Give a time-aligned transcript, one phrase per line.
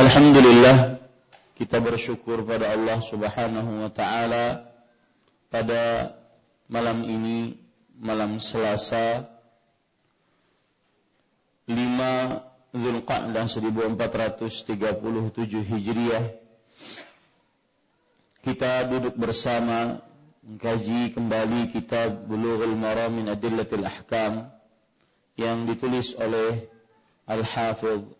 [0.00, 0.96] Alhamdulillah
[1.60, 4.64] kita bersyukur pada Allah Subhanahu wa taala
[5.52, 6.16] pada
[6.72, 7.60] malam ini
[8.00, 9.28] malam Selasa
[11.68, 11.76] 5
[12.72, 16.32] Zulqa'dah 1437 Hijriah.
[18.40, 20.00] Kita duduk bersama
[20.40, 24.48] mengkaji kembali kitab Bulughul Maram min Adillatil Ahkam
[25.36, 26.72] yang ditulis oleh
[27.28, 28.19] Al-Hafidh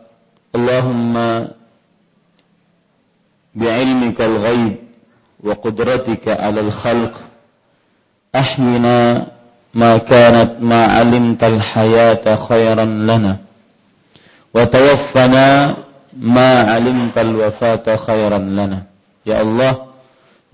[0.54, 1.14] اللهم
[3.54, 4.76] بعلمك الغيب
[5.44, 7.14] وقدرتك على الخلق
[8.34, 9.26] أحينا
[9.74, 13.36] ما كانت ما علمت الحياة خيرا لنا
[14.54, 15.76] وتوفنا
[16.16, 18.82] ما علمت الوفاة خيرا لنا
[19.26, 19.90] Ya Allah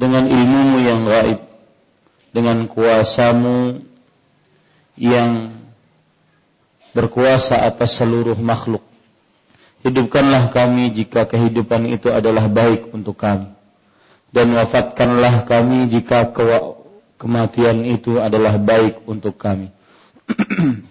[0.00, 1.44] dengan ilmumu yang gaib
[2.32, 3.84] dengan kuasamu
[4.96, 5.52] yang
[6.96, 8.80] berkuasa atas seluruh makhluk
[9.87, 13.55] Hidupkanlah kami jika kehidupan itu adalah baik untuk kami.
[14.35, 16.43] Dan wafatkanlah kami jika ke
[17.15, 19.71] kematian itu adalah baik untuk kami.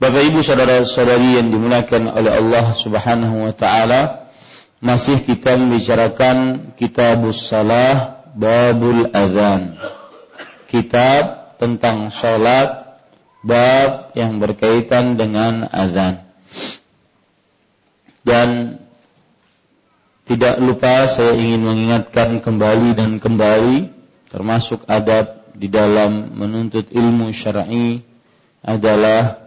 [0.00, 4.32] Bapak Ibu saudara-saudari yang dimuliakan oleh Allah Subhanahu wa taala,
[4.80, 9.76] masih kita membicarakan Kitabus Salah Babul Adzan.
[10.64, 12.96] Kitab tentang salat
[13.44, 16.24] bab yang berkaitan dengan azan.
[18.22, 18.78] Dan
[20.22, 23.90] tidak lupa saya ingin mengingatkan kembali dan kembali
[24.30, 28.00] termasuk adab di dalam menuntut ilmu syar'i
[28.62, 29.42] adalah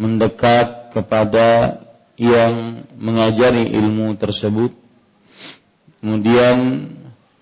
[0.00, 1.78] mendekat kepada
[2.16, 4.72] yang mengajari ilmu tersebut
[6.00, 6.88] kemudian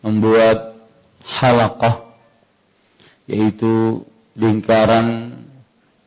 [0.02, 0.74] membuat
[1.24, 2.04] halaqah
[3.30, 4.02] yaitu
[4.36, 5.38] lingkaran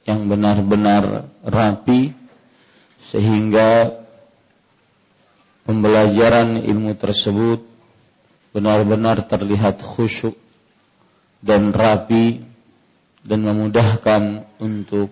[0.04, 2.12] yang benar-benar rapi
[3.08, 4.04] sehingga
[5.68, 7.60] pembelajaran ilmu tersebut
[8.56, 10.40] benar-benar terlihat khusyuk
[11.44, 12.42] dan rapi
[13.28, 15.12] dan memudahkan untuk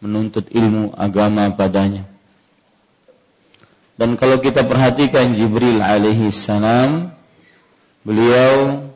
[0.00, 2.08] menuntut ilmu agama padanya.
[4.00, 7.12] Dan kalau kita perhatikan Jibril alaihi salam,
[8.00, 8.88] beliau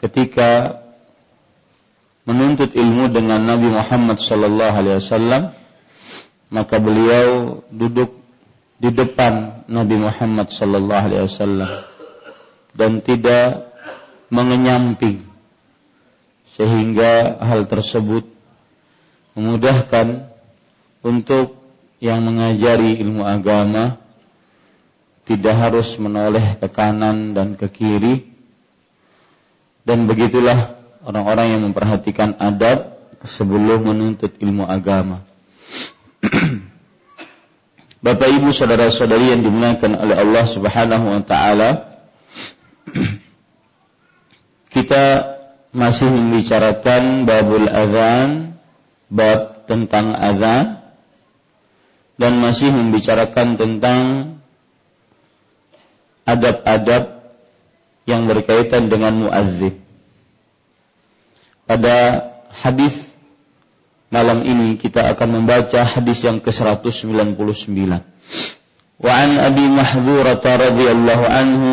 [0.00, 0.80] ketika
[2.24, 5.42] menuntut ilmu dengan Nabi Muhammad sallallahu alaihi wasallam,
[6.48, 8.25] maka beliau duduk
[8.76, 11.70] di depan Nabi Muhammad sallallahu alaihi wasallam
[12.76, 13.72] dan tidak
[14.28, 15.24] mengenyamping
[16.52, 18.28] sehingga hal tersebut
[19.36, 20.28] memudahkan
[21.04, 21.56] untuk
[22.00, 24.00] yang mengajari ilmu agama
[25.26, 28.14] tidak harus menoleh ke kanan dan ke kiri.
[29.86, 32.94] Dan begitulah orang-orang yang memperhatikan adab
[33.26, 35.22] sebelum menuntut ilmu agama
[38.04, 41.70] Bapak Ibu saudara-saudari yang dimuliakan oleh Allah Subhanahu wa taala
[44.74, 45.04] kita
[45.72, 48.56] masih membicarakan babul azan,
[49.08, 50.84] bab tentang azan
[52.20, 54.04] dan masih membicarakan tentang
[56.28, 57.32] adab-adab
[58.04, 59.80] yang berkaitan dengan muazzin.
[61.66, 61.96] Pada
[62.52, 63.05] hadis
[64.15, 68.01] malam ini kita akan membaca hadis yang ke-199.
[69.01, 71.69] Wa an Abi Mahdzurah radhiyallahu anhu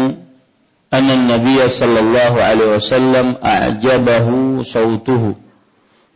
[0.88, 4.28] أن النبي صلى الله عليه وسلم أعجبه
[4.62, 5.34] صوته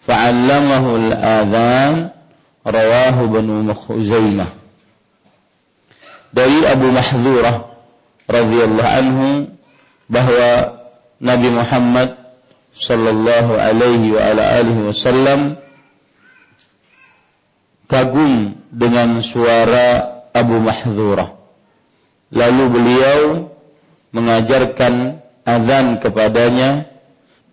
[0.08, 1.96] فعلمه الآذان
[2.66, 4.46] رواه بن خزيمة
[6.32, 7.76] dari Abu Mahdzurah
[8.24, 9.28] radhiyallahu anhu
[10.08, 10.80] bahwa
[11.20, 12.16] Nabi Muhammad
[12.72, 15.60] sallallahu alaihi wa ala alihi wasallam
[17.87, 21.39] kagum dengan suara Abu Mahdzurah.
[22.29, 23.21] Lalu beliau
[24.11, 26.91] mengajarkan azan kepadanya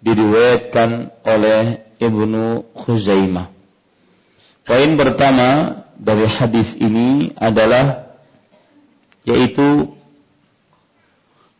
[0.02, 3.54] diriwayatkan oleh Ibnu Khuzaimah.
[4.66, 8.10] Poin pertama dari hadis ini adalah
[9.24, 9.94] yaitu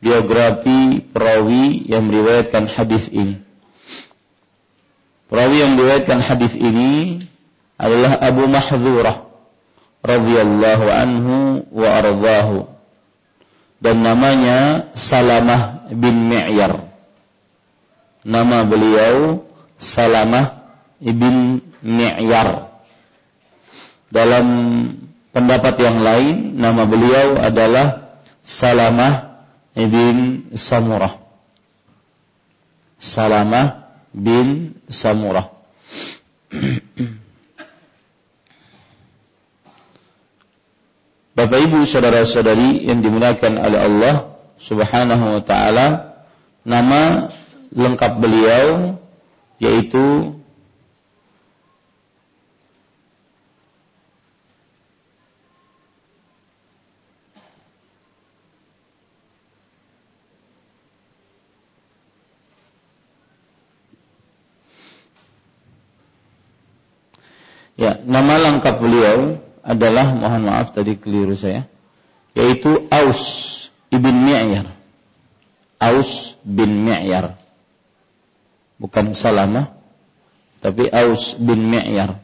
[0.02, 3.40] biografi perawi yang meriwayatkan hadis ini.
[5.32, 7.24] Perawi yang meriwayatkan hadis ini
[7.78, 9.16] adalah Abu Mahdzurah
[10.04, 11.34] radhiyallahu anhu
[11.72, 12.68] wa ardhahu
[13.80, 16.88] dan namanya Salamah bin Mi'yar.
[18.24, 19.44] Nama beliau
[19.76, 20.64] Salamah
[21.00, 22.72] bin Mi'yar.
[24.08, 24.46] Dalam
[25.34, 29.44] pendapat yang lain nama beliau adalah Salamah
[29.74, 31.20] bin Samurah.
[33.02, 35.50] Salamah bin Samurah.
[41.34, 44.14] Bapak Ibu saudara-saudari yang dimuliakan oleh Allah
[44.62, 46.14] Subhanahu wa taala,
[46.62, 47.26] nama
[47.74, 48.94] lengkap beliau
[49.58, 50.30] yaitu
[67.74, 71.64] Ya, nama lengkap beliau adalah mohon maaf tadi keliru saya
[72.36, 73.22] yaitu Aus
[73.88, 74.68] ibn Mi'yar.
[75.80, 77.40] Aus bin Mi'yar.
[78.76, 79.72] Bukan Salamah
[80.60, 82.20] tapi Aus bin Mi'yar.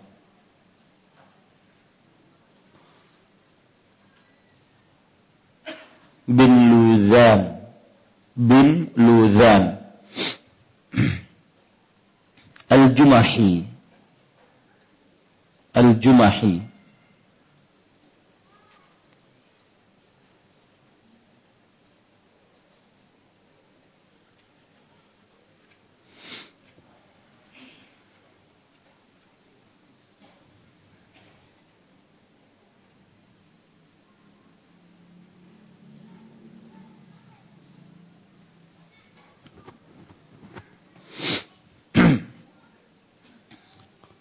[6.31, 7.59] bin Luzan
[8.39, 9.83] bin Luzan
[12.71, 13.67] Al-Jumahi
[15.75, 16.70] Al-Jumahi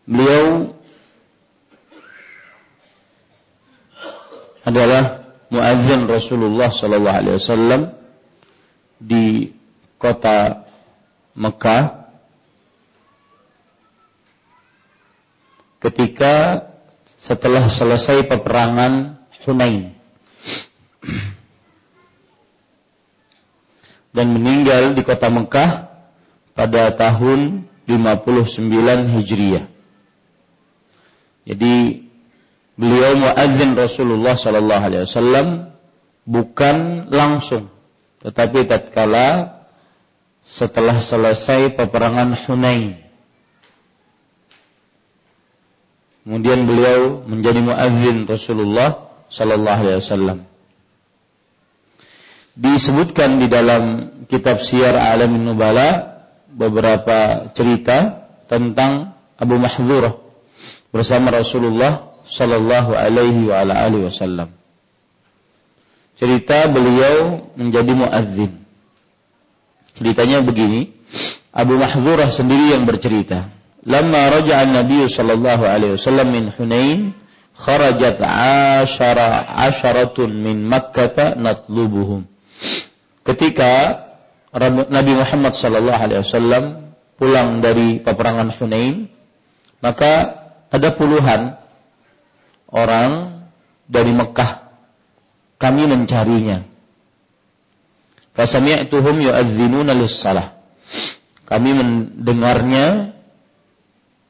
[0.09, 0.73] Beliau
[4.65, 7.81] adalah muadzin Rasulullah sallallahu alaihi wasallam
[8.97, 9.53] di
[10.01, 10.65] kota
[11.37, 12.09] Mekah
[15.77, 16.65] ketika
[17.21, 19.13] setelah selesai peperangan
[19.45, 19.93] Hunain
[24.09, 25.85] dan meninggal di kota Mekah
[26.57, 29.78] pada tahun 59 Hijriah.
[31.49, 32.05] Jadi
[32.77, 35.47] beliau muadzin Rasulullah sallallahu alaihi wasallam
[36.29, 37.73] bukan langsung
[38.21, 39.57] tetapi tatkala
[40.45, 43.01] setelah selesai peperangan Hunain.
[46.21, 50.39] Kemudian beliau menjadi muadzin Rasulullah sallallahu alaihi wasallam.
[52.53, 53.83] Disebutkan di dalam
[54.29, 60.28] kitab Syiar Alamin Nubala beberapa cerita tentang Abu Mahdzurah
[60.89, 64.53] bersama Rasulullah sallallahu alaihi wa ala alihi wasallam.
[66.19, 68.51] cerita beliau menjadi muadzin.
[69.95, 70.91] Ceritanya begini,
[71.55, 73.47] Abu Mahzurah sendiri yang bercerita.
[73.87, 77.15] Lama raja'a Nabi sallallahu alaihi wasallam min Hunain,
[77.55, 82.27] kharajat ashara asharatun min Makkah natlubuhum.
[83.23, 84.03] Ketika
[84.91, 86.63] Nabi Muhammad sallallahu alaihi wasallam
[87.15, 89.07] pulang dari peperangan Hunain,
[89.83, 90.38] maka
[90.69, 91.57] ada puluhan
[92.69, 93.41] orang
[93.89, 94.69] dari Mekah
[95.59, 96.63] kami mencarinya.
[98.31, 100.55] Fasami'tuhum yu'adzinuna lis-salah.
[101.43, 103.11] Kami mendengarnya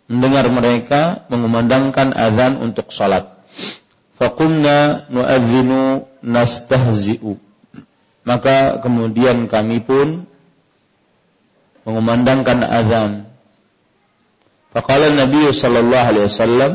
[0.10, 3.30] mendengar mereka mengumandangkan azan untuk salat.
[4.18, 7.38] Faqumna nu'adzinu nastahzi'u.
[8.26, 10.26] Maka kemudian kami pun
[11.86, 13.29] mengumandangkan azan.
[14.70, 16.74] Faqala Nabi sallallahu alaihi wasallam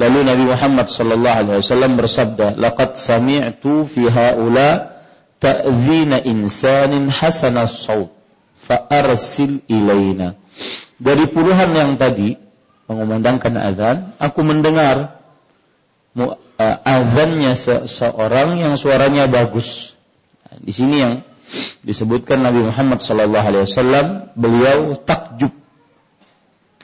[0.00, 4.96] Lalu Nabi Muhammad sallallahu alaihi wasallam bersabda, "Laqad sami'tu fi haula
[5.36, 8.08] ta'zina insanin hasanas saut
[8.56, 10.40] fa arsil ilaina."
[10.96, 12.32] Dari puluhan yang tadi
[12.88, 15.20] mengumandangkan azan, aku mendengar
[16.16, 16.32] uh,
[16.80, 19.92] azannya seseorang yang suaranya bagus.
[20.48, 21.14] Nah, di sini yang
[21.84, 25.59] disebutkan Nabi Muhammad sallallahu alaihi wasallam beliau takjub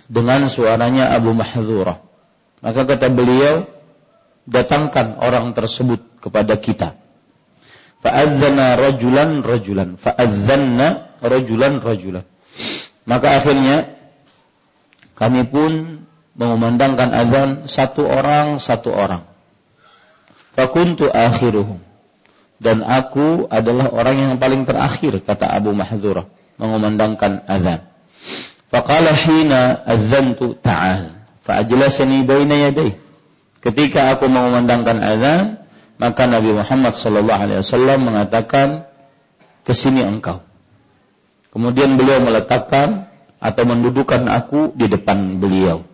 [0.07, 2.03] dengan suaranya Abu Mahzurah.
[2.63, 3.67] Maka kata beliau,
[4.47, 6.99] datangkan orang tersebut kepada kita.
[8.01, 9.99] Fa'adzana rajulan rajulan.
[9.99, 12.25] Fa'adzanna rajulan rajulan.
[13.07, 13.99] Maka akhirnya
[15.19, 16.03] kami pun
[16.37, 19.27] mengumandangkan azan satu orang satu orang.
[20.55, 21.83] Fakuntu akhiruhum.
[22.57, 26.25] Dan aku adalah orang yang paling terakhir kata Abu Mahdzurah
[26.57, 27.85] mengumandangkan azan.
[28.71, 31.15] Faqala hina adzantu ta'al.
[31.47, 32.75] Fa'ajlasani baina.
[33.63, 35.45] Ketika aku mengumandangkan azan,
[35.99, 38.87] maka Nabi Muhammad sallallahu alaihi wasallam mengatakan,
[39.63, 40.43] "Ke sini engkau."
[41.55, 43.09] Kemudian beliau meletakkan
[43.41, 45.87] atau mendudukan aku di depan beliau.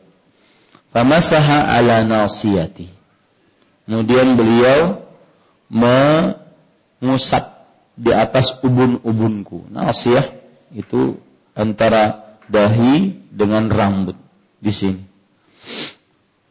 [0.90, 2.90] Famasaha ala nasiyati.
[3.86, 5.06] Kemudian beliau
[5.72, 7.62] mengusap
[7.96, 9.70] di atas ubun-ubunku.
[9.72, 10.28] Nasiyah
[10.74, 11.20] itu
[11.56, 14.20] antara dahi dengan rambut
[14.60, 15.02] di sini.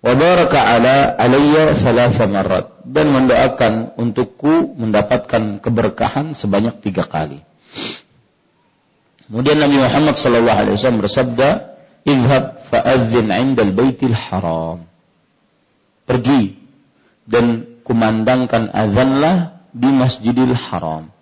[0.02, 1.78] Wa ala alayya
[2.26, 7.46] marrat dan mendoakan untukku mendapatkan keberkahan sebanyak tiga kali.
[9.30, 11.50] Kemudian Nabi Muhammad sallallahu alaihi wasallam bersabda,
[12.04, 14.90] "Idhab fa'adzin 'indal baitil haram."
[16.10, 16.58] Pergi
[17.30, 21.14] dan kumandangkan azanlah di Masjidil Haram.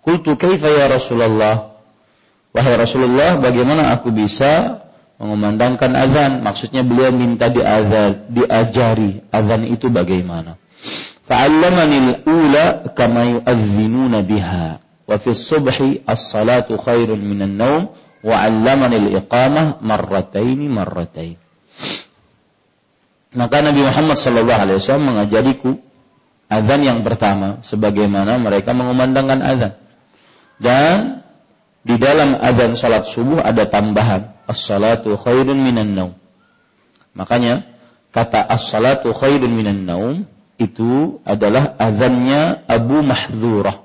[0.00, 1.71] Qultu kaifa ya Rasulullah?
[2.52, 4.84] Wahai Rasulullah, bagaimana aku bisa
[5.16, 6.32] mengumandangkan azan.
[6.44, 10.60] Maksudnya beliau minta diazan, diajari azan itu bagaimana.
[11.24, 14.84] Fa'allamani al-ula kama yu'azzinuna biha.
[15.08, 17.82] Wa fi subhi as-salatu khairun minan naum
[18.20, 21.40] wa 'allamani al-iqamah marrataini marratain.
[23.32, 25.80] Maka Nabi Muhammad sallallahu alaihi wasallam mengajariku
[26.52, 29.72] azan yang pertama sebagaimana mereka mengumandangkan azan.
[30.60, 31.21] Dan
[31.82, 36.14] di dalam azan salat subuh ada tambahan as-salatu khairun minan naum.
[37.18, 37.66] Makanya
[38.14, 40.22] kata as-salatu khairun minan naum
[40.62, 43.82] itu adalah azannya Abu Mahdzurah.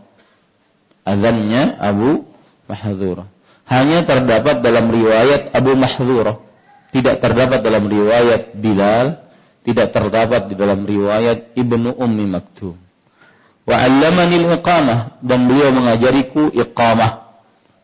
[1.01, 2.29] Azannya Abu
[2.69, 3.27] Mahdzurah.
[3.67, 6.37] Hanya terdapat dalam riwayat Abu Mahdzurah.
[6.93, 9.27] Tidak terdapat dalam riwayat Bilal,
[9.65, 12.79] tidak terdapat di dalam riwayat Ibnu Ummi Maktum.
[13.67, 17.26] Wa 'allamani al-iqamah dan beliau mengajariku iqamah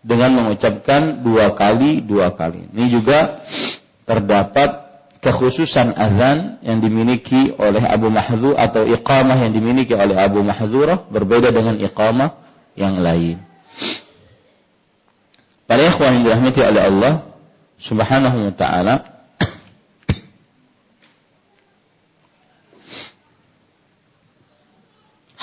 [0.04, 2.68] dengan mengucapkan dua kali dua kali.
[2.76, 3.42] Ini juga
[4.04, 4.84] terdapat
[5.24, 11.56] kekhususan azan yang dimiliki oleh Abu Mahdzur atau iqamah yang dimiliki oleh Abu Mahdzurah berbeda
[11.56, 12.36] dengan iqamah
[12.76, 13.40] yang lain.
[15.64, 17.14] Para ikhwan yang dirahmati oleh Allah
[17.80, 18.96] Subhanahu wa taala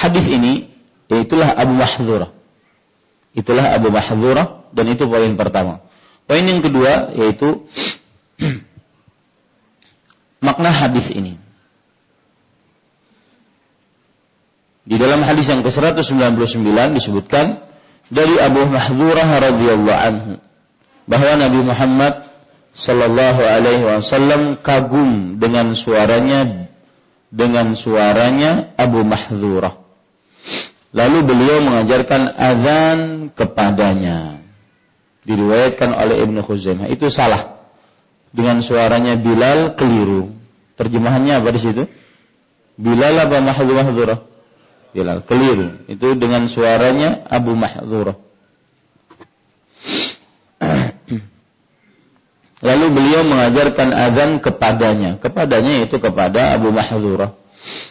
[0.00, 0.72] Hadis ini
[1.12, 2.39] yaitulah Abu Mahdzurah
[3.36, 5.84] Itulah Abu Mahdzurah dan itu poin pertama.
[6.26, 7.66] Poin yang kedua yaitu
[10.46, 11.38] makna hadis ini.
[14.90, 17.62] Di dalam hadis yang ke-199 disebutkan
[18.10, 20.32] dari Abu Mahdzurah radhiyallahu anhu
[21.06, 22.14] bahwa Nabi Muhammad
[22.74, 26.70] sallallahu alaihi wasallam kagum dengan suaranya
[27.30, 29.79] dengan suaranya Abu Mahdzurah.
[30.90, 34.42] Lalu beliau mengajarkan azan kepadanya.
[35.22, 36.90] Diriwayatkan oleh Ibnu Khuzaimah.
[36.90, 37.62] Itu salah.
[38.34, 40.34] Dengan suaranya Bilal keliru.
[40.74, 41.86] Terjemahannya apa di situ?
[42.74, 44.18] Bilal apa Mahdzurah?
[44.90, 45.22] Bilal.
[45.22, 45.86] Keliru.
[45.86, 48.16] Itu dengan suaranya Abu Mahdzurah.
[52.66, 55.22] Lalu beliau mengajarkan azan kepadanya.
[55.22, 57.38] Kepadanya itu kepada Abu Mahdzurah.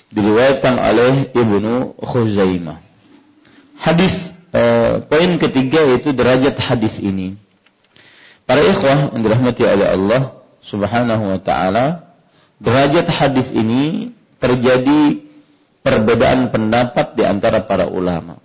[0.10, 2.89] Diriwayatkan oleh Ibnu Khuzaimah.
[3.80, 7.40] Hadis eh, poin ketiga yaitu derajat hadis ini.
[8.44, 10.22] Para ikhwah yang dirahmati oleh Allah
[10.60, 12.12] Subhanahu wa taala,
[12.60, 15.24] derajat hadis ini terjadi
[15.82, 18.38] perbedaan pendapat di antara para ulama.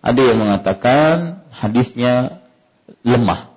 [0.00, 2.40] Ada yang mengatakan hadisnya
[3.02, 3.50] lemah.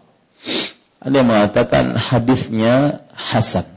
[1.00, 3.71] Ada yang mengatakan hadisnya hasan.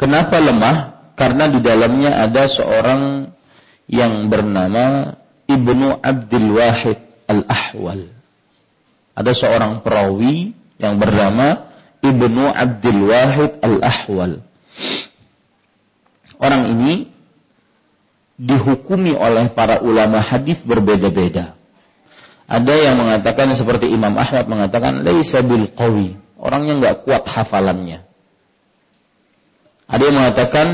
[0.00, 0.96] Kenapa lemah?
[1.12, 3.28] Karena di dalamnya ada seorang
[3.84, 5.12] yang bernama
[5.44, 6.96] Ibnu Abdul Wahid
[7.28, 8.08] Al-Ahwal.
[9.12, 11.68] Ada seorang perawi yang bernama
[12.00, 14.40] Ibnu Abdul Wahid Al-Ahwal.
[16.40, 17.12] Orang ini
[18.40, 21.52] dihukumi oleh para ulama hadis berbeda-beda.
[22.48, 28.09] Ada yang mengatakan seperti Imam Ahmad mengatakan laisa bil qawi, orangnya nggak kuat hafalannya.
[29.90, 30.66] Ada yang mengatakan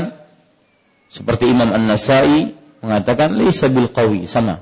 [1.09, 2.53] seperti Imam An-Nasai
[2.85, 4.61] mengatakan laisa bil qawi, sama.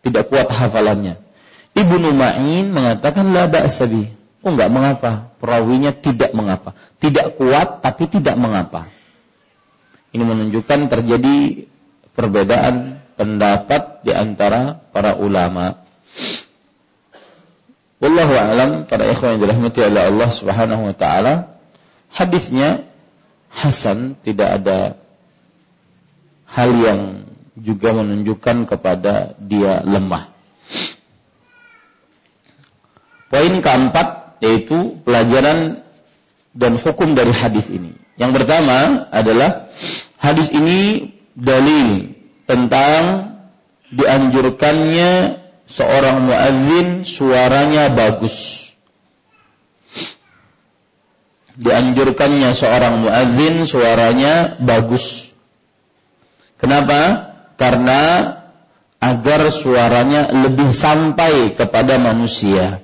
[0.00, 1.20] Tidak kuat hafalannya.
[1.76, 3.86] Ibnu Ma'in mengatakan la ba'sa
[4.42, 6.74] Oh enggak mengapa, perawinya tidak mengapa.
[6.98, 8.90] Tidak kuat tapi tidak mengapa.
[10.10, 11.70] Ini menunjukkan terjadi
[12.12, 15.78] perbedaan pendapat di antara para ulama.
[18.02, 21.54] Wallahu a'lam para ikhwan yang dirahmati oleh Allah Subhanahu wa taala,
[22.10, 22.91] hadisnya
[23.52, 24.78] hasan, tidak ada
[26.48, 27.00] hal yang
[27.56, 30.32] juga menunjukkan kepada dia lemah.
[33.28, 35.80] Poin keempat yaitu pelajaran
[36.52, 37.96] dan hukum dari hadis ini.
[38.20, 39.72] Yang pertama adalah
[40.20, 42.12] hadis ini dalil
[42.44, 43.32] tentang
[43.88, 48.68] dianjurkannya seorang muadzin suaranya bagus.
[51.52, 55.28] Dianjurkannya seorang muadzin suaranya bagus.
[56.56, 57.32] Kenapa?
[57.60, 58.00] Karena
[59.02, 62.80] agar suaranya lebih sampai kepada manusia.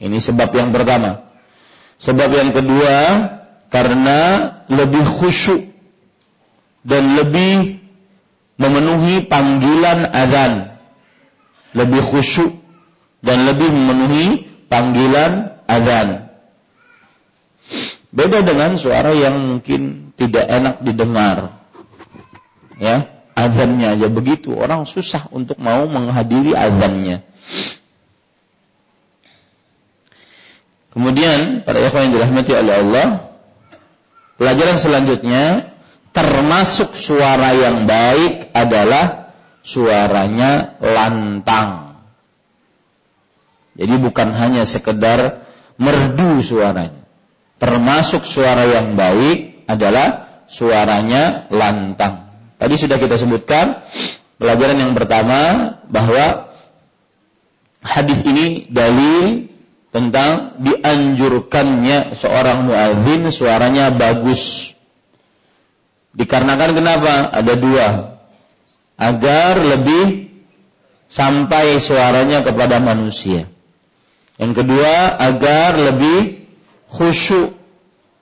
[0.00, 1.28] Ini sebab yang pertama.
[2.00, 2.96] Sebab yang kedua,
[3.68, 4.20] karena
[4.72, 5.68] lebih khusyuk
[6.80, 7.84] dan lebih
[8.56, 10.72] memenuhi panggilan azan.
[11.76, 12.56] Lebih khusyuk
[13.20, 16.29] dan lebih memenuhi panggilan azan.
[18.10, 21.62] Beda dengan suara yang mungkin tidak enak didengar.
[22.80, 23.06] Ya,
[23.38, 27.22] azannya aja begitu, orang susah untuk mau menghadiri azannya.
[30.90, 33.06] Kemudian para ikhwan yang dirahmati oleh Allah,
[34.42, 35.44] pelajaran selanjutnya
[36.10, 39.30] termasuk suara yang baik adalah
[39.62, 41.94] suaranya lantang.
[43.78, 45.46] Jadi bukan hanya sekedar
[45.78, 46.99] merdu suaranya.
[47.60, 52.32] Termasuk suara yang baik adalah suaranya lantang.
[52.56, 53.84] Tadi sudah kita sebutkan
[54.40, 56.56] pelajaran yang pertama bahwa
[57.84, 59.52] hadis ini dalil
[59.92, 64.72] tentang dianjurkannya seorang muadzin suaranya bagus.
[66.16, 67.28] Dikarenakan kenapa?
[67.28, 67.88] Ada dua.
[68.96, 70.32] Agar lebih
[71.12, 73.50] sampai suaranya kepada manusia.
[74.40, 76.39] Yang kedua, agar lebih
[76.90, 77.54] khusyuk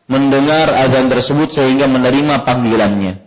[0.09, 3.25] mendengar azan tersebut sehingga menerima panggilannya.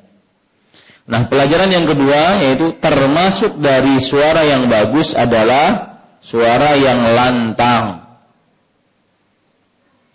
[1.09, 8.01] Nah, pelajaran yang kedua yaitu termasuk dari suara yang bagus adalah suara yang lantang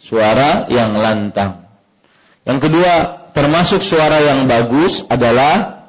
[0.07, 1.67] suara yang lantang.
[2.47, 2.93] Yang kedua,
[3.35, 5.83] termasuk suara yang bagus adalah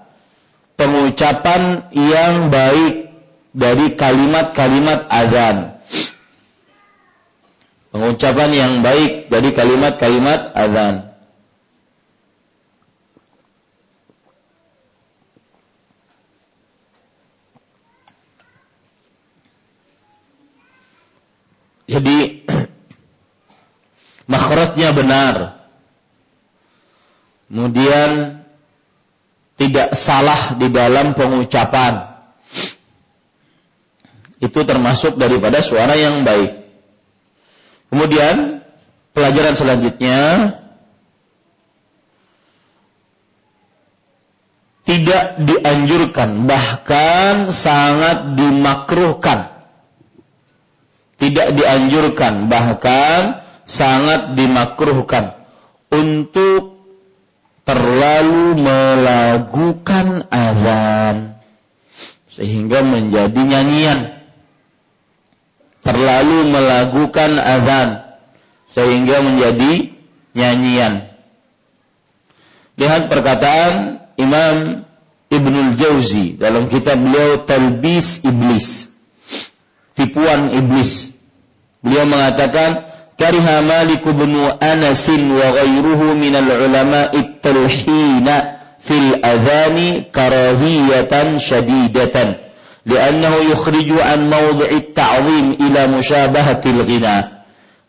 [0.74, 3.14] pengucapan yang baik
[3.54, 5.77] dari kalimat-kalimat azan.
[7.98, 11.18] Pengucapan yang baik dari kalimat-kalimat azan.
[21.90, 22.46] Jadi
[24.30, 25.36] makhrajnya benar.
[27.50, 28.46] Kemudian
[29.58, 32.14] tidak salah di dalam pengucapan.
[34.46, 36.67] Itu termasuk daripada suara yang baik.
[37.88, 38.64] Kemudian
[39.16, 40.20] pelajaran selanjutnya
[44.88, 49.56] tidak dianjurkan bahkan sangat dimakruhkan.
[51.18, 55.36] Tidak dianjurkan bahkan sangat dimakruhkan
[55.92, 56.78] untuk
[57.68, 61.36] terlalu melakukan azan
[62.32, 64.17] sehingga menjadi nyanyian.
[65.88, 68.04] Terlalu melakukan azan
[68.76, 69.96] sehingga menjadi
[70.36, 71.08] nyanyian.
[72.76, 74.84] Lihat perkataan Imam
[75.32, 78.92] Ibnul Jauzi dalam kitab beliau Talbis Iblis.
[79.96, 81.16] Tipuan Iblis.
[81.80, 82.84] Beliau mengatakan
[83.16, 92.47] kariha Malik bin Anas wa ghairuhu min al-ulama at-talhina fil adhani karahiyatan shadidatan
[92.87, 97.43] لأنه يخرج عن موضع التعظيم إلى مشابهة الغنى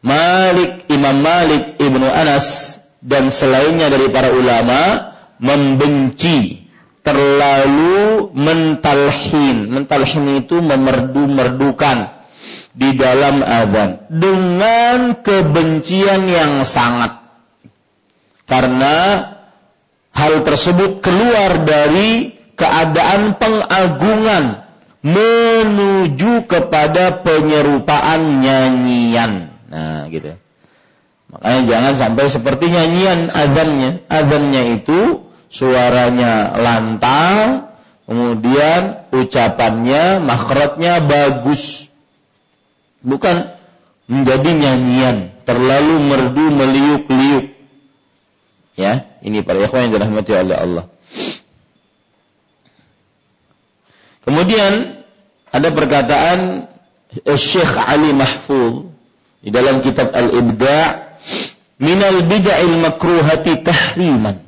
[0.04, 6.67] Malik Imam Malik Ibnu Anas dan selainnya dari para ulama membenci
[7.08, 9.72] terlalu mentalhin.
[9.72, 12.19] Mentalhin itu memerdu-merdukan
[12.76, 17.24] di dalam azan dengan kebencian yang sangat.
[18.43, 19.24] Karena
[20.12, 24.63] hal tersebut keluar dari keadaan pengagungan
[25.03, 29.55] menuju kepada penyerupaan nyanyian.
[29.71, 30.35] Nah, gitu.
[31.29, 34.03] Makanya jangan sampai seperti nyanyian azannya.
[34.09, 37.69] Azannya itu suaranya lantang,
[38.09, 41.87] kemudian ucapannya, makhrajnya bagus
[43.05, 43.55] bukan
[44.09, 47.47] menjadi nyanyian, terlalu merdu meliuk-liuk.
[48.79, 50.85] Ya, ini para ikhwan yang dirahmati oleh Allah.
[54.29, 55.01] Kemudian
[55.49, 56.69] ada perkataan
[57.25, 58.93] Syekh Ali Mahfuz
[59.41, 61.17] di dalam kitab Al-Ibda'
[61.81, 64.45] minal bid'il makruhati tahriman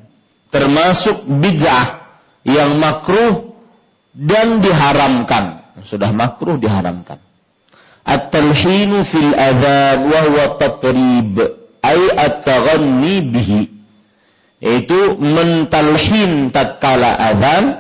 [0.53, 2.05] termasuk bid'ah
[2.45, 3.57] yang makruh
[4.13, 5.65] dan diharamkan.
[5.81, 7.17] Sudah makruh diharamkan.
[8.05, 11.41] At-talhinu fil adhan wa huwa tatrib
[11.81, 13.61] ay at-taghanni bihi
[14.61, 17.80] yaitu mentalhin tatkala azan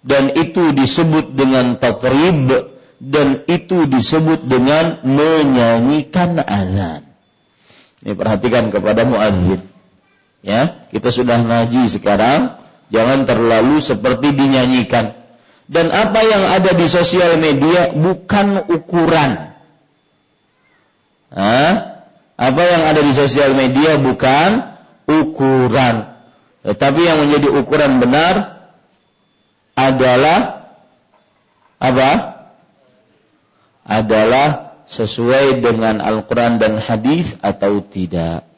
[0.00, 7.04] dan itu disebut dengan tatrib dan itu disebut dengan menyanyikan azan.
[8.00, 9.60] Ini perhatikan kepada muadzin.
[10.40, 12.56] Ya, kita sudah ngaji sekarang,
[12.88, 15.16] jangan terlalu seperti dinyanyikan.
[15.68, 19.50] Dan apa yang ada di sosial media bukan ukuran
[21.30, 22.02] Hah?
[22.40, 24.74] Apa yang ada di sosial media bukan
[25.06, 26.10] ukuran.
[26.66, 28.59] Tetapi yang menjadi ukuran benar
[29.88, 30.38] adalah
[31.80, 32.10] apa?
[33.88, 34.48] Adalah
[34.90, 38.50] sesuai dengan Al-Quran dan hadis atau tidak.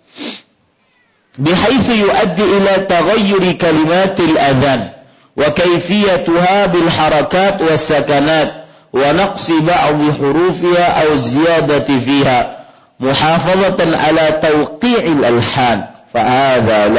[1.39, 4.93] بحيث yuaddi ila taghayyuri kalimatil الأذان
[5.33, 12.69] wa بالحركات bil harakat was sakanat wa naqsi ba'dhi hurufiha aw ziyadati fiha
[13.01, 16.93] muhafazatan ala tawqi'il alhan fa hadha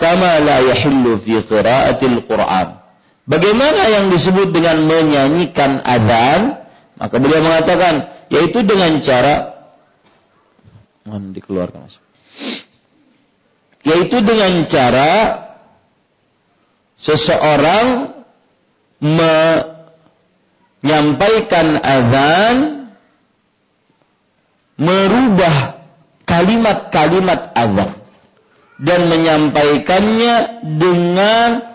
[0.00, 2.80] Kama la yahillu fi qiraatil Qur'an.
[3.28, 6.56] Bagaimana yang disebut dengan menyanyikan adzan?
[6.96, 9.60] Maka beliau mengatakan yaitu dengan cara
[11.04, 12.00] mohon dikeluarkan Mas.
[13.84, 15.12] Yaitu dengan cara
[16.96, 18.16] seseorang
[20.80, 22.56] menyampaikan azan
[24.80, 25.80] merubah
[26.24, 27.99] kalimat-kalimat azan
[28.80, 31.70] dan menyampaikannya dengan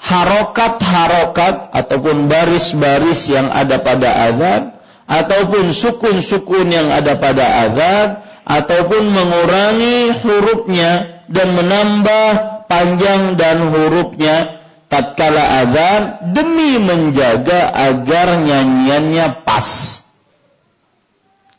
[0.00, 4.62] harokat-harokat ataupun baris-baris yang ada pada azan
[5.04, 8.08] ataupun sukun-sukun yang ada pada azan
[8.48, 12.30] ataupun mengurangi hurufnya dan menambah
[12.72, 20.00] panjang dan hurufnya tatkala azan demi menjaga agar nyanyiannya pas.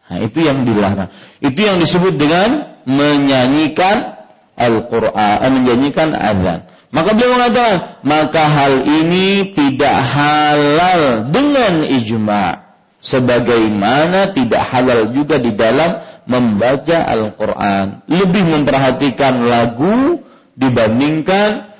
[0.09, 1.13] Nah, itu yang dilarang.
[1.37, 4.18] Itu yang disebut dengan menyanyikan
[4.59, 6.67] Al-Quran, eh, menyanyikan azan.
[6.91, 12.67] Maka beliau mengatakan, maka hal ini tidak halal dengan ijma.
[12.99, 18.03] Sebagaimana tidak halal juga di dalam membaca Al-Quran.
[18.11, 20.19] Lebih memperhatikan lagu
[20.59, 21.71] dibandingkan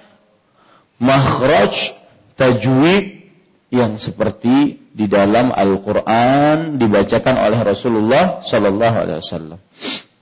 [1.04, 2.00] makhraj
[2.40, 3.20] tajwid
[3.70, 9.60] yang seperti di dalam Al-Quran dibacakan oleh Rasulullah Sallallahu Alaihi Wasallam.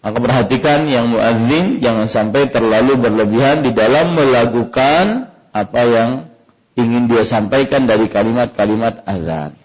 [0.08, 6.32] Maka perhatikan yang muadzin jangan sampai terlalu berlebihan di dalam melakukan apa yang
[6.80, 9.60] ingin dia sampaikan dari kalimat-kalimat azan.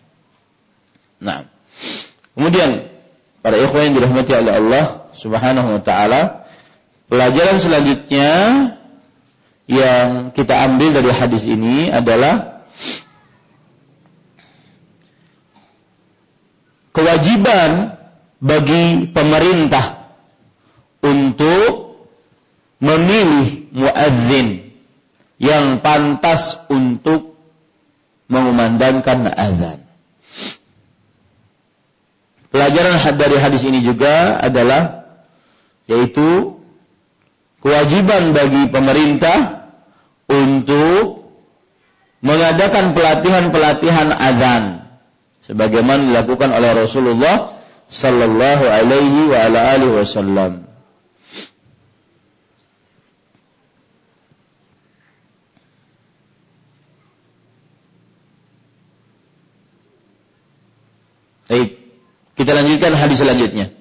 [1.22, 1.46] Nah,
[2.35, 2.90] kemudian
[3.38, 6.50] para ikhwan yang dirahmati oleh Allah Subhanahu wa taala,
[7.07, 8.31] pelajaran selanjutnya
[9.70, 12.66] yang kita ambil dari hadis ini adalah
[16.90, 17.94] kewajiban
[18.42, 20.01] bagi pemerintah
[21.02, 21.98] untuk
[22.78, 24.72] memilih muadzin
[25.42, 27.34] yang pantas untuk
[28.30, 29.82] mengumandangkan azan.
[32.52, 35.08] Pelajaran dari hadis ini juga adalah
[35.90, 36.60] yaitu
[37.58, 39.66] kewajiban bagi pemerintah
[40.30, 41.32] untuk
[42.22, 44.64] mengadakan pelatihan-pelatihan azan
[45.42, 47.58] sebagaimana dilakukan oleh Rasulullah
[47.90, 50.71] sallallahu alaihi wa ala alihi wasallam.
[61.51, 61.80] Baik,
[62.36, 63.71] kita lanjutkan hadis selanjutnya.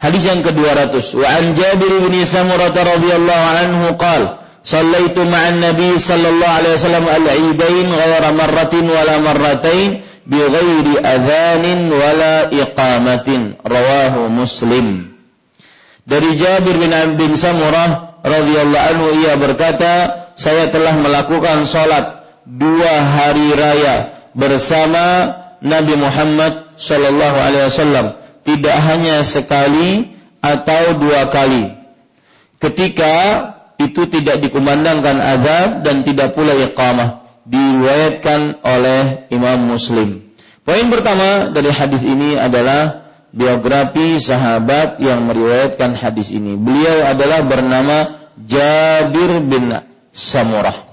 [0.00, 0.96] Hadis yang ke-200.
[1.20, 7.04] Wa an Jabir bin Samurah radhiyallahu anhu qala صليت مع النبي صلى الله عليه وسلم
[7.08, 9.90] العيدين غير مرة ولا مرتين
[10.26, 13.28] بغير أذان ولا إقامة
[13.66, 15.10] رواه مسلم
[16.10, 23.54] dari Jabir bin bin Samurah radhiyallahu anhu ia berkata saya telah melakukan salat dua hari
[23.54, 28.07] raya bersama Nabi Muhammad sallallahu alaihi wasallam
[28.43, 31.73] tidak hanya sekali atau dua kali
[32.61, 33.13] ketika
[33.79, 40.33] itu tidak dikumandangkan azab dan tidak pula iqamah diriwayatkan oleh Imam Muslim.
[40.65, 46.57] Poin pertama dari hadis ini adalah biografi sahabat yang meriwayatkan hadis ini.
[46.57, 47.97] Beliau adalah bernama
[48.39, 49.75] Jabir bin
[50.15, 50.87] Samurah.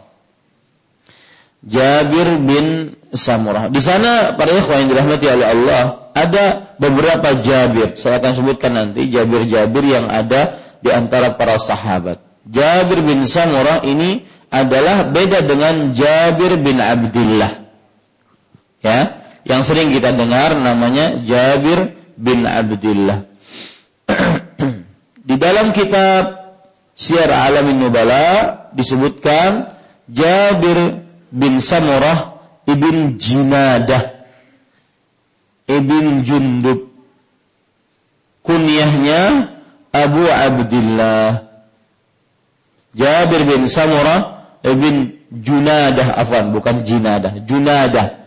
[1.63, 3.69] Jabir bin Samurah.
[3.69, 5.83] Di sana para ikhwan yang dirahmati oleh Allah
[6.17, 6.45] ada
[6.81, 7.97] beberapa Jabir.
[8.01, 12.25] Saya akan sebutkan nanti Jabir-Jabir yang ada di antara para sahabat.
[12.49, 17.69] Jabir bin Samurah ini adalah beda dengan Jabir bin Abdullah.
[18.83, 19.01] Ya,
[19.47, 23.29] yang sering kita dengar namanya Jabir bin Abdullah.
[25.29, 26.43] Di dalam kitab
[26.99, 29.79] Syiar Alamin Nubala disebutkan
[30.11, 32.32] Jabir bin Samurah
[32.67, 34.23] ibn Jinadah
[35.67, 36.91] ibn Jundub.
[38.43, 39.55] Kunyahnya
[39.95, 41.47] Abu Abdullah
[42.93, 47.39] Jabir bin Samurah bin Junadah afwan bukan Jinadah.
[47.47, 48.19] Junadah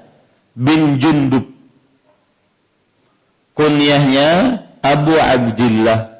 [0.56, 1.46] bin Jundub.
[3.56, 6.16] Kunyahnya Abu Abdullah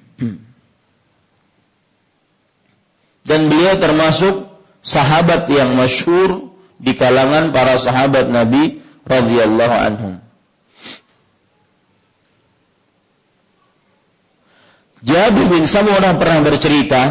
[3.30, 4.49] dan beliau termasuk
[4.84, 10.14] sahabat yang masyhur di kalangan para sahabat Nabi radhiyallahu anhum.
[15.00, 17.02] Jabir bin Samurah pernah bercerita,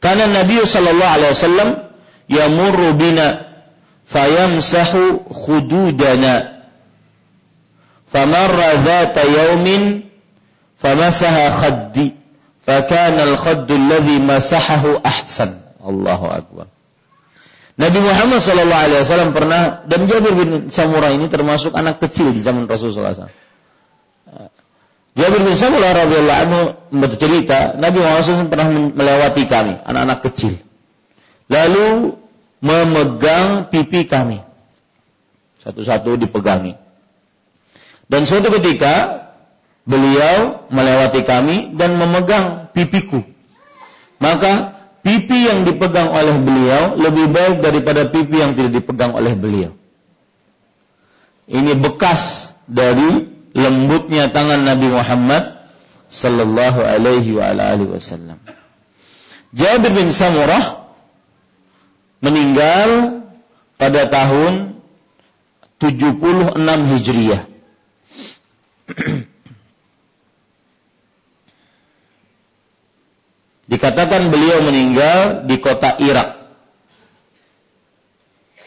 [0.00, 1.70] karena Nabi sallallahu alaihi wasallam
[2.24, 3.52] yamurru bina
[4.08, 6.64] fayamsahu khududana.
[8.10, 10.10] Famarra dhata yawmin
[10.82, 12.18] famasaha khaddi
[12.66, 16.66] fakana al-khaddu alladhi masahahu ahsan Allahu akbar
[17.80, 22.38] Nabi Muhammad sallallahu alaihi wasallam pernah dan Jabir bin Samurah ini termasuk anak kecil di
[22.38, 23.32] zaman Rasulullah SAW
[25.18, 26.60] Jabir bin Samurah radhiyallahu anhu
[26.94, 30.54] bercerita, Nabi Muhammad SAW pernah melewati kami, anak-anak kecil.
[31.50, 32.14] Lalu
[32.62, 34.38] memegang pipi kami.
[35.60, 36.78] Satu-satu dipegangi.
[38.06, 39.26] Dan suatu ketika
[39.84, 43.26] beliau melewati kami dan memegang pipiku.
[44.22, 49.72] Maka pipi yang dipegang oleh beliau lebih baik daripada pipi yang tidak dipegang oleh beliau.
[51.50, 55.66] Ini bekas dari lembutnya tangan Nabi Muhammad
[56.06, 58.38] sallallahu alaihi wa alihi wasallam.
[59.50, 60.86] Jabir bin Samurah
[62.22, 63.22] meninggal
[63.74, 64.78] pada tahun
[65.80, 66.54] 76
[66.92, 67.42] Hijriah.
[73.70, 76.42] Dikatakan beliau meninggal di kota Irak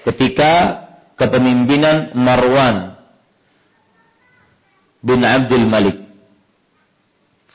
[0.08, 0.84] ketika
[1.20, 2.96] kepemimpinan Marwan
[5.04, 6.04] bin Abdul Malik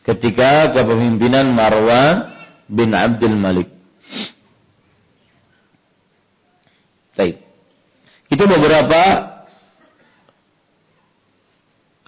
[0.09, 2.33] ketika kepemimpinan Marwan
[2.65, 3.69] bin Abdul Malik.
[7.13, 7.45] Baik.
[8.33, 9.03] Itu beberapa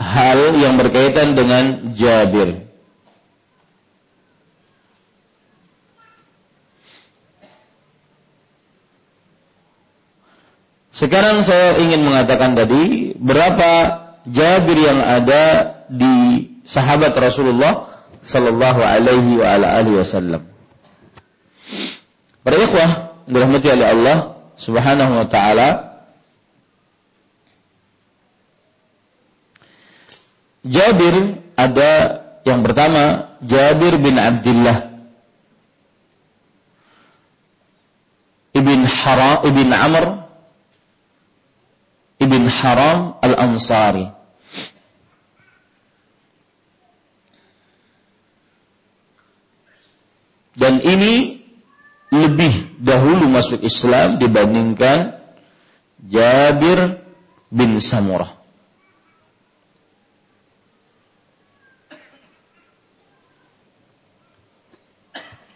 [0.00, 2.69] hal yang berkaitan dengan Jabir.
[11.00, 17.88] Sekarang saya ingin mengatakan tadi berapa Jabir yang ada di sahabat Rasulullah
[18.20, 20.44] sallallahu alaihi wa ala alihi wasallam.
[22.44, 24.16] Para ikhwah dirahmati oleh Allah
[24.60, 25.68] Subhanahu wa taala.
[30.60, 34.92] Jabir ada yang pertama Jabir bin Abdullah
[38.52, 40.19] ibn Haram ibn Amr
[42.20, 44.12] ibn Haram al-Ansari
[50.54, 51.40] dan ini
[52.12, 55.16] lebih dahulu masuk Islam dibandingkan
[56.04, 57.00] Jabir
[57.48, 58.40] bin Samurah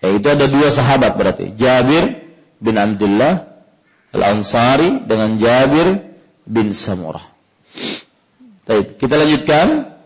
[0.04, 1.56] Yaitu ada dua sahabat berarti.
[1.56, 2.28] Jabir
[2.60, 3.64] bin Abdullah
[4.12, 6.13] Al-Ansari dengan Jabir
[6.44, 7.24] bin Samurah.
[8.64, 9.96] Baik, kita lanjutkan.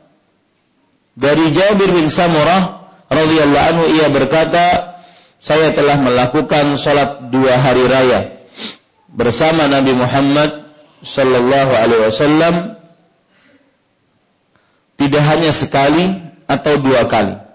[1.18, 4.96] Dari Jabir bin Samurah radhiyallahu anhu ia berkata,
[5.42, 8.38] saya telah melakukan sholat dua hari raya
[9.10, 10.70] bersama Nabi Muhammad
[11.02, 12.54] sallallahu alaihi wasallam
[14.98, 17.48] tidak hanya sekali atau dua kali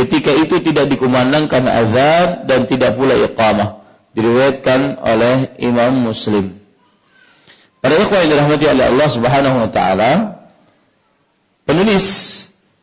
[0.00, 3.82] Ketika itu tidak dikumandangkan azan dan tidak pula iqamah.
[4.14, 6.56] Diriwayatkan oleh Imam Muslim.
[7.80, 10.12] Para ikhwan yang dirahmati oleh Allah Subhanahu wa taala,
[11.64, 12.06] penulis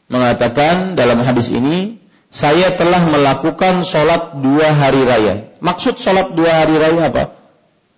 [0.10, 2.02] mengatakan dalam hadis ini,
[2.34, 5.54] saya telah melakukan sholat dua hari raya.
[5.62, 7.24] Maksud sholat dua hari raya apa?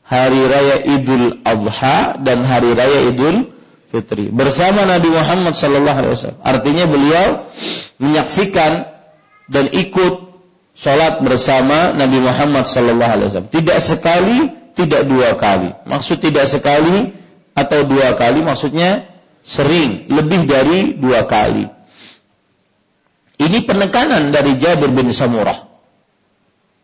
[0.04, 3.56] Hari raya Idul Adha dan hari raya Idul
[3.90, 6.42] Fitri bersama Nabi Muhammad sallallahu alaihi wasallam.
[6.46, 7.28] Artinya beliau
[7.98, 8.86] menyaksikan
[9.50, 10.30] dan ikut
[10.78, 13.52] sholat bersama Nabi Muhammad Sallallahu Alaihi Wasallam.
[13.52, 14.40] Tidak sekali,
[14.80, 15.76] tidak dua kali.
[15.84, 17.12] Maksud tidak sekali
[17.52, 19.12] atau dua kali, maksudnya
[19.44, 21.68] sering, lebih dari dua kali.
[23.40, 25.68] Ini penekanan dari Jabir bin Samurah.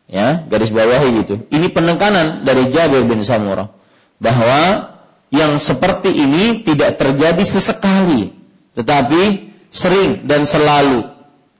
[0.06, 1.48] Ya, garis bawahi gitu.
[1.50, 3.72] Ini penekanan dari Jabir bin Samurah
[4.20, 4.92] bahwa
[5.34, 8.36] yang seperti ini tidak terjadi sesekali,
[8.76, 11.10] tetapi sering dan selalu.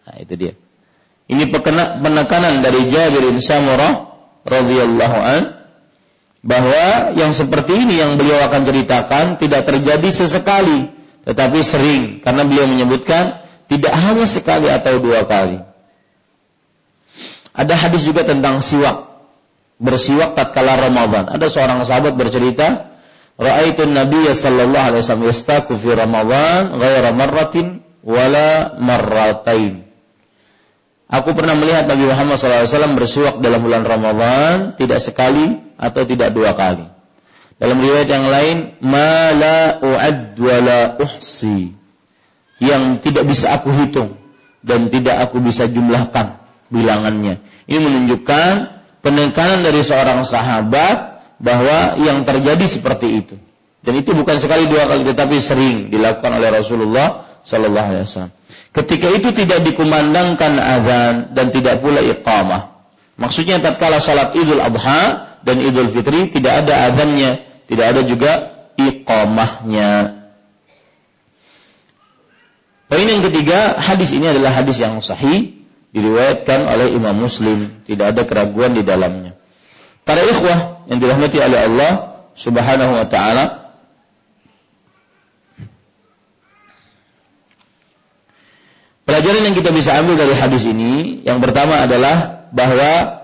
[0.06, 0.54] Nah, itu dia.
[1.26, 1.50] Ini
[2.04, 4.14] penekanan dari Jabir bin Samurah
[4.46, 5.55] radhiyallahu an
[6.46, 10.94] bahwa yang seperti ini yang beliau akan ceritakan tidak terjadi sesekali
[11.26, 15.66] tetapi sering karena beliau menyebutkan tidak hanya sekali atau dua kali.
[17.56, 19.18] Ada hadis juga tentang siwak.
[19.82, 21.28] Bersiwak tatkala Ramadan.
[21.28, 22.94] Ada seorang sahabat bercerita,
[23.36, 29.85] "Ra'aitu Nabiya sallallahu alaihi wasallam yastaku fi Ramadan ghaira marratin wala marratain."
[31.06, 36.58] Aku pernah melihat Nabi Muhammad SAW bersuak dalam bulan Ramadan tidak sekali atau tidak dua
[36.58, 36.90] kali.
[37.56, 41.72] Dalam riwayat yang lain, mala uad wala uhsi
[42.60, 44.18] yang tidak bisa aku hitung
[44.66, 46.42] dan tidak aku bisa jumlahkan
[46.74, 47.40] bilangannya.
[47.70, 48.54] Ini menunjukkan
[49.06, 53.36] penekanan dari seorang sahabat bahwa yang terjadi seperti itu.
[53.86, 58.34] Dan itu bukan sekali dua kali tetapi sering dilakukan oleh Rasulullah sallallahu alaihi wasallam.
[58.76, 62.76] Ketika itu tidak dikumandangkan azan dan tidak pula iqamah.
[63.16, 67.40] Maksudnya tatkala salat Idul Adha dan Idul Fitri tidak ada azannya,
[67.72, 68.32] tidak ada juga
[68.76, 70.20] iqamahnya.
[72.92, 75.56] Poin yang ketiga, hadis ini adalah hadis yang sahih,
[75.96, 79.40] diriwayatkan oleh Imam Muslim, tidak ada keraguan di dalamnya.
[80.04, 81.92] Para ikhwah yang dirahmati oleh Allah
[82.36, 83.65] Subhanahu wa taala,
[89.16, 93.24] Pelajaran yang kita bisa ambil dari hadis ini yang pertama adalah bahwa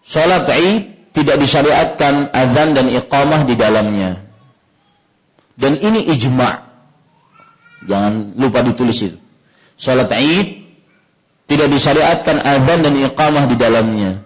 [0.00, 4.24] sholat Id tidak disyariatkan azan dan iqamah di dalamnya.
[5.60, 6.72] Dan ini ijma.
[7.84, 9.20] Jangan lupa ditulis itu.
[9.76, 10.72] Sholat Id
[11.52, 14.24] tidak disyariatkan azan dan iqamah di dalamnya.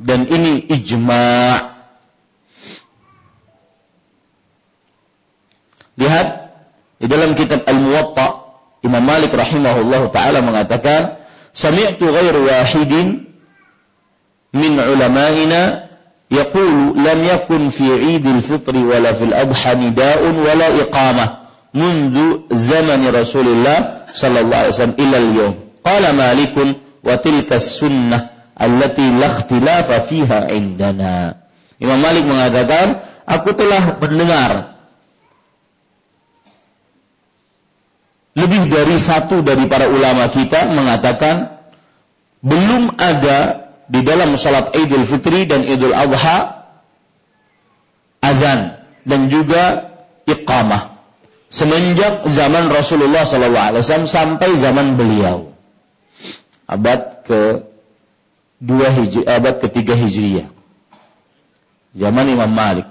[0.00, 1.28] Dan ini ijma.
[6.00, 6.43] Lihat
[7.03, 8.27] di dalam kitab Al-Muwatta,
[8.83, 11.19] Imam Malik rahimahullah taala mengatakan,
[11.55, 13.27] "Sami'tu ghairu wahidin
[14.55, 15.87] min ulama'ina
[16.31, 23.47] yaqulu lam yakun fi 'Idil Fitri wala fil Adha nida'un wala iqamah منذ زمن رسول
[23.47, 25.55] الله صلى الله عليه وسلم إلى اليوم
[25.85, 26.55] قال مالك
[27.03, 28.29] وتلك السنة
[28.61, 31.35] التي لا اختلاف فيها عندنا
[31.79, 34.72] Imam Malik mengatakan aku telah mendengar
[38.34, 41.54] lebih dari satu dari para ulama kita mengatakan
[42.42, 46.66] belum ada di dalam salat Idul Fitri dan Idul Adha
[48.20, 49.94] azan dan juga
[50.26, 50.96] iqamah.
[51.54, 55.54] Semenjak zaman Rasulullah SAW sampai zaman beliau.
[56.66, 57.62] Abad ke
[58.58, 60.50] dua hijri, abad ketiga hijriyah
[61.94, 62.88] zaman Imam Malik.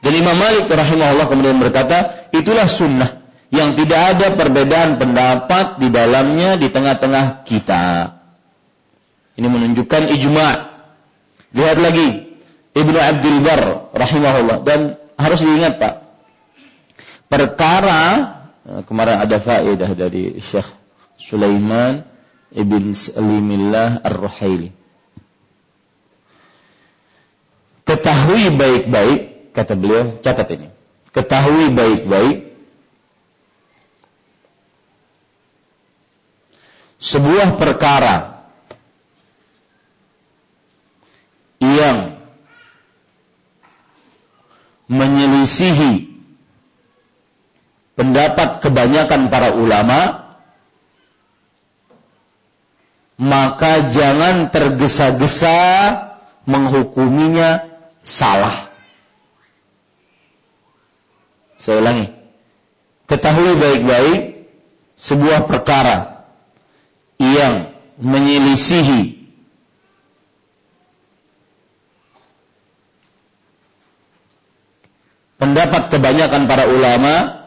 [0.00, 3.19] Dan Imam Malik rahimahullah kemudian berkata itulah sunnah
[3.50, 8.14] yang tidak ada perbedaan pendapat di dalamnya di tengah-tengah kita.
[9.34, 10.54] Ini menunjukkan ijma'.
[11.50, 12.08] Lihat lagi
[12.78, 15.94] Ibnu Abdul Bar rahimahullah dan harus diingat Pak.
[17.26, 18.02] Perkara
[18.62, 20.70] eh, kemarin ada faedah dari Syekh
[21.18, 22.06] Sulaiman
[22.54, 24.70] Ibn Salimillah Ar-Ruhaili.
[27.86, 30.70] Ketahui baik-baik, kata beliau, catat ini.
[31.10, 32.49] Ketahui baik-baik
[37.00, 38.44] sebuah perkara
[41.64, 42.20] yang
[44.84, 46.12] menyelisihi
[47.96, 50.28] pendapat kebanyakan para ulama
[53.20, 55.56] maka jangan tergesa-gesa
[56.48, 57.68] menghukuminya
[58.00, 58.72] salah.
[61.60, 62.08] Saya ulangi.
[63.04, 64.48] Ketahui baik-baik
[64.96, 66.09] sebuah perkara
[67.20, 69.20] yang menyelisihi
[75.40, 77.44] pendapat kebanyakan para ulama,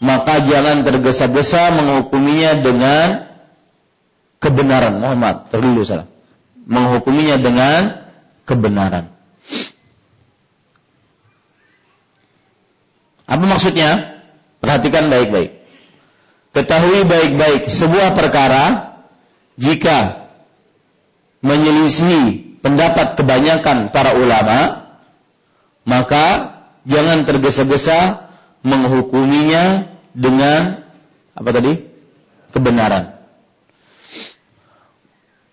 [0.00, 3.28] maka jangan tergesa-gesa menghukuminya dengan
[4.40, 5.00] kebenaran.
[5.00, 6.08] Muhammad, terlalu salah.
[6.64, 8.08] Menghukuminya dengan
[8.48, 9.12] kebenaran.
[13.30, 14.20] Apa maksudnya?
[14.60, 15.60] Perhatikan baik-baik.
[16.50, 18.89] Ketahui baik-baik sebuah perkara
[19.60, 20.26] jika
[21.44, 24.88] menyelisih pendapat kebanyakan para ulama,
[25.84, 26.56] maka
[26.88, 28.32] jangan tergesa-gesa
[28.64, 30.84] menghukuminya dengan
[31.36, 31.92] apa tadi?
[32.50, 33.14] kebenaran.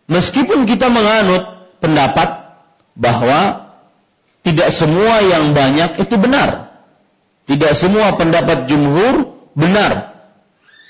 [0.09, 2.57] Meskipun kita menganut pendapat
[2.97, 3.69] bahwa
[4.41, 6.73] tidak semua yang banyak itu benar.
[7.45, 10.17] Tidak semua pendapat jumhur benar.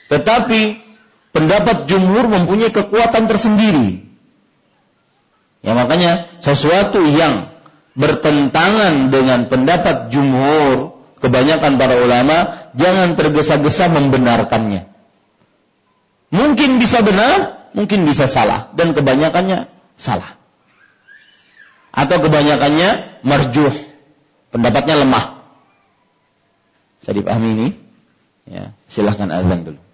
[0.07, 0.86] Tetapi
[1.37, 4.01] pendapat jumhur mempunyai kekuatan tersendiri.
[5.61, 7.53] Ya makanya sesuatu yang
[7.93, 14.89] bertentangan dengan pendapat jumhur, kebanyakan para ulama, jangan tergesa-gesa membenarkannya.
[16.33, 20.41] Mungkin bisa benar, mungkin bisa salah dan kebanyakannya salah.
[21.93, 23.73] Atau kebanyakannya marjuh,
[24.49, 25.41] pendapatnya lemah.
[27.01, 27.67] Bisa dipahami ini?
[28.45, 29.86] Ya, silahkan azan dulu.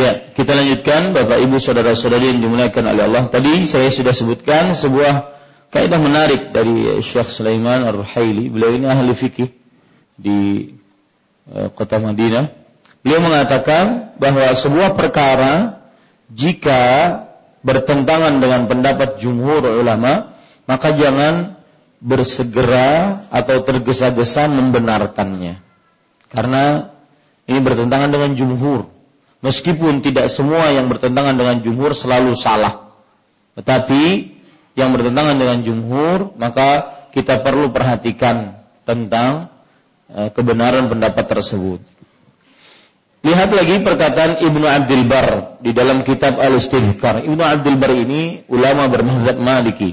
[0.00, 3.28] Ya, kita lanjutkan Bapak Ibu saudara-saudari yang dimuliakan oleh Allah.
[3.28, 5.28] Tadi saya sudah sebutkan sebuah
[5.68, 8.48] kaidah menarik dari Syekh Sulaiman Ar-Ruhaili.
[8.48, 9.52] Beliau ini ahli fikih
[10.16, 10.72] di
[11.52, 12.48] uh, kota Madinah.
[13.04, 15.84] Beliau mengatakan bahwa sebuah perkara
[16.32, 16.80] jika
[17.60, 20.32] bertentangan dengan pendapat jumhur ulama,
[20.64, 21.60] maka jangan
[22.00, 25.60] bersegera atau tergesa-gesa membenarkannya.
[26.32, 26.88] Karena
[27.44, 28.99] ini bertentangan dengan jumhur
[29.40, 32.92] Meskipun tidak semua yang bertentangan dengan jumhur selalu salah.
[33.56, 34.36] Tetapi
[34.76, 39.48] yang bertentangan dengan jumhur, maka kita perlu perhatikan tentang
[40.12, 41.80] eh, kebenaran pendapat tersebut.
[43.20, 47.24] Lihat lagi perkataan Ibnu Abdul Bar di dalam kitab Al-Istidhkar.
[47.24, 49.92] Ibnu Abdul Bar ini ulama bermazhab Maliki.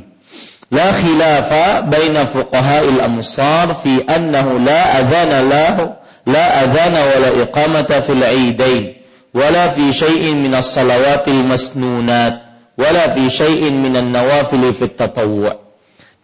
[0.71, 5.83] La khilafa baina fuqaha'il amsar fi annahu la adhana lahu
[6.27, 8.96] la adhana wa la iqamata fil 'idain
[9.37, 12.49] wala fi syai'in min as-salawatil masnunat.
[12.73, 15.67] Wala fi syai'in min an-nawafil fi tatawwu'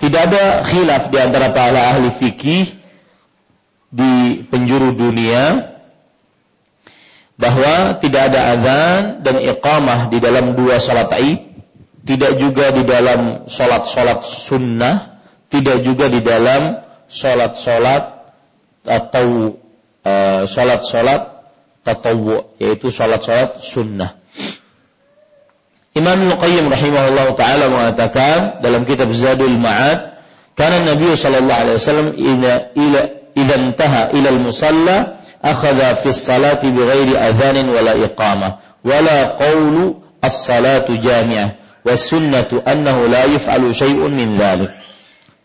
[0.01, 2.65] Tidak ada khilaf di antara para ahli fikih
[3.93, 5.73] di penjuru dunia
[7.37, 11.39] bahwa tidak ada azan dan iqamah di dalam dua salat Id,
[12.03, 18.33] tidak juga di dalam salat-salat sunnah, tidak juga di dalam salat-salat
[18.83, 19.57] atau
[20.03, 21.32] uh, salat-salat
[21.83, 24.15] tatawwu yaitu salat-salat sunnah.
[25.93, 30.17] Imam Al-Qayyim rahimahullah taala mengatakan dalam kitab Zadul Ma'ad,
[30.57, 33.01] karena Nabi sallallahu alaihi wasallam ila ila
[33.37, 41.61] idza intaha ila al-musalla akhadha fi salati bighairi adhanin wala iqamah wala qawlu as-salatu jami'ah
[41.85, 44.73] wa sunnatu annahu la yaf'alu syai'un min dhalik.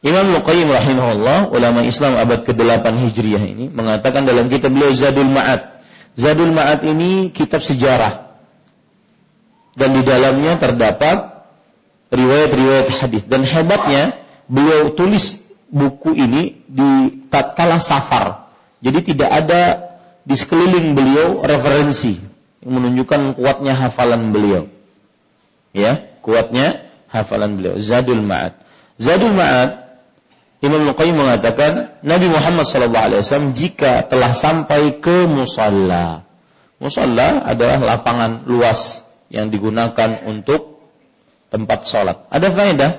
[0.00, 5.77] Imam Al-Qayyim rahimahullah ulama Islam abad ke-8 Hijriah ini mengatakan dalam kitab beliau Zadul Ma'ad
[6.18, 8.26] Zadul Ma'ad ini kitab sejarah.
[9.78, 11.46] Dan di dalamnya terdapat
[12.10, 14.18] riwayat-riwayat hadis dan hebatnya
[14.50, 15.38] beliau tulis
[15.70, 18.50] buku ini di tatkala safar.
[18.82, 19.62] Jadi tidak ada
[20.26, 22.18] di sekeliling beliau referensi
[22.66, 24.66] yang menunjukkan kuatnya hafalan beliau.
[25.70, 27.78] Ya, kuatnya hafalan beliau.
[27.78, 28.58] Zadul Ma'ad.
[28.98, 29.87] Zadul Ma'ad
[30.58, 36.26] Imam Al-Qayyim mengatakan Nabi Muhammad SAW jika telah sampai ke musalla.
[36.82, 40.82] Musalla adalah lapangan luas yang digunakan untuk
[41.50, 42.26] tempat sholat.
[42.30, 42.90] Ada faedah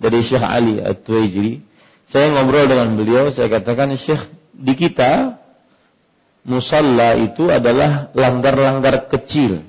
[0.00, 1.60] dari Syekh Ali At-Tuwaijiri.
[2.08, 5.36] Saya ngobrol dengan beliau, saya katakan Syekh di kita
[6.48, 9.60] musalla itu adalah langgar-langgar kecil,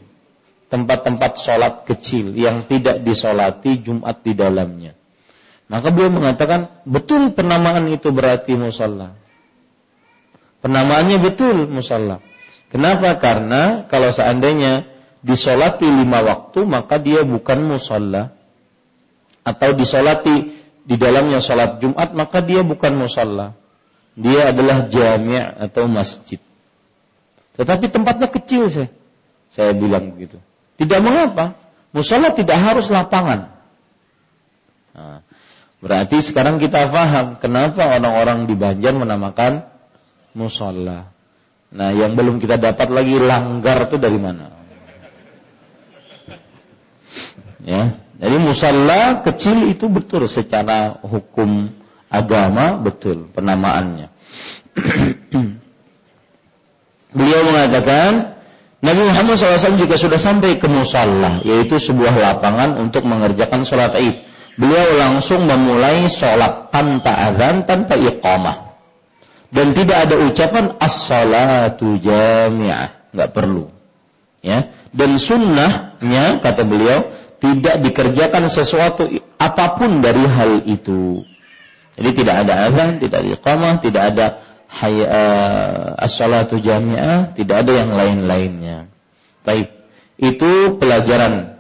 [0.72, 5.03] tempat-tempat sholat kecil yang tidak disolati Jumat di dalamnya.
[5.74, 9.18] Maka beliau mengatakan, betul penamaan itu berarti musalla.
[10.62, 12.22] Penamaannya betul musalla.
[12.70, 13.18] Kenapa?
[13.18, 14.86] Karena kalau seandainya
[15.26, 18.38] disolati lima waktu, maka dia bukan musalla.
[19.42, 20.54] Atau disolati
[20.86, 23.58] di dalamnya sholat Jumat, maka dia bukan musalla.
[24.14, 26.38] Dia adalah jami' atau masjid.
[27.58, 28.94] Tetapi tempatnya kecil saya.
[29.50, 30.38] Saya bilang begitu.
[30.78, 31.58] Tidak mengapa.
[31.98, 33.54] Musola tidak harus lapangan.
[34.94, 35.26] Nah,
[35.84, 39.68] berarti sekarang kita paham kenapa orang-orang di Banjar menamakan
[40.32, 41.12] musola.
[41.74, 44.48] Nah, yang belum kita dapat lagi langgar itu dari mana?
[47.64, 51.76] Ya, jadi musola kecil itu betul secara hukum
[52.08, 54.08] agama betul penamaannya.
[57.14, 58.34] beliau mengatakan
[58.84, 64.20] Nabi Muhammad SAW juga sudah sampai ke musalla, yaitu sebuah lapangan untuk mengerjakan sholat id.
[64.54, 68.78] Beliau langsung memulai sholat tanpa azan, tanpa iqamah.
[69.54, 73.14] Dan tidak ada ucapan as-salatu jami'ah.
[73.14, 73.70] Nggak perlu.
[74.42, 74.74] Ya.
[74.94, 81.26] Dan sunnahnya, kata beliau, tidak dikerjakan sesuatu apa pun dari hal itu.
[81.94, 84.26] Jadi tidak ada azan, tidak ada iqamah, tidak ada
[84.74, 88.90] hayya uh, as-salatu jami'ah, tidak ada yang lain-lainnya.
[89.46, 89.70] Baik.
[90.18, 91.58] Itu pelajaran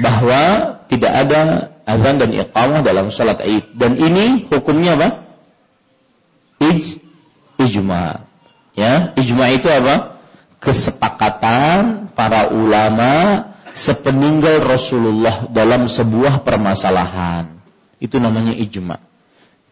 [0.00, 1.40] bahwa tidak ada
[1.86, 3.74] azan dan iqamah dalam salat Id.
[3.74, 5.08] Dan ini hukumnya apa?
[6.62, 7.02] Ij
[7.60, 8.26] ijma.
[8.76, 10.20] Ya, ijma itu apa?
[10.60, 17.60] Kesepakatan para ulama sepeninggal Rasulullah dalam sebuah permasalahan.
[18.00, 19.00] Itu namanya ijma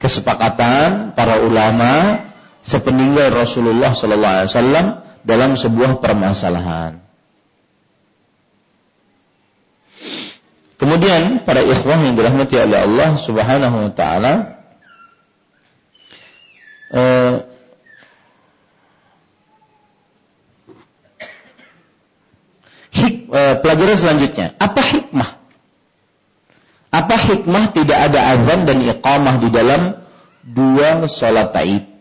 [0.05, 2.21] kesepakatan para ulama
[2.61, 4.87] sepeninggal Rasulullah sallallahu alaihi wasallam
[5.25, 7.04] dalam sebuah permasalahan.
[10.85, 14.61] Kemudian para ikhwah yang dirahmati oleh Allah Subhanahu wa taala
[16.93, 17.35] eh,
[23.01, 25.41] eh, pelajaran selanjutnya, apa hikmah
[26.93, 30.05] apa hikmah tidak ada azan dan iqamah di dalam
[30.45, 31.94] dua sholat taib?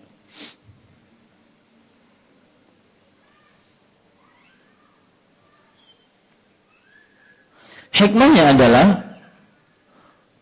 [7.94, 8.88] Hikmahnya adalah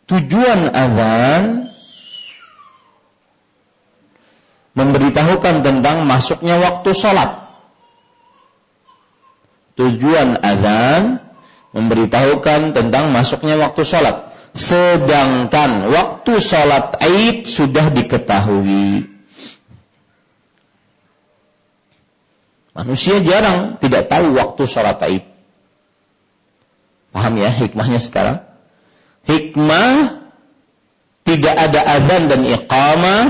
[0.07, 1.67] tujuan azan
[4.71, 7.51] memberitahukan tentang masuknya waktu sholat.
[9.75, 11.19] Tujuan azan
[11.75, 14.31] memberitahukan tentang masuknya waktu sholat.
[14.51, 19.07] Sedangkan waktu sholat Aid sudah diketahui.
[22.71, 25.30] Manusia jarang tidak tahu waktu sholat Aid.
[27.11, 28.43] Paham ya hikmahnya sekarang?
[29.27, 30.23] Hikmah
[31.27, 33.23] tidak ada adzan dan iqamah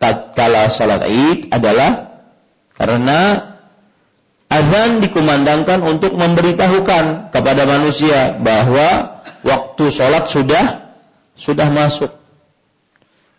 [0.00, 2.24] tatkala sholat Aid adalah
[2.74, 3.54] karena
[4.48, 10.94] azan dikumandangkan untuk memberitahukan kepada manusia bahwa waktu sholat sudah
[11.38, 12.10] sudah masuk.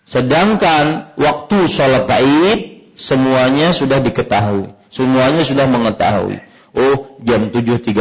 [0.09, 2.59] Sedangkan waktu sholat taib
[2.97, 6.48] semuanya sudah diketahui, semuanya sudah mengetahui.
[6.75, 7.97] Oh jam 7.30,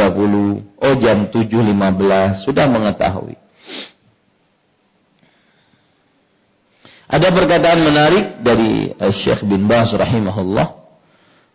[0.77, 3.35] oh jam 7.15 sudah mengetahui.
[7.09, 10.77] Ada perkataan menarik dari Syekh bin Bas rahimahullah.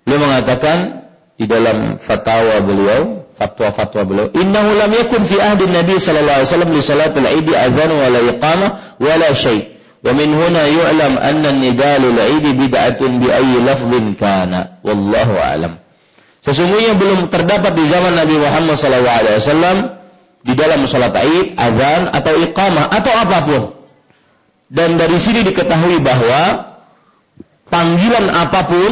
[0.02, 1.06] Beliau mengatakan
[1.38, 4.26] di dalam fatwa beliau, fatwa-fatwa beliau.
[4.34, 8.20] Innahu lam yakun fi ahdi Nabi sallallahu alaihi wasallam li salatil Eid adzan wa la
[8.34, 9.78] iqamah wa la syai'.
[10.02, 14.82] Wa min huna yu'lam anna an-nida' lil Eid bid'atun bi ayyi lafdhin kana.
[14.82, 15.83] Wallahu a'lam.
[16.44, 19.76] Sesungguhnya belum terdapat di zaman Nabi Muhammad wasallam
[20.44, 23.62] di dalam salat Id azan atau iqamah atau apa pun.
[24.68, 26.76] Dan dari sini diketahui bahwa
[27.72, 28.90] panggilan apa pun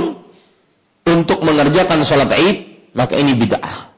[1.05, 2.57] untuk mengerjakan salat Id
[2.97, 3.93] maka ini bid'ah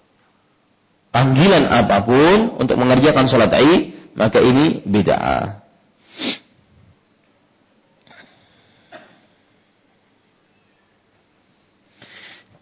[1.14, 5.62] panggilan apa pun untuk mengerjakan sholat Id, maka ini bid'ah.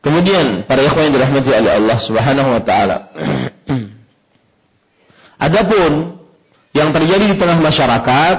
[0.03, 2.96] Kemudian para ikhwan yang dirahmati oleh Allah Subhanahu wa taala.
[5.46, 6.18] Adapun
[6.74, 8.36] yang terjadi di tengah masyarakat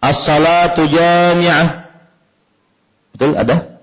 [0.00, 1.92] as-salatu jami'ah.
[3.12, 3.76] Betul ada?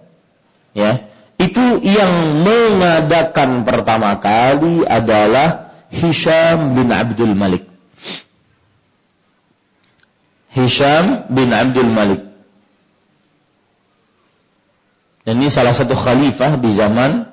[0.73, 1.05] Ya.
[1.35, 7.69] Itu yang mengadakan pertama kali adalah Hisham bin Abdul Malik.
[10.49, 12.34] Hisham bin Abdul Malik.
[15.25, 17.25] Dan ini salah satu khalifah di zaman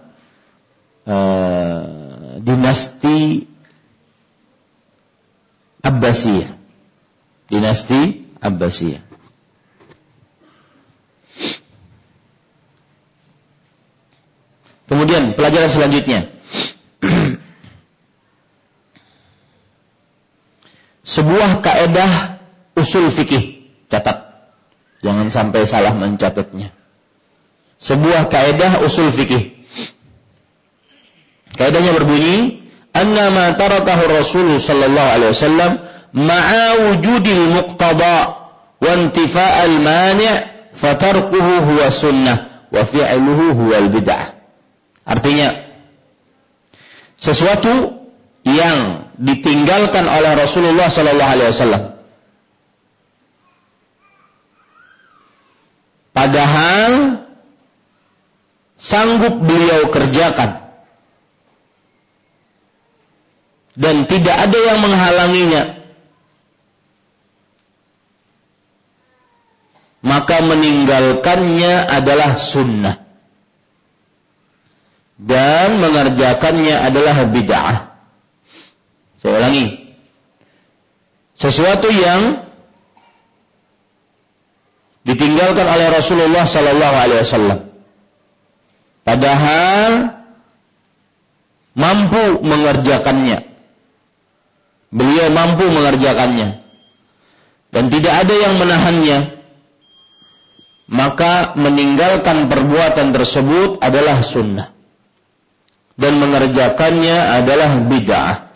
[1.05, 3.45] uh, dinasti
[5.85, 6.57] Abbasiyah.
[7.53, 9.05] Dinasti Abbasiyah.
[14.89, 16.33] Kemudian pelajaran selanjutnya.
[21.13, 22.41] Sebuah kaedah
[22.73, 23.69] usul fikih.
[23.93, 24.49] Catat.
[25.05, 26.82] Jangan sampai salah mencatatnya
[27.83, 29.51] sebuah kaidah usul fikih.
[31.59, 32.63] Kaidahnya berbunyi,
[32.95, 35.73] "Anna ma tarakahu Rasul sallallahu alaihi wasallam
[36.15, 38.17] ma'a wujudil muqtada
[38.79, 40.35] wa intifa'al mani'
[40.73, 44.39] fatarkuhu huwa sunnah wa fi'luhu huwa bid'ah."
[45.03, 45.67] Artinya
[47.19, 47.99] sesuatu
[48.47, 51.83] yang ditinggalkan oleh Rasulullah sallallahu alaihi wasallam
[56.11, 57.22] padahal
[58.83, 60.59] sanggup beliau kerjakan.
[63.73, 65.63] Dan tidak ada yang menghalanginya.
[70.03, 73.01] Maka meninggalkannya adalah sunnah.
[75.23, 77.95] Dan mengerjakannya adalah bid'ah.
[79.23, 79.95] Saya ulangi.
[81.39, 82.43] Sesuatu yang
[85.07, 87.72] ditinggalkan oleh Rasulullah sallallahu alaihi wasallam
[89.03, 90.23] Padahal
[91.75, 93.51] mampu mengerjakannya.
[94.93, 96.63] Beliau mampu mengerjakannya.
[97.73, 99.19] Dan tidak ada yang menahannya.
[100.93, 104.69] Maka meninggalkan perbuatan tersebut adalah sunnah.
[105.97, 108.53] Dan mengerjakannya adalah bid'ah.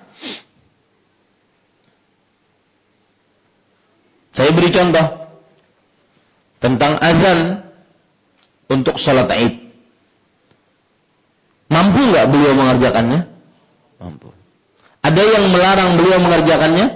[4.36, 5.06] Saya beri contoh
[6.60, 7.64] tentang azan
[8.68, 9.65] untuk sholat id.
[11.66, 13.26] Mampu nggak beliau mengerjakannya?
[13.98, 14.30] Mampu.
[15.02, 16.86] Ada yang melarang beliau mengerjakannya?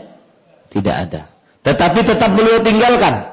[0.71, 1.31] Tidak ada.
[1.67, 3.31] Tetapi tetap beliau tinggalkan.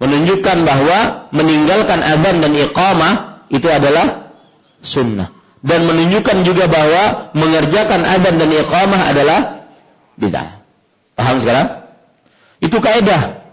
[0.00, 3.14] Menunjukkan bahwa meninggalkan azan dan iqamah
[3.52, 4.32] itu adalah
[4.80, 5.28] sunnah.
[5.60, 9.38] Dan menunjukkan juga bahwa mengerjakan azan dan iqamah adalah
[10.16, 10.64] bid'ah.
[11.20, 11.68] Paham sekarang?
[12.64, 13.44] Itu kaidah.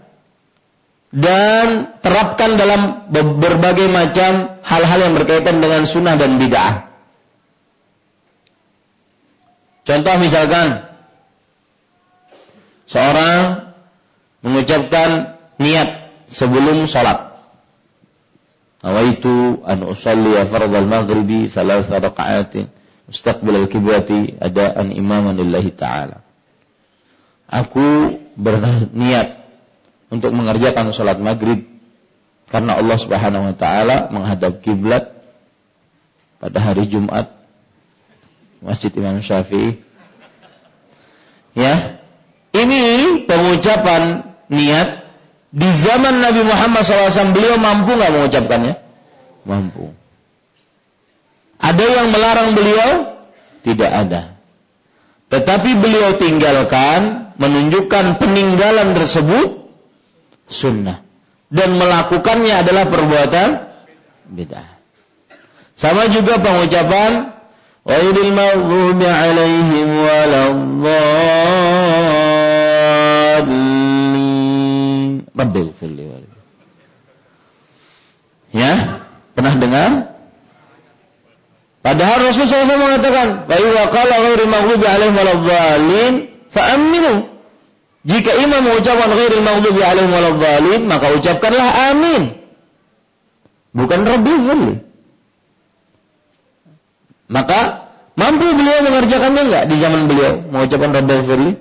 [1.12, 6.87] Dan terapkan dalam berbagai macam hal-hal yang berkaitan dengan sunnah dan bid'ah.
[9.88, 10.84] Contoh misalkan
[12.84, 13.72] seorang
[14.44, 17.32] mengucapkan niat sebelum salat.
[18.84, 22.68] Nawaitu an usalli fardal maghribi thalatha raka'atin
[23.08, 26.20] mustaqbil al-kiblati adaan imaman lillahi ta'ala.
[27.48, 29.40] Aku berniat
[30.12, 31.64] untuk mengerjakan salat maghrib
[32.52, 35.16] karena Allah Subhanahu wa taala menghadap kiblat
[36.44, 37.37] pada hari Jumat
[38.62, 39.78] Masjid Imam Syafi'i.
[41.54, 42.02] Ya.
[42.54, 42.80] Ini
[43.28, 45.04] pengucapan niat
[45.52, 48.74] di zaman Nabi Muhammad SAW beliau mampu nggak mengucapkannya?
[49.44, 49.92] Mampu.
[51.58, 52.90] Ada yang melarang beliau?
[53.62, 54.38] Tidak ada.
[55.28, 59.68] Tetapi beliau tinggalkan menunjukkan peninggalan tersebut
[60.48, 61.04] sunnah
[61.52, 63.48] dan melakukannya adalah perbuatan
[64.32, 64.64] beda.
[65.76, 67.37] Sama juga pengucapan
[67.87, 71.13] غير المغضوب عليهم ولا الضالين
[75.39, 76.23] رب اغفر لي
[78.53, 79.01] Ya,
[79.33, 80.13] pernah dengar?
[81.81, 86.13] Padahal Rasulullah SAW mengatakan, "Wa idza qala ghairil maghdubi alaihim waladdallin
[86.53, 87.33] fa'aminu."
[88.05, 92.37] Jika imam mengucapkan ghairil maghdubi alaihim waladdallin, maka ucapkanlah amin.
[93.73, 94.37] Bukan rabbil
[97.33, 97.76] maka
[98.18, 101.52] mampu beliau mengerjakannya enggak di zaman beliau mengucapkan Rabbul Firli?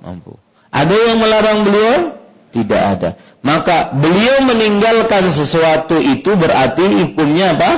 [0.00, 0.38] Mampu.
[0.70, 1.96] Ada yang melarang beliau?
[2.54, 3.10] Tidak ada.
[3.42, 7.70] Maka beliau meninggalkan sesuatu itu berarti hukumnya apa?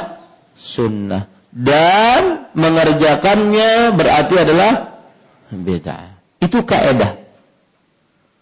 [0.54, 1.26] Sunnah.
[1.48, 5.02] Dan mengerjakannya berarti adalah
[5.48, 6.20] beda.
[6.38, 7.18] Itu kaidah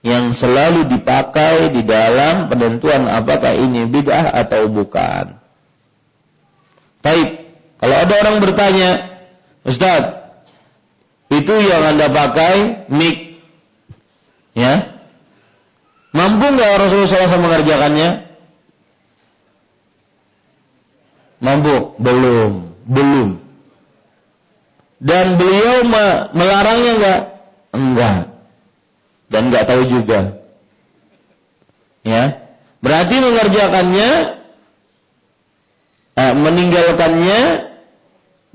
[0.07, 5.35] yang selalu dipakai di dalam penentuan apakah ini bid'ah atau bukan.
[7.03, 7.29] Baik,
[7.83, 8.91] kalau ada orang bertanya,
[9.67, 10.31] Ustaz,
[11.27, 13.43] itu yang Anda pakai mic,
[14.55, 14.95] ya?
[16.15, 18.11] Mampu nggak Rasulullah SAW mengerjakannya?
[21.43, 21.99] Mampu?
[22.01, 23.29] Belum, belum.
[24.97, 25.85] Dan beliau
[26.33, 27.21] melarangnya enggak?
[27.77, 28.19] Enggak.
[29.29, 30.41] Dan enggak tahu juga.
[32.07, 32.49] Ya.
[32.81, 34.11] Berarti mengerjakannya
[36.17, 37.41] eh, meninggalkannya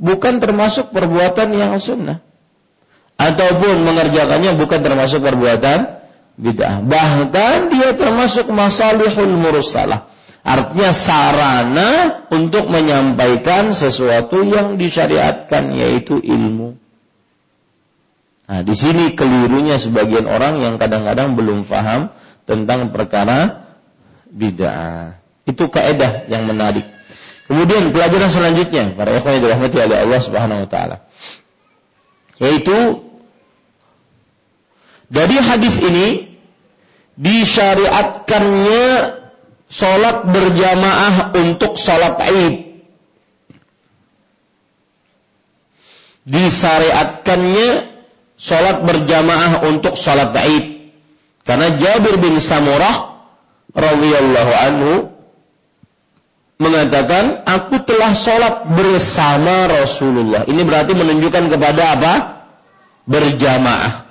[0.02, 2.20] bukan termasuk perbuatan yang sunnah.
[3.22, 6.02] Ataupun mengerjakannya bukan termasuk perbuatan
[6.42, 6.82] bid'ah.
[6.82, 10.10] Bahkan dia termasuk masalihul mursalah.
[10.42, 11.90] Artinya sarana
[12.34, 16.74] untuk menyampaikan sesuatu yang disyariatkan yaitu ilmu.
[18.50, 22.10] Nah, di sini kelirunya sebagian orang yang kadang-kadang belum paham
[22.50, 23.70] tentang perkara
[24.34, 25.22] bid'ah.
[25.46, 26.90] Itu kaidah yang menarik.
[27.52, 31.04] Kemudian pelajaran selanjutnya para ikhwan yang dirahmati oleh Allah Subhanahu wa taala.
[32.40, 33.04] Yaitu
[35.12, 36.40] dari hadis ini
[37.20, 38.88] disyariatkannya
[39.68, 42.56] sholat berjamaah untuk sholat Id.
[46.24, 47.70] Disyariatkannya
[48.40, 50.96] sholat berjamaah untuk sholat Id.
[51.44, 53.28] Karena Jabir bin Samurah
[53.76, 55.12] radhiyallahu anhu
[56.62, 60.46] mengatakan, aku telah sholat bersama Rasulullah.
[60.46, 62.14] Ini berarti menunjukkan kepada apa?
[63.10, 64.06] Berjamaah.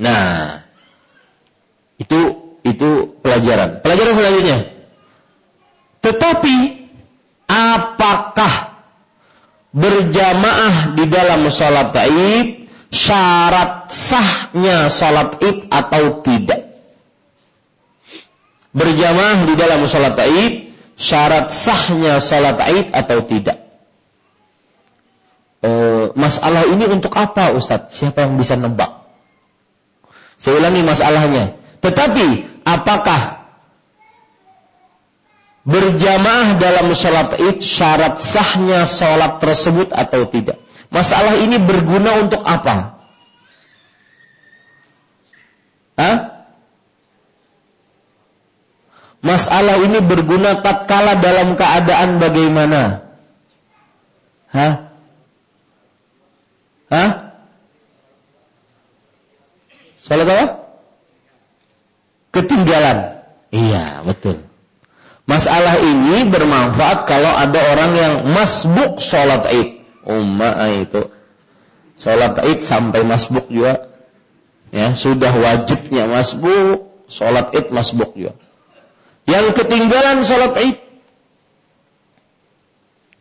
[0.00, 0.64] Nah,
[2.00, 3.84] itu itu pelajaran.
[3.84, 4.58] Pelajaran selanjutnya.
[6.00, 6.56] Tetapi
[7.44, 8.80] apakah
[9.76, 16.64] berjamaah di dalam sholat Id syarat sahnya sholat Id atau tidak?
[18.72, 20.63] Berjamaah di dalam sholat Id
[20.94, 23.58] syarat sahnya sholat Id atau tidak?
[25.64, 25.70] E,
[26.12, 27.96] masalah ini untuk apa Ustadz?
[27.96, 29.04] Siapa yang bisa nebak?
[30.36, 31.56] Saya ulangi masalahnya.
[31.80, 32.26] Tetapi
[32.68, 33.48] apakah
[35.64, 40.60] berjamaah dalam sholat id syarat sahnya sholat tersebut atau tidak?
[40.92, 43.00] Masalah ini berguna untuk apa?
[45.96, 46.33] Hah?
[49.24, 53.08] Masalah ini berguna tatkala dalam keadaan bagaimana?
[54.52, 54.92] Hah?
[56.92, 57.10] Hah?
[59.96, 60.46] Salat apa?
[62.36, 63.24] Ketinggalan.
[63.48, 64.44] Iya, betul.
[65.24, 69.88] Masalah ini bermanfaat kalau ada orang yang masbuk sholat id.
[70.04, 71.08] Umma itu.
[71.96, 73.88] Sholat id sampai masbuk juga.
[74.68, 76.92] Ya, sudah wajibnya masbuk.
[77.08, 78.36] Sholat id masbuk juga.
[79.24, 80.76] Yang ketinggalan sholat id.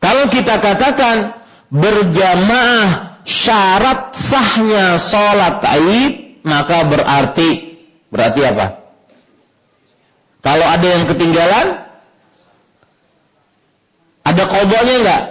[0.04, 1.40] Kalau kita katakan
[1.72, 7.80] berjamaah syarat sahnya sholat id maka berarti
[8.12, 8.84] berarti apa?
[10.44, 11.68] Kalau ada yang ketinggalan,
[14.28, 15.24] ada kodoknya enggak?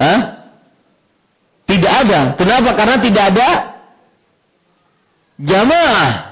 [0.00, 0.20] Hah?
[1.68, 2.20] Tidak ada.
[2.40, 2.72] Kenapa?
[2.72, 3.48] Karena tidak ada
[5.44, 6.31] jamaah.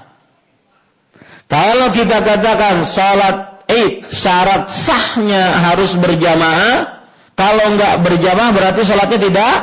[1.51, 7.03] Kalau kita katakan sholat id syarat sahnya harus berjamaah,
[7.35, 9.55] kalau enggak berjamaah berarti sholatnya tidak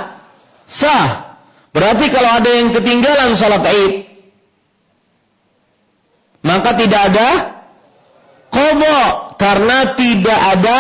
[0.68, 1.40] sah.
[1.72, 3.94] Berarti kalau ada yang ketinggalan sholat id,
[6.44, 7.30] maka tidak ada
[8.52, 9.00] kobo
[9.40, 10.80] karena tidak ada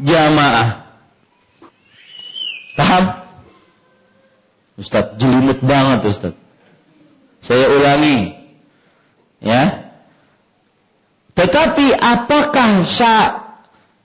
[0.00, 0.68] jamaah.
[2.78, 3.04] Paham?
[4.78, 6.34] Ustaz, jelimut banget Ustaz.
[7.42, 8.38] Saya ulangi.
[9.42, 9.87] Ya.
[11.38, 13.48] Tetapi apakah syak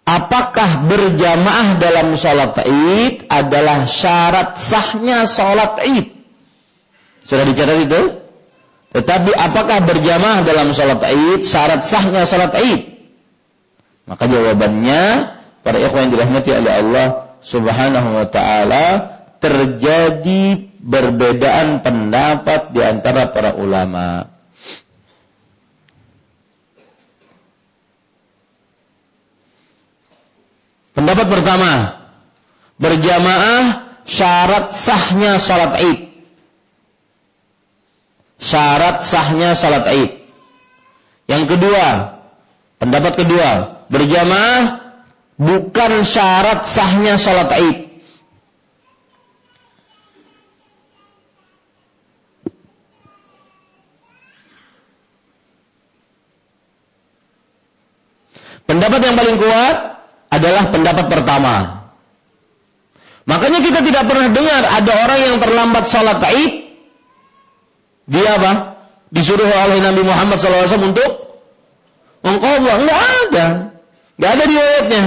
[0.03, 6.11] Apakah berjamaah dalam sholat id adalah syarat sahnya sholat id?
[7.23, 8.01] Sudah dicatat itu?
[8.91, 12.99] Tetapi apakah berjamaah dalam sholat id syarat sahnya sholat id?
[14.03, 15.03] Maka jawabannya
[15.63, 17.07] para ikhwan yang dirahmati oleh Allah
[17.39, 18.87] Subhanahu wa taala
[19.39, 24.32] terjadi perbedaan pendapat di antara para ulama.
[30.93, 31.71] Pendapat pertama,
[32.77, 35.99] berjamaah syarat sahnya salat Id.
[38.37, 40.11] Syarat sahnya salat Id.
[41.25, 41.85] Yang kedua,
[42.77, 43.49] pendapat kedua,
[43.89, 44.93] berjamaah
[45.41, 47.77] bukan syarat sahnya salat Id.
[58.63, 59.92] Pendapat yang paling kuat
[60.33, 61.83] adalah pendapat pertama.
[63.23, 66.53] Makanya kita tidak pernah dengar ada orang yang terlambat sholat Id.
[68.11, 68.51] Dia apa?
[69.13, 71.39] Disuruh oleh Nabi Muhammad SAW untuk
[72.25, 72.71] mengqadha.
[72.83, 73.45] Enggak ada.
[74.19, 75.03] Enggak ada riwayatnya.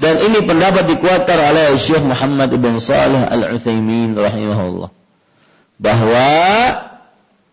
[0.00, 4.92] Dan ini pendapat dikuatkan oleh Syekh Muhammad ibn Salih al-Utsaimin rahimahullah.
[5.80, 6.28] Bahwa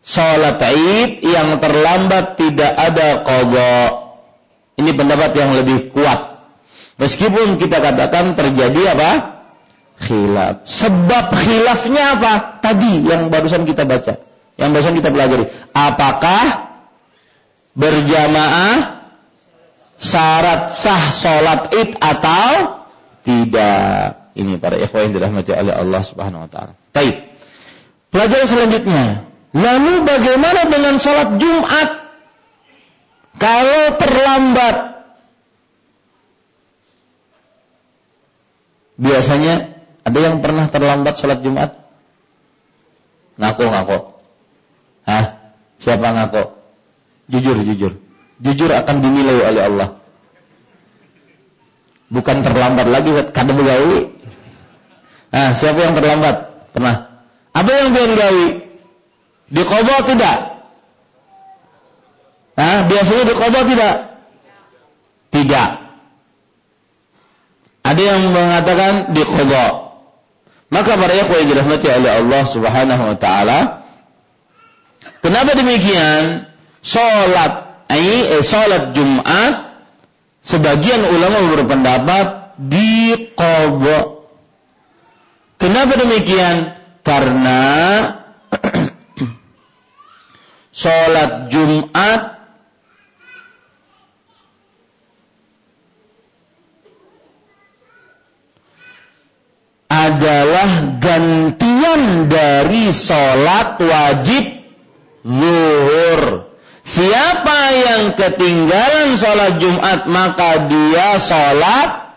[0.04, 3.76] sholat Id yang terlambat tidak ada qadha.
[4.80, 6.37] Ini pendapat yang lebih kuat.
[6.98, 9.38] Meskipun kita katakan terjadi apa?
[9.98, 10.66] khilaf.
[10.70, 12.62] Sebab khilafnya apa?
[12.62, 14.22] Tadi yang barusan kita baca.
[14.58, 15.46] Yang barusan kita pelajari.
[15.74, 16.74] Apakah
[17.78, 19.06] berjamaah
[19.98, 22.82] syarat sah sholat id atau
[23.26, 24.34] tidak?
[24.38, 26.74] Ini para ikhwan yang dirahmati oleh Allah Subhanahu wa taala.
[26.94, 27.26] Baik.
[28.14, 29.06] Pelajaran selanjutnya.
[29.58, 31.90] Lalu bagaimana dengan sholat Jumat?
[33.42, 34.97] Kalau terlambat.
[38.98, 41.78] Biasanya ada yang pernah terlambat sholat Jumat?
[43.38, 43.98] Ngaku, ngaku.
[45.06, 45.26] Hah?
[45.78, 46.44] Siapa ngaku?
[47.30, 47.94] Jujur, jujur.
[48.42, 49.90] Jujur akan dinilai oleh Allah.
[52.10, 54.10] Bukan terlambat lagi kadang gawi.
[55.30, 56.36] Nah, siapa yang terlambat?
[56.74, 56.96] Pernah.
[57.54, 58.48] Apa yang bikin gawi?
[59.48, 60.38] Di tidak?
[62.58, 63.96] Nah, biasanya di tidak?
[65.30, 65.70] Tidak.
[67.88, 69.24] Ada yang mengatakan di
[70.68, 73.60] maka para ikhwah yang dirahmati oleh Allah Subhanahu wa taala,
[75.24, 76.52] kenapa demikian?
[76.84, 79.80] Salat eh, salat Jumat
[80.44, 84.20] sebagian ulama berpendapat di qadha.
[85.58, 86.76] Kenapa demikian?
[87.08, 87.64] Karena
[90.84, 92.37] salat Jumat
[99.98, 104.46] adalah gantian dari sholat wajib
[105.26, 106.54] zuhur.
[106.88, 112.16] Siapa yang ketinggalan sholat Jumat maka dia sholat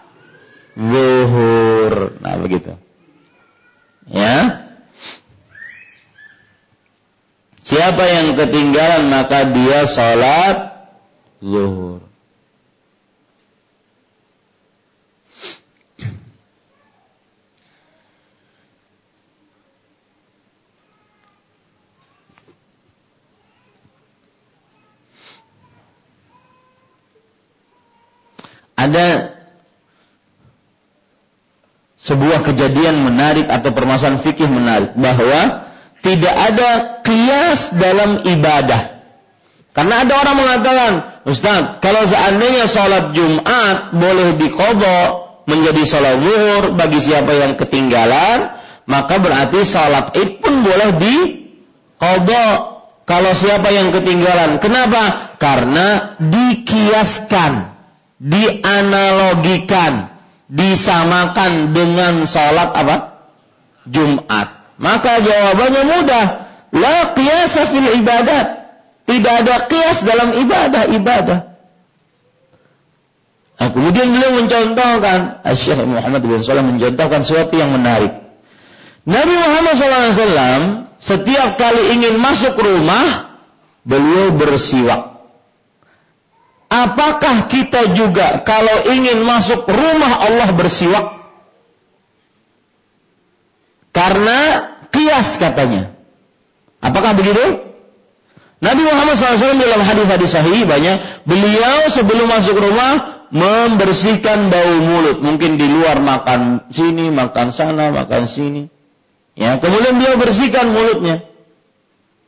[0.79, 2.15] zuhur.
[2.23, 2.79] Nah begitu.
[4.07, 4.67] Ya.
[7.65, 10.57] Siapa yang ketinggalan maka dia sholat
[11.43, 12.10] zuhur.
[28.89, 29.37] Ada
[32.01, 35.69] sebuah kejadian menarik atau permasalahan fikih menarik bahwa
[36.01, 36.71] tidak ada
[37.05, 39.05] kias dalam ibadah.
[39.71, 40.93] Karena ada orang mengatakan,
[41.29, 48.57] Ustaz, kalau seandainya sholat Jumat boleh dikodok menjadi sholat zuhur bagi siapa yang ketinggalan,
[48.89, 52.59] maka berarti sholat id pun boleh dikodok
[53.05, 54.59] kalau siapa yang ketinggalan.
[54.59, 55.37] Kenapa?
[55.39, 57.80] Karena dikiaskan
[58.21, 60.13] dianalogikan,
[60.53, 62.97] disamakan dengan sholat apa?
[63.89, 64.77] Jumat.
[64.77, 66.27] Maka jawabannya mudah.
[66.71, 68.47] La qiyasa fil ibadat.
[69.09, 71.51] Tidak ada qiyas dalam ibadah-ibadah.
[73.61, 78.17] Nah, kemudian beliau mencontohkan, Syekh Muhammad bin Salam mencontohkan sesuatu yang menarik.
[79.05, 83.37] Nabi Muhammad SAW setiap kali ingin masuk rumah,
[83.85, 85.10] beliau bersiwak.
[86.71, 91.19] Apakah kita juga kalau ingin masuk rumah Allah bersiwak?
[93.91, 94.39] Karena
[94.95, 95.91] kias katanya.
[96.79, 97.67] Apakah begitu?
[98.63, 105.19] Nabi Muhammad SAW dalam hadis-hadis sahih banyak beliau sebelum masuk rumah membersihkan bau mulut.
[105.25, 108.71] Mungkin di luar makan sini, makan sana, makan sini.
[109.35, 111.25] Ya, kemudian beliau bersihkan mulutnya.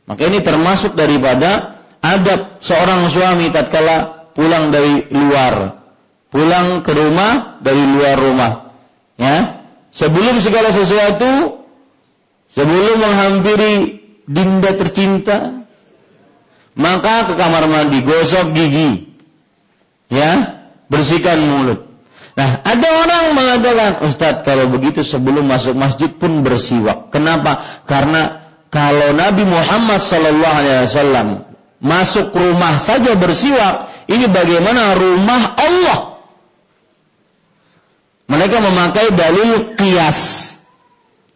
[0.03, 5.81] Maka ini termasuk daripada adab seorang suami tatkala pulang dari luar,
[6.33, 8.51] pulang ke rumah dari luar rumah.
[9.17, 11.63] Ya, sebelum segala sesuatu,
[12.49, 15.63] sebelum menghampiri dinda tercinta,
[16.73, 19.13] maka ke kamar mandi, gosok gigi,
[20.09, 21.93] ya, bersihkan mulut.
[22.33, 27.13] Nah, ada orang mengatakan, Ustadz, kalau begitu sebelum masuk masjid pun bersiwak.
[27.13, 27.85] Kenapa?
[27.85, 31.52] Karena kalau Nabi Muhammad Wasallam
[31.83, 35.99] masuk rumah saja bersiwak, ini bagaimana rumah Allah.
[38.31, 40.55] Mereka memakai dalil kias.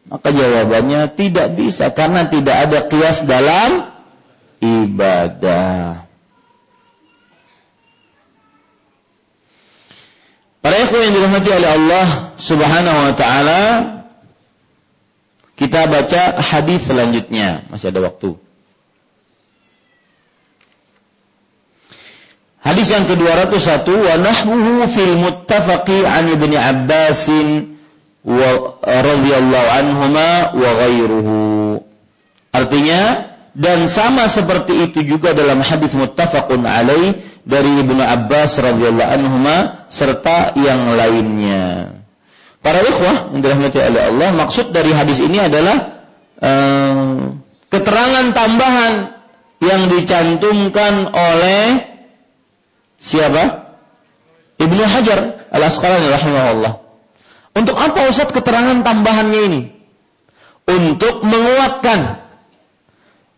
[0.08, 3.92] Maka jawabannya tidak bisa karena tidak ada kias dalam
[4.64, 6.08] ibadah.
[10.64, 12.08] Para ikhwan yang dirahmati oleh Allah
[12.40, 13.64] Subhanahu wa taala,
[15.60, 18.47] kita baca hadis selanjutnya, masih ada waktu.
[22.68, 27.32] Hadis yang ke-201 wa nahwuhu fil muttafaqi an Ibnu Abbas
[28.28, 31.80] wa radhiyallahu anhuma wa ghairuhu.
[32.52, 37.16] Artinya dan sama seperti itu juga dalam hadis muttafaqun alaih
[37.48, 41.96] dari Ibnu Abbas radhiyallahu anhuma serta yang lainnya.
[42.60, 46.04] Para ikhwah yang dirahmati oleh Allah, maksud dari hadis ini adalah
[46.44, 47.32] uh,
[47.72, 49.16] keterangan tambahan
[49.64, 51.96] yang dicantumkan oleh
[52.98, 53.74] siapa?
[54.58, 56.74] Ibnu Hajar Al-Asqalani rahimahullah.
[57.58, 59.62] Untuk apa Ustaz keterangan tambahannya ini?
[60.68, 62.22] Untuk menguatkan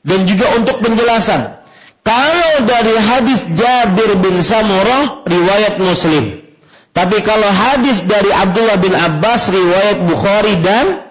[0.03, 1.59] dan juga untuk penjelasan.
[2.03, 6.41] Kalau dari hadis Jabir bin Samurah riwayat Muslim.
[6.91, 11.05] Tapi kalau hadis dari Abdullah bin Abbas riwayat Bukhari dan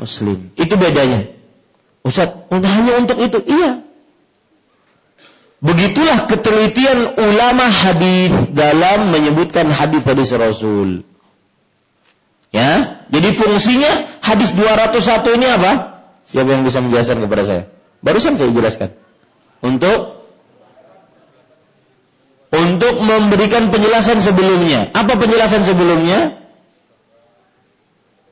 [0.00, 0.54] Muslim.
[0.56, 1.28] Itu bedanya.
[2.04, 3.40] Ustaz, hanya untuk itu?
[3.44, 3.83] Iya.
[5.64, 11.08] Begitulah ketelitian ulama hadis dalam menyebutkan hadis-hadis Rasul.
[12.52, 15.72] Ya, jadi fungsinya hadis 201 ini apa?
[16.28, 17.62] Siapa yang bisa menjelaskan kepada saya?
[18.04, 18.92] Barusan saya jelaskan.
[19.64, 20.20] Untuk
[22.52, 24.92] untuk memberikan penjelasan sebelumnya.
[24.92, 26.44] Apa penjelasan sebelumnya?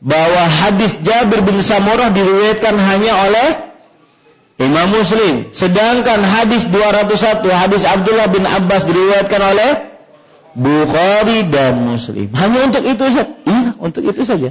[0.05, 3.72] Bahwa hadis Jabir bin Samurah diriwayatkan hanya oleh
[4.63, 5.35] Imam Muslim.
[5.51, 9.71] Sedangkan hadis 201, hadis Abdullah bin Abbas diriwayatkan oleh
[10.53, 12.29] Bukhari dan Muslim.
[12.37, 13.25] Hanya untuk itu saja.
[13.49, 14.51] Iya, untuk itu saja.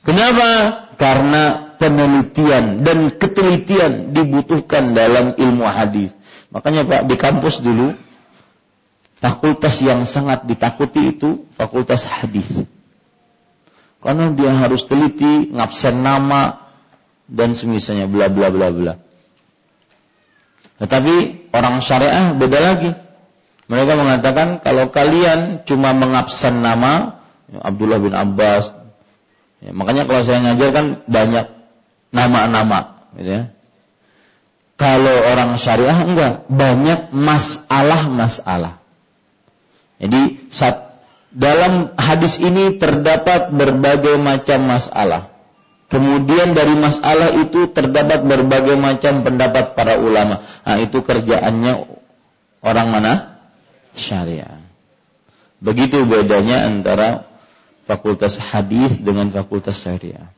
[0.00, 0.48] Kenapa?
[0.96, 6.12] Karena penelitian dan ketelitian dibutuhkan dalam ilmu hadis.
[6.52, 7.96] Makanya Pak di kampus dulu
[9.20, 12.48] fakultas yang sangat ditakuti itu fakultas hadis.
[14.00, 16.69] Karena dia harus teliti, ngabsen nama
[17.30, 18.94] dan semisalnya bla bla bla bla.
[20.82, 22.90] Tetapi orang syariah beda lagi.
[23.70, 27.22] Mereka mengatakan kalau kalian cuma mengabsen nama
[27.54, 28.74] Abdullah bin Abbas,
[29.62, 31.46] ya, makanya kalau saya ngajar kan banyak
[32.10, 33.42] nama-nama, gitu ya.
[34.74, 38.80] Kalau orang syariah enggak, banyak masalah-masalah.
[40.00, 40.90] Jadi saat
[41.30, 45.29] dalam hadis ini terdapat berbagai macam masalah.
[45.90, 50.38] Kemudian dari masalah itu terdapat berbagai macam pendapat para ulama.
[50.62, 51.82] Nah, itu kerjaannya
[52.62, 53.42] orang mana?
[53.98, 54.62] Syariah.
[55.58, 57.26] Begitu bedanya antara
[57.90, 60.30] fakultas hadis dengan fakultas syariah.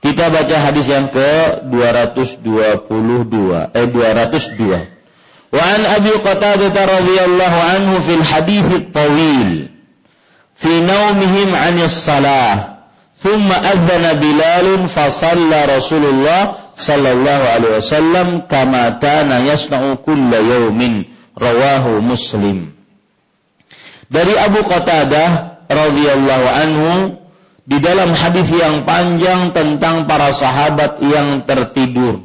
[0.00, 5.52] Kita baca hadis yang ke 222 eh 202.
[5.52, 9.68] Wa an Abi Qatadah radhiyallahu anhu fil hadis at-tawil
[10.56, 12.75] fi nawmihim 'an as-salah
[13.16, 16.42] ثم أذن بلال فصلى رسول الله
[16.76, 20.80] صلى الله عليه وسلم كما كان يصنع كل يوم
[21.38, 22.76] رواه مسلم
[24.06, 26.92] Dari Abu Qatadah radhiyallahu anhu
[27.66, 32.22] di dalam hadis yang panjang tentang para sahabat yang tertidur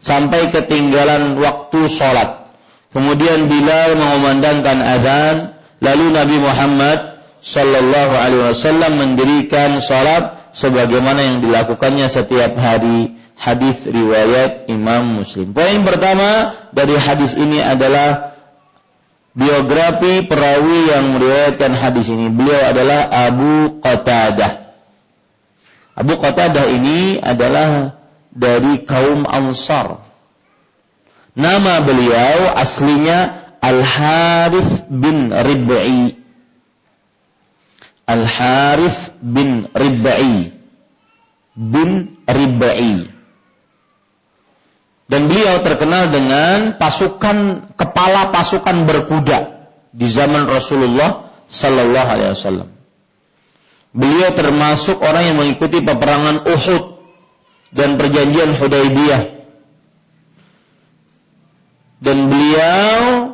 [0.00, 2.48] sampai ketinggalan waktu sholat.
[2.96, 5.36] Kemudian Bilal mengumandangkan azan
[5.84, 7.07] lalu Nabi Muhammad
[7.38, 13.14] Sallallahu Alaihi Wasallam mendirikan sholat sebagaimana yang dilakukannya setiap hari.
[13.38, 15.54] Hadis riwayat Imam Muslim.
[15.54, 18.34] Poin pertama dari hadis ini adalah
[19.30, 22.34] biografi perawi yang meriwayatkan hadis ini.
[22.34, 24.74] Beliau adalah Abu Qatadah.
[25.94, 27.94] Abu Qatadah ini adalah
[28.34, 30.02] dari kaum Ansar.
[31.38, 36.17] Nama beliau aslinya Al-Harith bin Rib'i.
[38.08, 40.48] Al-Harith bin Rib'i.
[41.52, 43.12] Bin Rib'i.
[45.08, 52.68] Dan beliau terkenal dengan pasukan kepala pasukan berkuda di zaman Rasulullah sallallahu alaihi wasallam.
[53.96, 56.84] Beliau termasuk orang yang mengikuti peperangan Uhud
[57.72, 59.22] dan perjanjian Hudaybiyah.
[61.98, 63.27] Dan beliau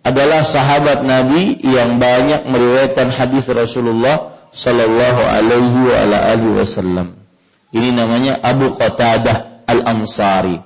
[0.00, 5.96] adalah sahabat Nabi yang banyak meriwayatkan hadis Rasulullah sallallahu alaihi wa
[6.34, 7.20] alihi wasallam.
[7.70, 10.58] Ini namanya Abu Qatadah Al-Ansari.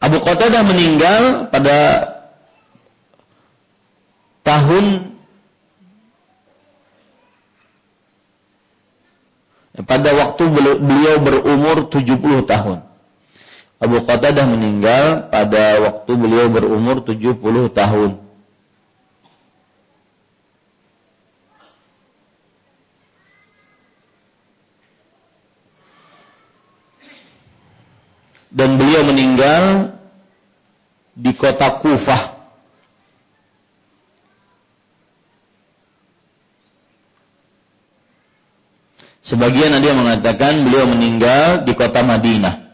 [0.00, 1.78] Abu Qatadah meninggal pada
[4.42, 5.09] tahun
[9.86, 10.42] pada waktu
[10.80, 12.78] beliau berumur 70 tahun.
[13.80, 17.40] Abu Qatadah meninggal pada waktu beliau berumur 70
[17.72, 18.20] tahun.
[28.50, 29.94] Dan beliau meninggal
[31.14, 32.39] di kota Kufah.
[39.30, 42.70] Sebagian ada yang mengatakan beliau meninggal di kota Madinah.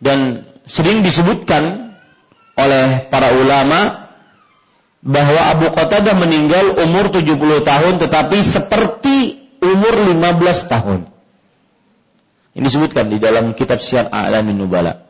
[0.00, 1.92] dan sering disebutkan
[2.56, 4.10] oleh para ulama
[5.04, 9.16] bahwa Abu Qatadah meninggal umur 70 tahun tetapi seperti
[9.60, 11.00] umur 15 tahun.
[12.56, 15.09] Ini disebutkan di dalam kitab Syiar A'lamin Nubala.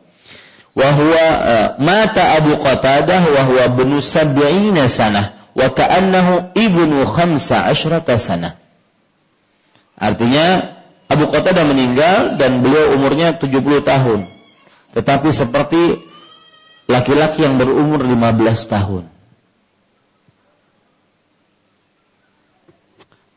[0.75, 8.55] Abu Qatadah wa huwa ibnu sab'ina sanah wa ka'annahu ibnu khamsa asyrata sanah.
[9.99, 10.79] Artinya
[11.11, 14.31] Abu Qatadah meninggal dan beliau umurnya 70 tahun.
[14.95, 15.99] Tetapi seperti
[16.87, 19.03] laki-laki yang berumur 15 tahun.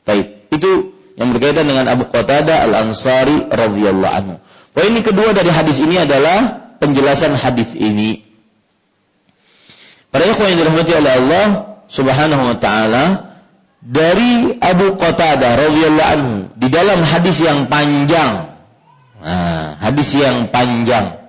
[0.04, 4.34] Baik, itu yang berkaitan dengan Abu Qatadah Al-Ansari radhiyallahu anhu.
[4.74, 8.20] Poin kedua dari hadis ini adalah penjelasan hadis ini.
[10.12, 11.46] Para ikhwan yang dirahmati oleh Allah
[11.88, 13.04] Subhanahu wa taala,
[13.80, 18.52] dari Abu Qatadah radhiyallahu anhu di dalam hadis yang panjang.
[19.24, 21.24] Nah, hadis yang panjang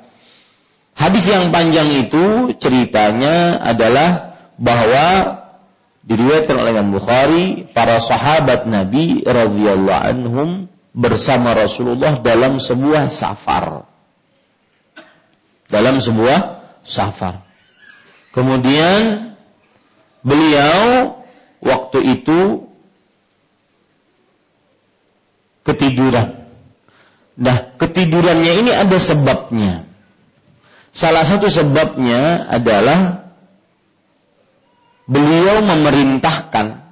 [0.96, 5.08] Hadis yang panjang itu ceritanya adalah bahwa
[6.08, 10.50] diriwayatkan oleh Imam Bukhari para sahabat Nabi radhiyallahu anhum
[10.96, 13.84] bersama Rasulullah dalam sebuah safar.
[15.66, 17.42] Dalam sebuah safar.
[18.36, 19.34] Kemudian
[20.22, 21.16] beliau
[21.64, 22.70] waktu itu
[25.66, 26.46] ketiduran.
[27.36, 29.84] Nah, ketidurannya ini ada sebabnya.
[30.96, 33.28] Salah satu sebabnya adalah
[35.10, 36.86] beliau memerintahkan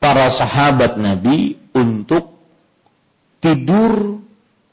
[0.00, 2.40] para sahabat Nabi untuk
[3.44, 4.24] tidur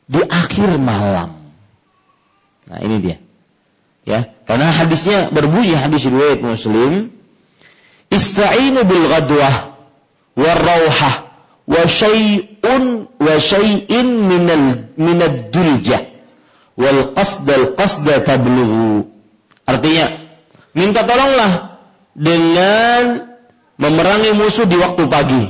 [0.07, 1.38] di akhir malam.
[2.69, 3.17] Nah, ini dia.
[4.05, 7.13] Ya, karena hadisnya berbunyi hadis riwayat Muslim,
[8.09, 9.75] "Ista'inu bil ghadwah
[10.37, 11.15] war rauhah
[11.69, 16.09] wa syai'un wa syai'in minal minad duljah."
[16.79, 19.11] wal qasdal qasda tablughu.
[19.67, 20.31] Artinya,
[20.71, 21.83] minta tolonglah
[22.15, 23.35] dengan
[23.75, 25.43] memerangi musuh di waktu pagi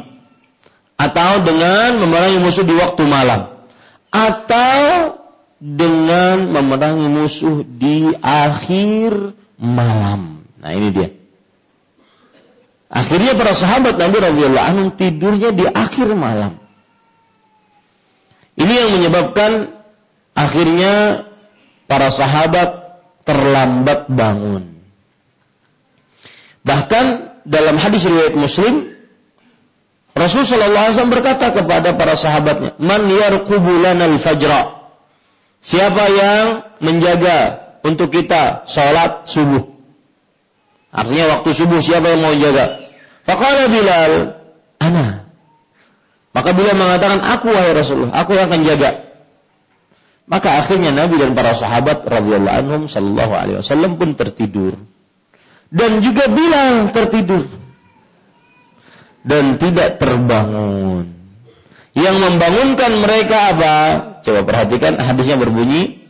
[0.98, 3.62] atau dengan memerangi musuh di waktu malam
[4.10, 4.76] atau
[5.60, 10.48] dengan memerangi musuh di akhir malam.
[10.60, 11.10] Nah, ini dia.
[12.90, 16.58] Akhirnya para sahabat Nabi radhiyallahu anhu tidurnya di akhir malam.
[18.60, 19.80] Ini yang menyebabkan
[20.40, 21.28] Akhirnya
[21.92, 22.96] para sahabat
[23.28, 24.80] terlambat bangun.
[26.64, 27.06] Bahkan
[27.44, 28.96] dalam hadis riwayat Muslim,
[30.16, 34.79] Rasul Shallallahu Alaihi Wasallam berkata kepada para sahabatnya, "Man yarqubulana al-fajra?"
[35.60, 36.46] Siapa yang
[36.80, 37.40] menjaga
[37.84, 39.76] untuk kita sholat subuh?
[40.90, 42.80] Artinya waktu subuh siapa yang mau jaga?
[43.28, 44.14] Faqala Bilal,
[44.82, 45.30] "Ana."
[46.34, 48.92] Maka Bilal mengatakan, "Aku wahai Rasulullah, aku yang akan jaga."
[50.30, 54.78] Maka akhirnya Nabi dan para sahabat radhiyallahu anhum sallallahu alaihi wasallam pun tertidur.
[55.70, 57.46] Dan juga Bilal tertidur.
[59.22, 61.06] Dan tidak terbangun.
[61.94, 63.76] Yang membangunkan mereka apa?
[64.26, 66.04] Coba perhatikan hadisnya berbunyi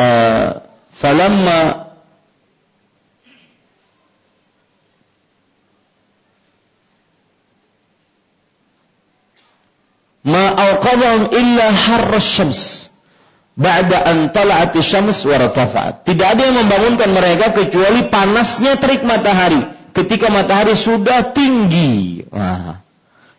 [0.00, 0.62] uh,
[0.92, 1.88] falamma
[10.28, 12.88] ma auqadhum illa harra syams
[13.58, 15.50] ba'da an tala'ati syams wa
[16.06, 19.58] Tidak ada yang membangunkan mereka kecuali panasnya terik matahari
[19.90, 22.22] ketika matahari sudah tinggi.
[22.30, 22.78] Wah,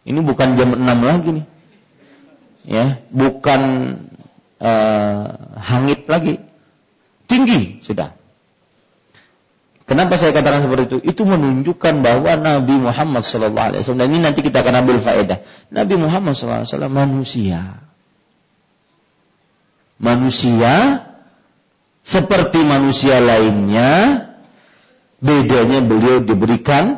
[0.04, 1.46] ini bukan jam 6 lagi nih.
[2.70, 3.62] Ya, bukan
[4.62, 5.24] uh,
[5.58, 6.38] hangit lagi.
[7.26, 8.14] Tinggi sudah.
[9.90, 10.98] Kenapa saya katakan seperti itu?
[11.02, 15.42] Itu menunjukkan bahwa Nabi Muhammad SAW dan ini nanti kita akan ambil faedah.
[15.74, 17.90] Nabi Muhammad SAW manusia
[20.00, 21.04] manusia
[22.02, 24.26] seperti manusia lainnya,
[25.22, 26.98] bedanya beliau diberikan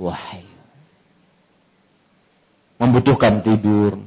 [0.00, 0.50] wahyu.
[2.82, 4.02] Membutuhkan tidur,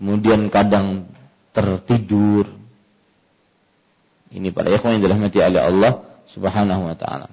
[0.00, 1.12] kemudian kadang
[1.52, 2.48] tertidur.
[4.32, 5.92] Ini para ikhwan yang dirahmati oleh Allah
[6.24, 7.28] Subhanahu wa taala.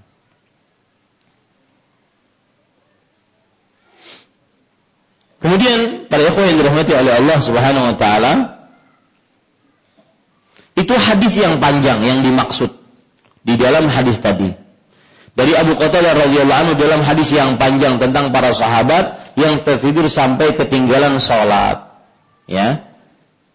[5.40, 8.34] Kemudian para ikhwan yang dirahmati oleh Allah Subhanahu wa taala
[10.76, 12.76] itu hadis yang panjang yang dimaksud
[13.48, 14.52] di dalam hadis tadi.
[15.38, 20.58] Dari Abu Qatadah radhiyallahu anhu dalam hadis yang panjang tentang para sahabat yang tertidur sampai
[20.58, 21.87] ketinggalan sholat.
[22.48, 22.88] Ya.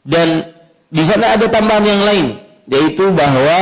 [0.04, 0.52] Dan
[0.92, 2.26] di sana ada tambahan yang lain,
[2.68, 3.60] yaitu bahwa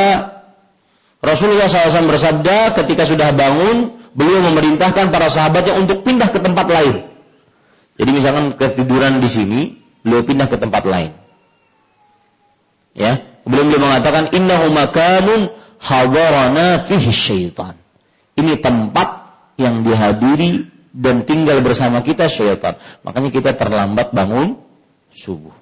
[1.22, 7.06] Rasulullah SAW bersabda ketika sudah bangun, beliau memerintahkan para sahabatnya untuk pindah ke tempat lain.
[8.00, 9.60] Jadi misalkan ketiduran di sini,
[10.00, 11.12] beliau pindah ke tempat lain.
[12.96, 17.76] Ya, belum beliau mengatakan innahu makanun hadarana fihi syaitan.
[18.34, 19.28] Ini tempat
[19.60, 20.66] yang dihadiri
[20.96, 22.80] dan tinggal bersama kita syaitan.
[23.04, 24.58] Makanya kita terlambat bangun
[25.14, 25.54] subuh.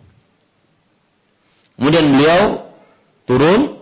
[1.78, 2.42] Kemudian beliau
[3.24, 3.78] turun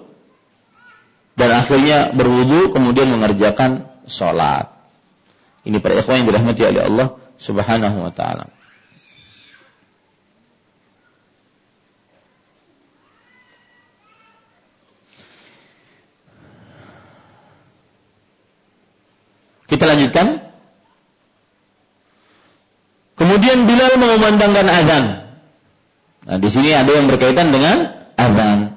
[1.36, 4.72] dan akhirnya berwudu kemudian mengerjakan sholat.
[5.66, 8.46] Ini para ikhwan yang dirahmati oleh Allah Subhanahu wa taala.
[19.66, 20.46] Kita lanjutkan.
[23.18, 25.25] Kemudian Bilal mengumandangkan azan.
[26.26, 28.76] Nah, di sini ada yang berkaitan dengan azan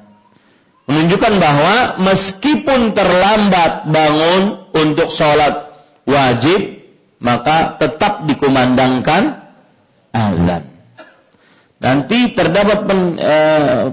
[0.89, 5.69] menunjukkan bahwa meskipun terlambat bangun untuk sholat
[6.09, 6.81] wajib,
[7.21, 9.53] maka tetap dikumandangkan
[10.09, 10.65] azan.
[11.79, 13.35] Nanti terdapat pen, e,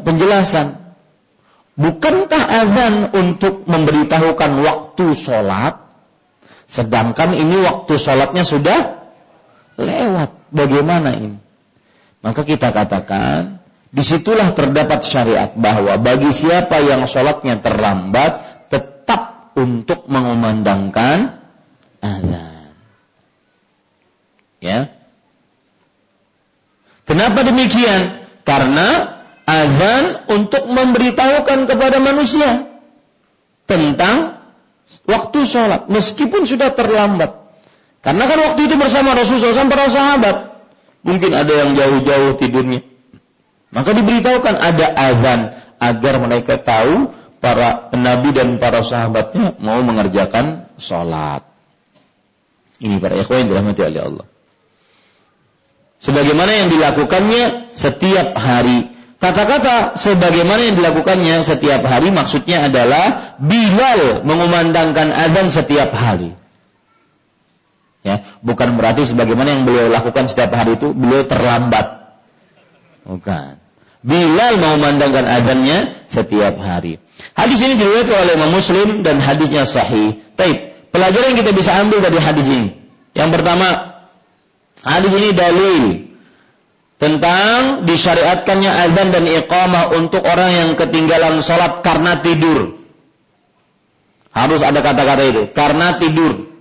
[0.00, 0.88] penjelasan.
[1.76, 5.76] Bukankah azan untuk memberitahukan waktu sholat?
[6.66, 9.04] Sedangkan ini waktu sholatnya sudah
[9.76, 10.32] lewat.
[10.48, 11.45] Bagaimana ini?
[12.26, 13.62] Maka kita katakan
[13.94, 21.38] Di situlah terdapat syariat bahwa bagi siapa yang sholatnya terlambat tetap untuk mengumandangkan
[22.02, 22.74] azan.
[24.58, 24.90] Ya.
[27.06, 28.26] Kenapa demikian?
[28.42, 32.66] Karena azan untuk memberitahukan kepada manusia
[33.70, 34.42] tentang
[35.06, 37.46] waktu sholat meskipun sudah terlambat.
[38.02, 40.55] Karena kan waktu itu bersama Rasulullah SAW para sahabat.
[41.06, 42.82] Mungkin ada yang jauh-jauh tidurnya
[43.76, 45.40] maka diberitahukan ada azan
[45.76, 47.12] agar mereka tahu
[47.44, 51.44] para nabi dan para sahabatnya mau mengerjakan sholat.
[52.80, 54.26] Ini para ikhwan yang dirahmati oleh Allah.
[56.00, 58.96] Sebagaimana yang dilakukannya setiap hari.
[59.16, 66.36] Kata-kata sebagaimana yang dilakukannya setiap hari maksudnya adalah Bilal mengumandangkan azan setiap hari.
[68.06, 72.14] Ya, bukan berarti sebagaimana yang beliau lakukan setiap hari itu beliau terlambat.
[73.02, 73.58] Bukan.
[74.06, 77.02] Bilal mengumandangkan azannya setiap hari.
[77.34, 80.22] Hadis ini diriwayatkan oleh Imam Muslim dan hadisnya sahih.
[80.38, 80.78] Taib.
[80.94, 82.78] Pelajaran yang kita bisa ambil dari hadis ini.
[83.18, 83.68] Yang pertama,
[84.86, 86.06] hadis ini dalil
[87.02, 92.78] tentang disyariatkannya azan dan iqamah untuk orang yang ketinggalan sholat karena tidur.
[94.30, 96.55] Harus ada kata-kata itu, karena tidur.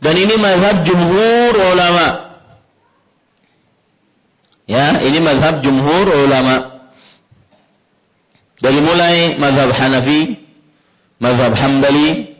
[0.00, 2.06] Dan ini mazhab jumhur ulama.
[4.66, 6.76] Ya, ini mazhab jumhur ulama.
[8.60, 10.40] Dari mulai mazhab Hanafi,
[11.20, 12.34] mazhab Hambali,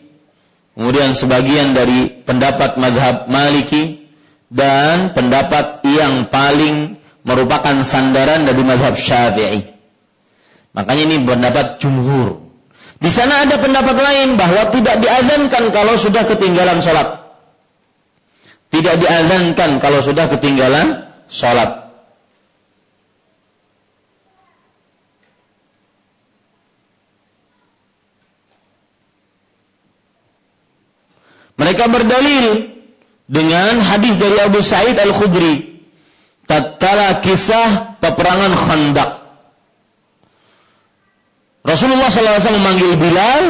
[0.75, 4.09] kemudian sebagian dari pendapat mazhab Maliki,
[4.51, 6.97] dan pendapat yang paling
[7.27, 9.75] merupakan sandaran dari mazhab Syafi'i.
[10.73, 12.47] Makanya ini pendapat jumhur.
[12.97, 17.26] Di sana ada pendapat lain bahwa tidak diazankan kalau sudah ketinggalan sholat.
[18.71, 21.87] Tidak diazankan kalau sudah ketinggalan sholat.
[31.57, 32.77] Mereka berdalil
[33.27, 35.83] dengan hadis dari Abu Sa'id Al-Khudri
[36.47, 39.11] tatkala kisah peperangan Khandaq.
[41.67, 43.45] Rasulullah SAW memanggil Bilal,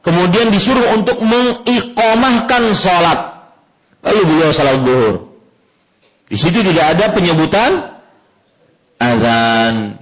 [0.00, 3.27] kemudian disuruh untuk mengikomahkan sholat.
[4.08, 5.36] Lalu beliau salat zuhur.
[6.32, 8.00] Di situ tidak ada penyebutan
[8.96, 10.00] azan.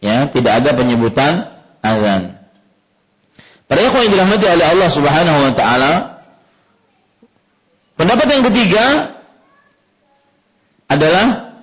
[0.00, 1.52] Ya, tidak ada penyebutan
[1.84, 2.40] azan.
[3.68, 5.92] Para ikhwan yang dirahmati oleh Allah Subhanahu wa taala,
[7.96, 8.84] pendapat yang ketiga
[10.92, 11.56] adalah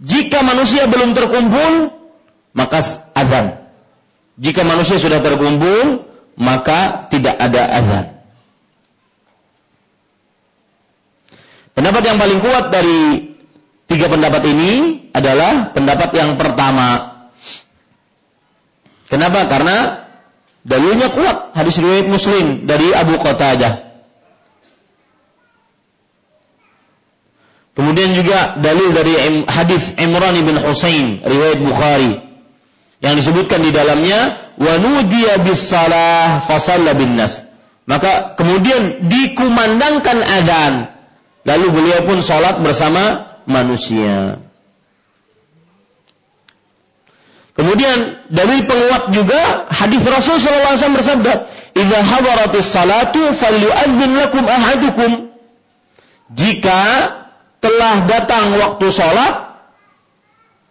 [0.00, 1.92] jika manusia belum terkumpul,
[2.56, 2.80] maka
[3.12, 3.60] azan.
[4.40, 6.08] Jika manusia sudah terkumpul,
[6.40, 8.06] maka tidak ada azan.
[11.82, 13.00] Pendapat yang paling kuat dari
[13.90, 14.72] tiga pendapat ini
[15.10, 17.10] adalah pendapat yang pertama.
[19.10, 19.50] Kenapa?
[19.50, 20.02] Karena
[20.62, 23.90] Dalilnya kuat hadis riwayat Muslim dari Abu Qatadah.
[27.72, 32.12] Kemudian juga dalil dari hadis Imran bin Husain riwayat Bukhari
[33.02, 37.42] yang disebutkan di dalamnya wa nudiya bis salah fasalla bin nas.
[37.90, 40.74] Maka kemudian dikumandangkan adzan
[41.42, 44.38] lalu beliau pun salat bersama manusia.
[47.52, 51.32] Kemudian dalil penguat juga hadis Rasul sallallahu alaihi wasallam bersabda,
[51.76, 55.10] "Idza hadaratis salatu falyu'adzin lakum ahadukum."
[56.32, 56.80] Jika
[57.60, 59.52] telah datang waktu sholat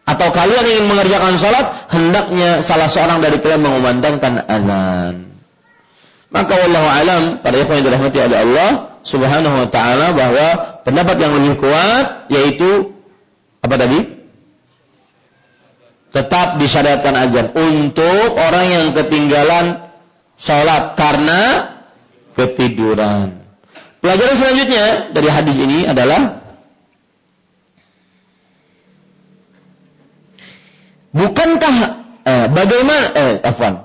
[0.10, 5.38] atau kalian ingin mengerjakan sholat, hendaknya salah seorang dari kalian mengumandangkan azan.
[6.34, 10.48] Maka wallahu alam pada yang dirahmati oleh Allah Subhanahu wa taala bahwa
[10.86, 12.94] pendapat yang lebih kuat yaitu
[13.62, 14.00] apa tadi?
[16.12, 19.90] Tetap disyariatkan azan untuk orang yang ketinggalan
[20.36, 21.42] sholat karena
[22.36, 23.42] ketiduran.
[24.04, 26.42] Pelajaran selanjutnya dari hadis ini adalah
[31.12, 31.76] Bukankah
[32.24, 33.84] eh, bagaimana eh afwan.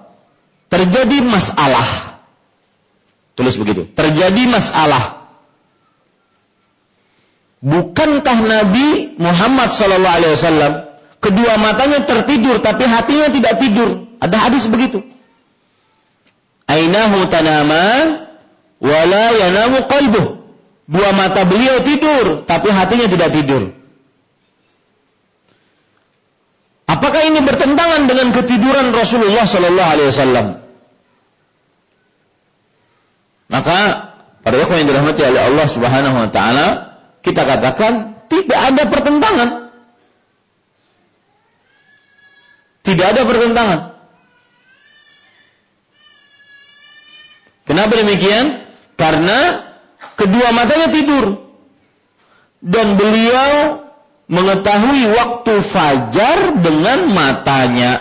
[0.71, 2.06] Terjadi masalah.
[3.37, 3.85] Tulis begitu.
[3.93, 5.29] Terjadi masalah.
[7.61, 10.73] Bukankah Nabi Muhammad sallallahu alaihi wasallam
[11.21, 14.09] kedua matanya tertidur tapi hatinya tidak tidur?
[14.25, 15.05] Ada hadis begitu.
[16.65, 18.33] Ainahu tanaman
[18.81, 20.27] wala yanamu qalbuh.
[20.87, 23.77] Dua mata beliau tidur tapi hatinya tidak tidur.
[26.87, 30.66] Apakah ini bertentangan dengan ketiduran Rasulullah Sallallahu Alaihi Wasallam?
[33.47, 33.79] Maka
[34.43, 36.67] pada ikhwan yang dirahmati oleh Allah Subhanahu Wa Taala
[37.23, 39.49] kita katakan tidak ada pertentangan.
[42.87, 43.81] Tidak ada pertentangan.
[47.67, 48.63] Kenapa demikian?
[48.95, 49.67] Karena
[50.15, 51.51] kedua matanya tidur
[52.63, 53.83] dan beliau
[54.31, 57.93] mengetahui waktu fajar dengan matanya.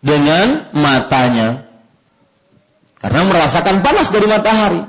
[0.00, 1.69] Dengan matanya.
[3.00, 4.82] Karena merasakan panas dari matahari.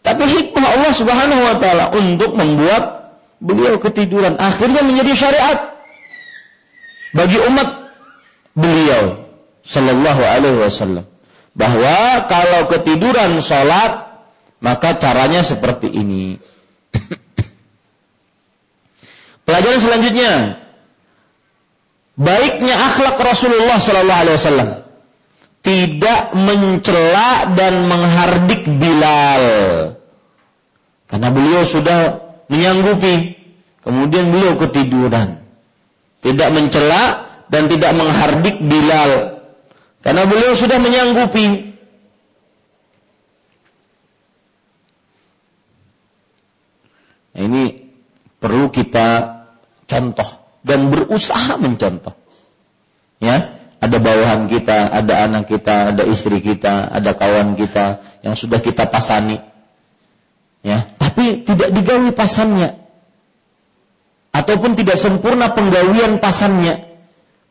[0.00, 3.12] Tapi hikmah Allah Subhanahu wa taala untuk membuat
[3.42, 5.58] beliau ketiduran akhirnya menjadi syariat
[7.12, 7.92] bagi umat
[8.54, 9.26] beliau
[9.66, 11.04] sallallahu alaihi wasallam
[11.52, 14.12] bahwa kalau ketiduran salat
[14.62, 16.38] maka caranya seperti ini.
[19.44, 20.32] Pelajaran selanjutnya,
[22.14, 24.81] baiknya akhlak Rasulullah Sallallahu Alaihi Wasallam
[25.62, 29.44] tidak mencela dan menghardik Bilal.
[31.06, 32.18] Karena beliau sudah
[32.50, 33.38] menyanggupi.
[33.82, 35.42] Kemudian beliau ketiduran.
[36.22, 39.42] Tidak mencela dan tidak menghardik Bilal.
[40.02, 41.72] Karena beliau sudah menyanggupi.
[47.32, 47.62] Nah, ini
[48.42, 49.40] perlu kita
[49.86, 50.30] contoh
[50.66, 52.12] dan berusaha mencontoh.
[53.22, 58.62] Ya, ada bawahan kita, ada anak kita, ada istri kita, ada kawan kita yang sudah
[58.62, 59.42] kita pasani.
[60.62, 62.78] Ya, tapi tidak digawi pasannya.
[64.30, 66.94] Ataupun tidak sempurna penggawian pasannya.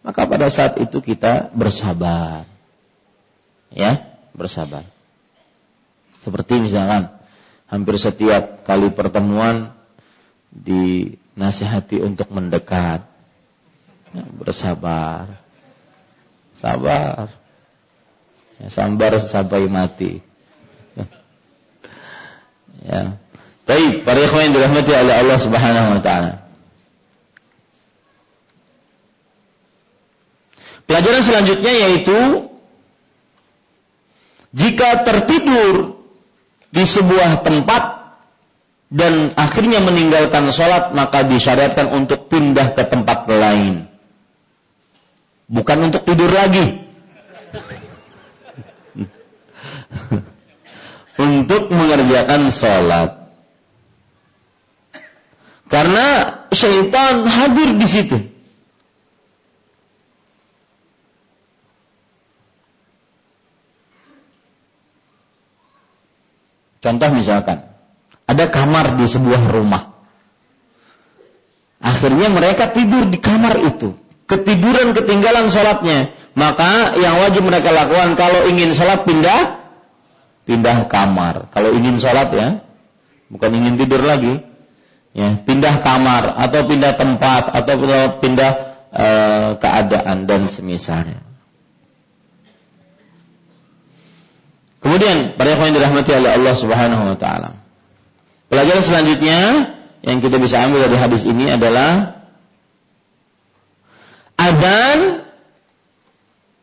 [0.07, 2.47] Maka pada saat itu kita bersabar.
[3.67, 4.87] Ya, bersabar.
[6.23, 7.11] Seperti misalkan
[7.67, 9.75] hampir setiap kali pertemuan
[10.55, 13.03] dinasihati untuk mendekat.
[14.15, 15.40] Ya, bersabar.
[16.61, 17.33] Sabar.
[18.61, 20.21] Ya, sabar sampai mati.
[22.81, 23.13] Ya.
[23.69, 26.41] Baik, para ikhwan yang dirahmati oleh Allah Subhanahu wa taala.
[30.89, 32.17] Pelajaran selanjutnya yaitu
[34.49, 36.01] jika tertidur
[36.73, 38.11] di sebuah tempat
[38.89, 43.90] dan akhirnya meninggalkan sholat maka disyariatkan untuk pindah ke tempat lain
[45.51, 46.79] bukan untuk tidur lagi
[51.19, 53.27] untuk mengerjakan sholat
[55.67, 56.07] karena
[56.55, 58.31] syaitan hadir di situ
[66.81, 67.61] Contoh misalkan,
[68.25, 69.93] ada kamar di sebuah rumah.
[71.77, 74.00] Akhirnya mereka tidur di kamar itu.
[74.31, 76.15] Ketiduran ketinggalan sholatnya.
[76.31, 79.59] Maka yang wajib mereka lakukan kalau ingin sholat pindah,
[80.47, 81.51] pindah kamar.
[81.51, 82.63] Kalau ingin sholat ya,
[83.27, 84.39] bukan ingin tidur lagi.
[85.11, 87.75] Ya, pindah kamar atau pindah tempat atau
[88.23, 88.51] pindah
[88.95, 91.19] uh, keadaan dan semisalnya.
[94.79, 97.59] Kemudian para yang dirahmati oleh Allah Subhanahu wa taala.
[98.47, 99.39] Pelajaran selanjutnya
[100.07, 102.20] yang kita bisa ambil dari hadis ini adalah
[104.41, 104.99] adzan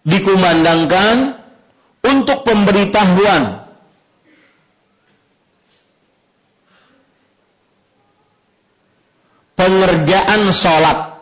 [0.02, 1.38] dikumandangkan
[2.02, 3.68] untuk pemberitahuan.
[9.58, 11.18] Pengerjaan sholat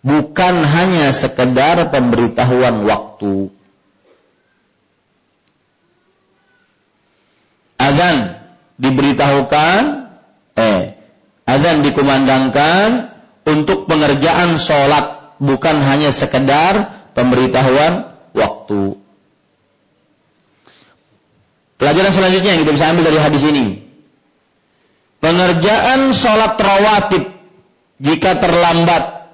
[0.00, 3.52] bukan hanya sekedar pemberitahuan waktu.
[7.76, 8.40] Azan
[8.80, 10.08] diberitahukan
[10.56, 10.96] eh
[11.44, 13.15] azan dikumandangkan
[13.46, 18.98] untuk pengerjaan sholat bukan hanya sekedar pemberitahuan waktu.
[21.78, 23.86] Pelajaran selanjutnya yang kita bisa ambil dari hadis ini.
[25.22, 27.24] Pengerjaan sholat rawatib
[28.02, 29.32] jika terlambat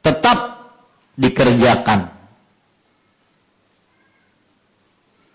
[0.00, 0.38] tetap
[1.18, 2.12] dikerjakan.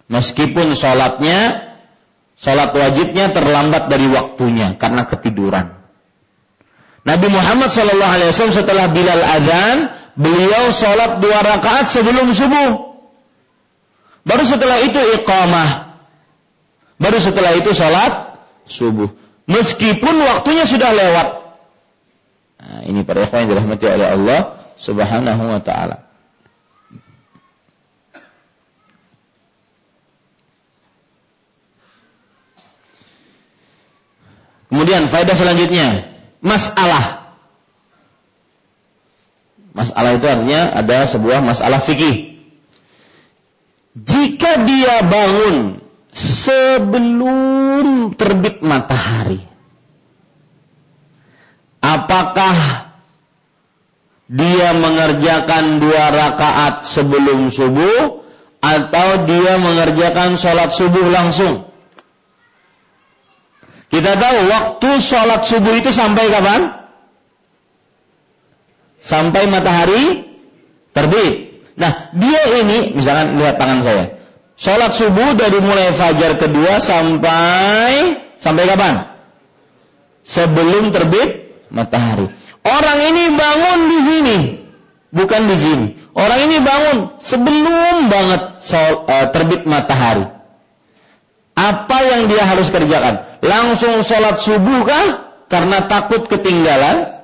[0.07, 1.67] Meskipun sholatnya,
[2.39, 5.76] sholat wajibnya terlambat dari waktunya karena ketiduran.
[7.07, 12.99] Nabi Muhammad Shallallahu Alaihi Wasallam setelah Bilal adzan, beliau sholat dua rakaat sebelum subuh.
[14.27, 15.95] Baru setelah itu iqamah.
[16.99, 18.35] Baru setelah itu sholat
[18.67, 19.07] subuh.
[19.47, 21.27] Meskipun waktunya sudah lewat.
[22.59, 24.39] Nah, ini para ikhwan yang dirahmati oleh Allah
[24.75, 26.03] Subhanahu wa taala.
[34.67, 36.16] Kemudian faedah selanjutnya,
[36.48, 37.28] masalah.
[39.76, 42.40] Masalah itu artinya ada sebuah masalah fikih.
[43.94, 45.84] Jika dia bangun
[46.15, 49.44] sebelum terbit matahari,
[51.84, 52.90] apakah
[54.28, 58.26] dia mengerjakan dua rakaat sebelum subuh
[58.61, 61.69] atau dia mengerjakan sholat subuh langsung?
[63.88, 66.61] Kita tahu waktu sholat subuh itu sampai kapan?
[68.99, 70.27] Sampai matahari
[70.91, 71.64] terbit.
[71.80, 74.05] Nah, dia ini, misalkan lihat tangan saya.
[74.57, 78.95] Sholat subuh dari mulai fajar kedua sampai sampai kapan?
[80.27, 82.27] Sebelum terbit matahari.
[82.68, 84.38] Orang ini bangun di sini,
[85.15, 85.88] bukan di sini.
[86.18, 90.26] Orang ini bangun sebelum banget uh, terbit matahari.
[91.53, 93.26] Apa yang dia harus kerjakan?
[93.41, 95.07] Langsung sholat subuh kah?
[95.47, 97.18] Karena takut ketinggalan?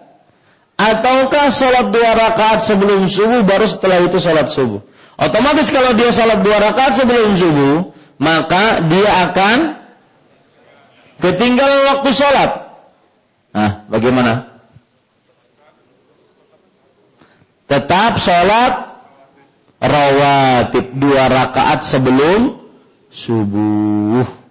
[0.73, 4.81] Ataukah sholat dua rakaat sebelum subuh baru setelah itu sholat subuh?
[5.21, 9.57] Otomatis kalau dia sholat dua rakaat sebelum subuh maka dia akan
[11.21, 12.51] ketinggalan waktu sholat.
[13.53, 14.49] Nah bagaimana?
[17.69, 18.97] Tetap sholat
[19.77, 22.59] rawatib dua rakaat sebelum
[23.13, 24.42] subuh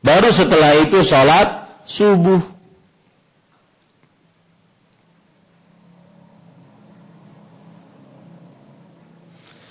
[0.00, 2.40] Baru setelah itu sholat subuh.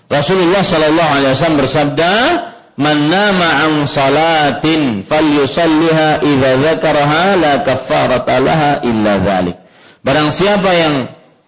[0.10, 2.14] Rasulullah Shallallahu Alaihi Wasallam bersabda,
[2.82, 9.58] "Man nama an salatin falyusalliha idza dzakaraha la kaffarata laha illa dzalik."
[10.02, 10.94] Barang siapa yang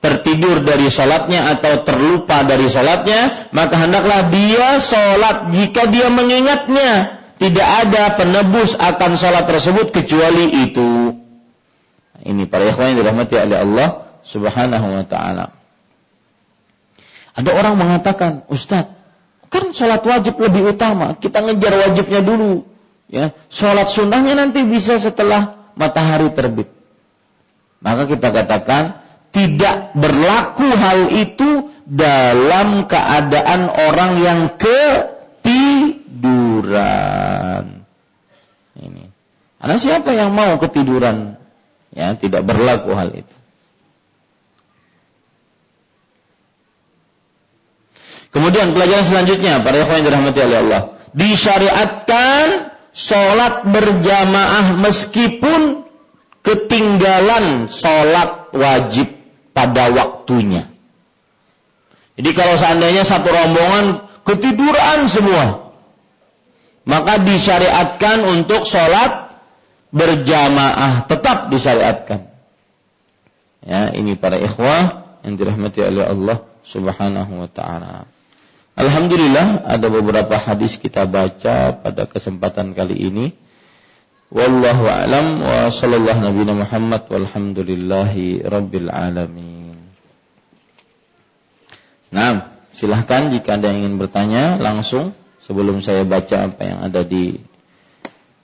[0.01, 7.65] tertidur dari sholatnya atau terlupa dari sholatnya, maka hendaklah dia sholat jika dia mengingatnya tidak
[7.65, 11.17] ada penebus akan sholat tersebut kecuali itu.
[12.21, 13.87] Ini para ikhwan yang dirahmati oleh Allah
[14.21, 15.49] Subhanahu wa taala.
[17.33, 18.93] Ada orang mengatakan, "Ustaz,
[19.49, 21.17] kan sholat wajib lebih utama.
[21.17, 22.61] Kita ngejar wajibnya dulu.
[23.09, 26.69] Ya, sholat sunnahnya nanti bisa setelah matahari terbit."
[27.81, 29.01] Maka kita katakan
[29.33, 35.20] tidak berlaku hal itu dalam keadaan orang yang ketiduran
[36.61, 37.65] ketiduran.
[38.77, 39.09] Ini.
[39.61, 41.37] Karena siapa yang mau ketiduran?
[41.91, 43.35] Ya, tidak berlaku hal itu.
[48.31, 50.81] Kemudian pelajaran selanjutnya, para ikhwan yang dirahmati oleh Allah,
[51.11, 55.83] disyariatkan sholat berjamaah meskipun
[56.39, 59.11] ketinggalan sholat wajib
[59.51, 60.71] pada waktunya.
[62.15, 65.73] Jadi kalau seandainya satu rombongan ketiduran semua,
[66.85, 69.37] maka disyariatkan untuk sholat
[69.91, 72.31] berjamaah tetap disyariatkan.
[73.61, 78.09] Ya, ini para ikhwah yang dirahmati oleh Allah Subhanahu wa taala.
[78.73, 83.25] Alhamdulillah ada beberapa hadis kita baca pada kesempatan kali ini
[84.31, 89.75] Wallahu a'lam wa sallallahu nabiyana Muhammad walhamdulillahi rabbil alamin.
[92.15, 97.39] Nah, silahkan jika Anda ingin bertanya langsung sebelum saya baca apa yang ada di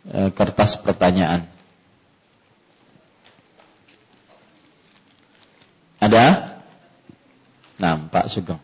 [0.07, 1.47] e, kertas pertanyaan.
[5.97, 6.55] Ada?
[7.77, 8.61] Nah, Pak Sugeng.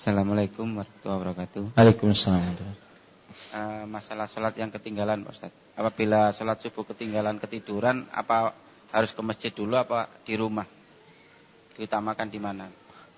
[0.00, 1.64] Assalamualaikum warahmatullahi wabarakatuh.
[1.76, 2.56] Waalaikumsalam.
[3.52, 5.52] Uh, masalah sholat yang ketinggalan, Pak Ustaz.
[5.80, 8.52] Apabila sholat subuh ketinggalan ketiduran, apa
[8.92, 10.68] harus ke masjid dulu apa di rumah?
[11.72, 12.68] Diutamakan di mana?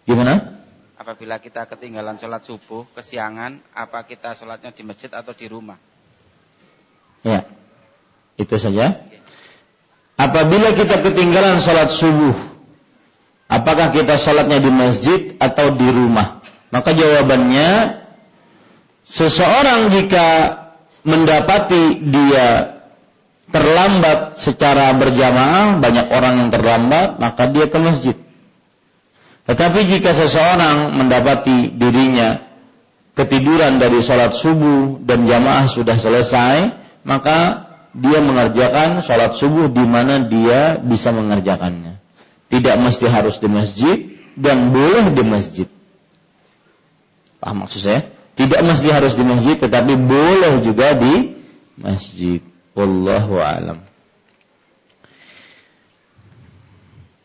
[0.06, 0.62] Gimana?
[0.94, 5.74] Apabila kita ketinggalan sholat subuh kesiangan, apa kita sholatnya di masjid atau di rumah?
[7.26, 7.50] Ya,
[8.38, 9.10] itu saja.
[10.14, 12.38] Apabila kita ketinggalan sholat subuh,
[13.50, 16.38] apakah kita sholatnya di masjid atau di rumah?
[16.70, 17.98] Maka jawabannya
[19.02, 20.61] seseorang jika
[21.02, 22.78] mendapati dia
[23.52, 28.16] terlambat secara berjamaah, banyak orang yang terlambat, maka dia ke masjid.
[29.44, 32.40] Tetapi jika seseorang mendapati dirinya
[33.12, 36.56] ketiduran dari sholat subuh dan jamaah sudah selesai,
[37.04, 42.00] maka dia mengerjakan sholat subuh di mana dia bisa mengerjakannya.
[42.48, 43.96] Tidak mesti harus di masjid
[44.38, 45.68] dan boleh di masjid.
[47.42, 48.11] Paham maksud saya?
[48.32, 51.36] Tidak mesti harus di masjid tetapi boleh juga di
[51.76, 52.40] masjid.
[52.72, 53.84] Wallahu alam.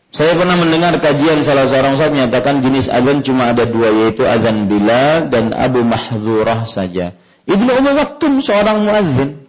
[0.08, 4.64] Saya pernah mendengar kajian salah seorang ustaz menyatakan jenis azan cuma ada dua yaitu azan
[4.64, 7.12] Bilal dan Abu Mahzurah saja.
[7.44, 9.48] Ibnu Umar Maktum seorang muadzin.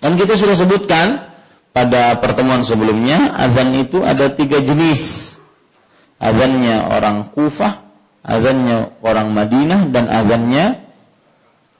[0.00, 1.32] Dan kita sudah sebutkan
[1.72, 5.34] pada pertemuan sebelumnya azan itu ada tiga jenis.
[6.16, 7.85] Azannya orang Kufah,
[8.26, 10.82] azannya orang Madinah dan azannya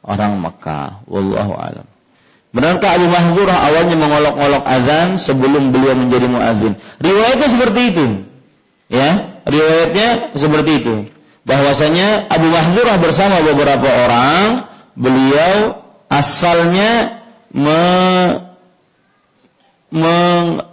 [0.06, 1.02] orang Mekah.
[1.10, 1.86] Wallahu alam.
[2.54, 6.80] Benarkah Abu Mahzurah awalnya mengolok-olok azan sebelum beliau menjadi muadzin?
[7.02, 8.04] Riwayatnya seperti itu.
[8.88, 10.94] Ya, riwayatnya seperti itu.
[11.44, 17.20] Bahwasanya Abu Mahzurah bersama beberapa orang, beliau asalnya
[17.52, 17.82] me,
[19.92, 20.64] meng,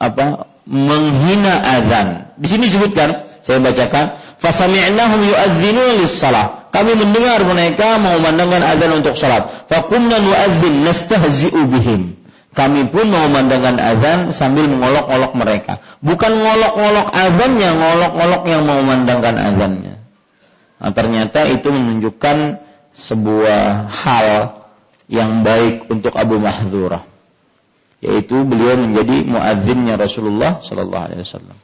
[0.00, 2.08] apa, menghina azan.
[2.34, 5.20] Di sini disebutkan, saya bacakan, Fasami'nahum
[6.00, 6.72] lis-salah.
[6.72, 9.68] Kami mendengar mereka mengumandangkan azan untuk salat.
[9.68, 12.16] Faqumna nu'adzin nastahzi'u bihim.
[12.50, 15.78] Kami pun mengumandangkan azan sambil mengolok-olok mereka.
[16.02, 19.94] Bukan ngolok-ngolok azannya, ngolok-ngolok yang mengumandangkan azannya.
[20.80, 22.36] Nah, ternyata itu menunjukkan
[22.96, 24.26] sebuah hal
[25.06, 27.06] yang baik untuk Abu Mahdzurah.
[28.00, 31.58] Yaitu beliau menjadi muadzinnya Rasulullah sallallahu alaihi wasallam.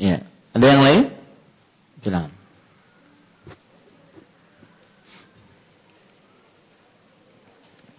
[0.00, 0.24] Ya.
[0.56, 1.02] Ada yang lain?
[2.00, 2.32] Silakan.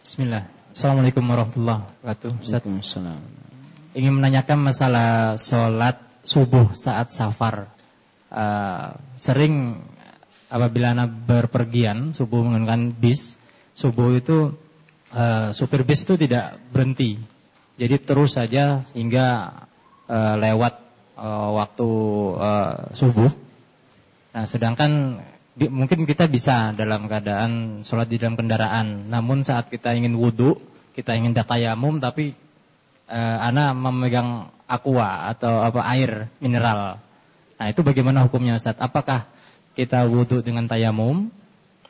[0.02, 0.50] Bismillah.
[0.74, 2.42] Assalamualaikum warahmatullahi wabarakatuh.
[2.42, 3.22] Waalaikumsalam.
[3.94, 7.70] Ingin menanyakan masalah sholat subuh saat safar.
[8.34, 9.86] Uh, sering
[10.50, 13.38] apabila anak berpergian subuh menggunakan bis,
[13.78, 14.58] subuh itu
[15.14, 17.22] uh, supir bis itu tidak berhenti.
[17.78, 19.54] Jadi terus saja hingga
[20.10, 20.91] uh, lewat
[21.22, 21.90] uh, waktu
[22.42, 23.30] uh, subuh.
[24.34, 25.22] Nah, sedangkan
[25.54, 29.08] di, mungkin kita bisa dalam keadaan sholat di dalam kendaraan.
[29.08, 30.58] Namun saat kita ingin wudhu,
[30.98, 32.34] kita ingin datayamum, tapi
[33.06, 36.98] uh, ana memegang aqua atau apa air mineral.
[37.62, 38.80] Nah, itu bagaimana hukumnya Ustaz?
[38.82, 39.30] Apakah
[39.78, 41.30] kita wudhu dengan tayamum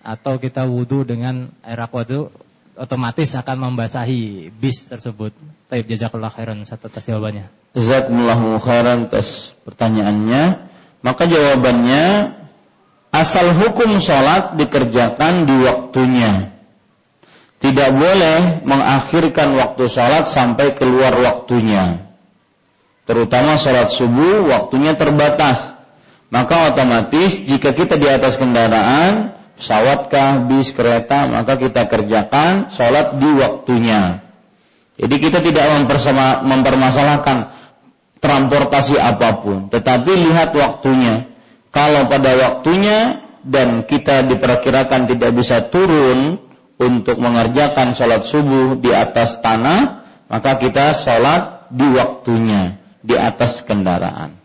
[0.02, 2.28] atau kita wudhu dengan air aqua itu
[2.76, 5.34] otomatis akan membasahi bis tersebut.
[5.72, 7.48] Taib jazakallah khairan atas jawabannya.
[7.80, 10.68] Jazakumullahu khairan atas pertanyaannya.
[11.00, 12.36] Maka jawabannya
[13.16, 16.52] asal hukum sholat dikerjakan di waktunya.
[17.64, 22.04] Tidak boleh mengakhirkan waktu sholat sampai keluar waktunya.
[23.08, 25.72] Terutama sholat subuh waktunya terbatas.
[26.36, 30.12] Maka otomatis jika kita di atas kendaraan pesawat
[30.52, 34.31] bis, kereta, maka kita kerjakan sholat di waktunya.
[35.02, 35.66] Jadi kita tidak
[36.46, 37.50] mempermasalahkan
[38.22, 41.26] transportasi apa pun, tetapi lihat waktunya.
[41.74, 46.38] Kalau pada waktunya dan kita diperkirakan tidak bisa turun
[46.78, 54.38] untuk mengerjakan sholat subuh di atas tanah, maka kita sholat di waktunya, di atas kendaraan.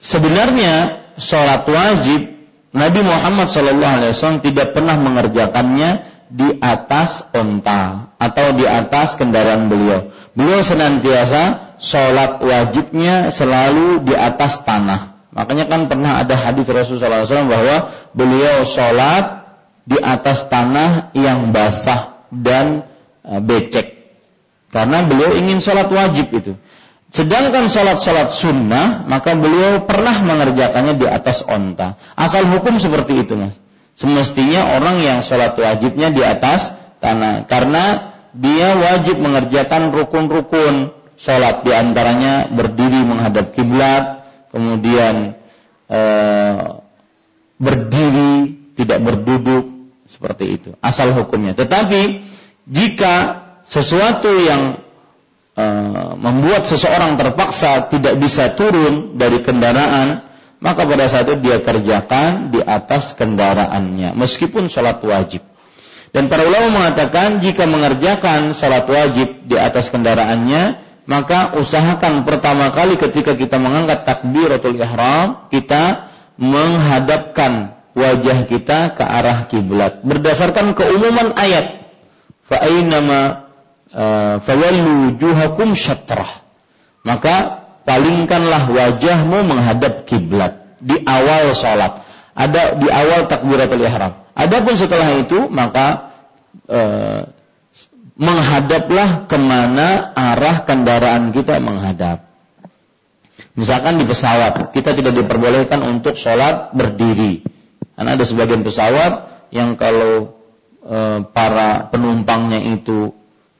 [0.00, 2.32] Sebenarnya sholat wajib
[2.72, 5.90] Nabi Muhammad SAW tidak pernah mengerjakannya
[6.32, 10.12] di atas onta atau di atas kendaraan beliau.
[10.36, 15.16] Beliau senantiasa sholat wajibnya selalu di atas tanah.
[15.36, 17.76] Makanya kan pernah ada hadis Rasulullah SAW bahwa
[18.16, 19.44] beliau sholat
[19.84, 22.88] di atas tanah yang basah dan
[23.20, 24.16] e, becek.
[24.72, 26.56] Karena beliau ingin sholat wajib itu.
[27.14, 31.96] Sedangkan sholat-sholat sunnah, maka beliau pernah mengerjakannya di atas onta.
[32.18, 33.56] Asal hukum seperti itu, mas.
[33.96, 37.48] Semestinya orang yang sholat wajibnya di atas tanah.
[37.48, 41.64] Karena dia wajib mengerjakan rukun-rukun sholat.
[41.64, 45.36] Di antaranya berdiri menghadap kiblat, kemudian
[45.88, 46.00] e,
[47.56, 49.64] berdiri, tidak berduduk,
[50.06, 50.70] seperti itu.
[50.84, 51.56] Asal hukumnya.
[51.56, 52.26] Tetapi,
[52.68, 54.86] jika sesuatu yang
[55.56, 60.20] Eh, membuat seseorang terpaksa tidak bisa turun dari kendaraan,
[60.60, 65.40] maka pada saat itu dia kerjakan di atas kendaraannya, meskipun sholat wajib.
[66.16, 72.96] Dan para ulama mengatakan jika mengerjakan sholat wajib di atas kendaraannya, maka usahakan pertama kali
[72.96, 76.08] ketika kita mengangkat takbiratul ihram, kita
[76.40, 81.84] menghadapkan wajah kita ke arah kiblat berdasarkan keumuman ayat.
[82.48, 83.46] Fa'ainama
[83.96, 86.44] Eh, fawallu wujuhakum syatrah.
[87.00, 92.04] Maka palingkanlah wajahmu menghadap kiblat di awal sholat.
[92.36, 94.26] Ada di awal takbiratul ihram.
[94.36, 96.05] Adapun setelah itu maka
[96.66, 96.80] e,
[98.16, 102.26] menghadaplah ke mana arah kendaraan kita menghadap.
[103.56, 107.40] Misalkan di pesawat, kita tidak diperbolehkan untuk sholat berdiri.
[107.96, 110.36] Karena ada sebagian pesawat yang kalau
[110.84, 113.16] e, para penumpangnya itu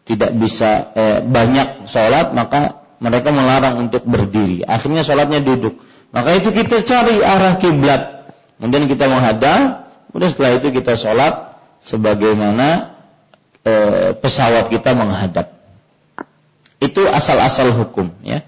[0.07, 4.65] tidak bisa eh, banyak sholat maka mereka melarang untuk berdiri.
[4.65, 5.83] Akhirnya sholatnya duduk.
[6.15, 8.33] Maka itu kita cari arah kiblat.
[8.57, 9.91] Kemudian kita menghadap.
[10.09, 12.95] Kemudian setelah itu kita sholat sebagaimana
[13.66, 15.59] eh, pesawat kita menghadap.
[16.78, 18.14] Itu asal-asal hukum.
[18.22, 18.47] Ya.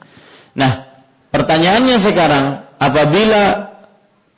[0.54, 0.86] Nah,
[1.34, 2.46] pertanyaannya sekarang,
[2.78, 3.74] apabila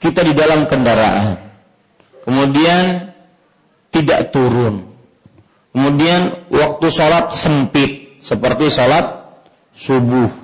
[0.01, 1.36] kita di dalam kendaraan,
[2.24, 3.12] kemudian
[3.93, 4.90] tidak turun,
[5.70, 9.39] Kemudian waktu sholat sempit seperti sholat
[9.78, 10.35] subuh.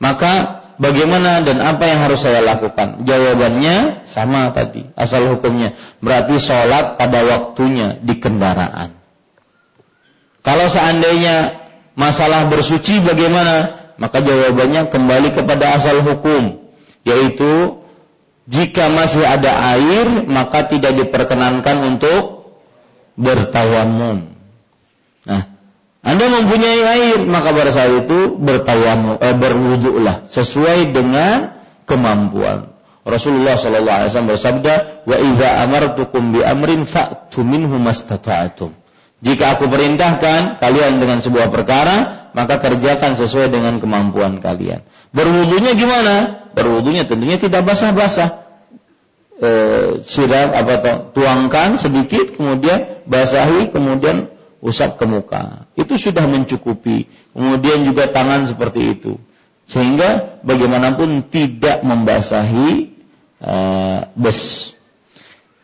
[0.00, 3.04] Maka bagaimana dan apa yang harus saya lakukan?
[3.04, 5.76] Jawabannya sama tadi, asal hukumnya.
[6.00, 8.96] Berarti sholat pada waktunya di kendaraan.
[10.42, 11.62] Kalau seandainya
[11.94, 13.78] masalah bersuci bagaimana?
[13.98, 16.58] Maka jawabannya kembali kepada asal hukum,
[17.06, 17.78] yaitu
[18.50, 22.50] jika masih ada air maka tidak diperkenankan untuk
[23.14, 24.34] bertayamum.
[25.22, 25.42] Nah,
[26.02, 31.54] Anda mempunyai air, maka pada saat itu bertayamum, eh, berwuduklah sesuai dengan
[31.86, 32.74] kemampuan.
[33.06, 38.81] Rasulullah wasallam bersabda, "Wa idza amartukum bi amrin fa'tu minhu mastata'tum."
[39.22, 44.82] Jika aku perintahkan kalian dengan sebuah perkara, maka kerjakan sesuai dengan kemampuan kalian.
[45.14, 46.14] Berwudunya gimana?
[46.58, 48.42] Berwudunya tentunya tidak basah-basah
[49.42, 49.50] e,
[50.06, 54.30] siram apa toh, tuangkan sedikit kemudian basahi kemudian
[54.62, 55.66] usap ke muka.
[55.74, 57.10] Itu sudah mencukupi.
[57.34, 59.18] Kemudian juga tangan seperti itu.
[59.66, 62.70] Sehingga bagaimanapun tidak membasahi
[63.42, 63.54] e,
[64.14, 64.72] bes.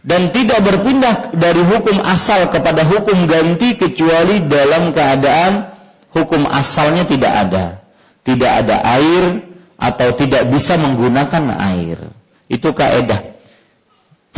[0.09, 5.69] Dan tidak berpindah dari hukum asal kepada hukum ganti kecuali dalam keadaan
[6.17, 7.65] hukum asalnya tidak ada.
[8.25, 9.45] Tidak ada air
[9.77, 12.09] atau tidak bisa menggunakan air.
[12.49, 13.39] Itu kaedah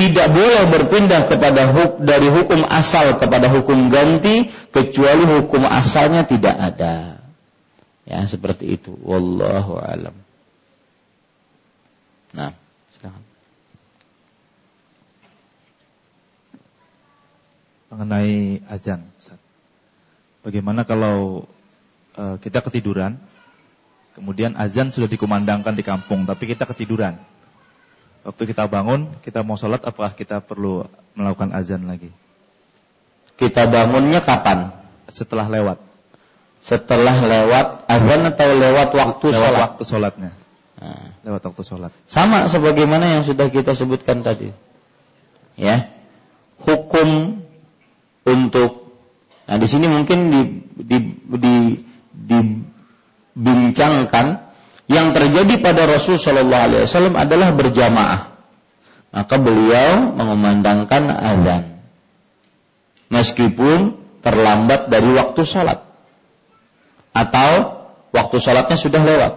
[0.00, 6.56] tidak boleh berpindah kepada huk, dari hukum asal kepada hukum ganti kecuali hukum asalnya tidak
[6.56, 7.20] ada.
[8.08, 8.96] Ya, seperti itu.
[9.04, 10.16] Wallahu alam.
[12.32, 12.56] Nah,
[12.96, 13.22] silakan.
[17.90, 19.02] Mengenai azan,
[20.40, 21.44] Bagaimana kalau
[22.16, 23.18] uh, kita ketiduran,
[24.14, 27.18] kemudian azan sudah dikumandangkan di kampung, tapi kita ketiduran
[28.24, 30.84] waktu kita bangun, kita mau sholat, apakah kita perlu
[31.16, 32.12] melakukan azan lagi?
[33.40, 34.76] Kita bangunnya kapan?
[35.08, 35.78] Setelah lewat.
[36.60, 39.60] Setelah lewat azan atau lewat waktu lewat sholat?
[39.64, 40.32] waktu sholatnya.
[40.76, 41.08] Nah.
[41.24, 41.92] Lewat waktu sholat.
[42.04, 44.52] Sama sebagaimana yang sudah kita sebutkan tadi.
[45.56, 45.88] Ya,
[46.60, 47.39] hukum
[48.26, 48.92] untuk,
[49.48, 50.40] nah di sini mungkin di,
[50.76, 51.54] di, di,
[53.34, 54.26] dibincangkan
[54.90, 58.20] yang terjadi pada Rasul Shallallahu Alaihi Wasallam adalah berjamaah.
[59.10, 61.82] Maka beliau mengumandangkan azan,
[63.10, 65.82] meskipun terlambat dari waktu sholat,
[67.10, 67.50] atau
[68.14, 69.32] waktu sholatnya sudah lewat.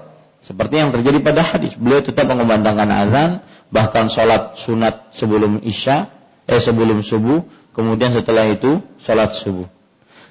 [0.45, 3.31] Seperti yang terjadi pada hadis, beliau tetap mengumandangkan azan
[3.73, 6.13] bahkan sholat sunat sebelum isya,
[6.45, 7.41] eh sebelum subuh,
[7.73, 9.67] kemudian setelah itu sholat subuh.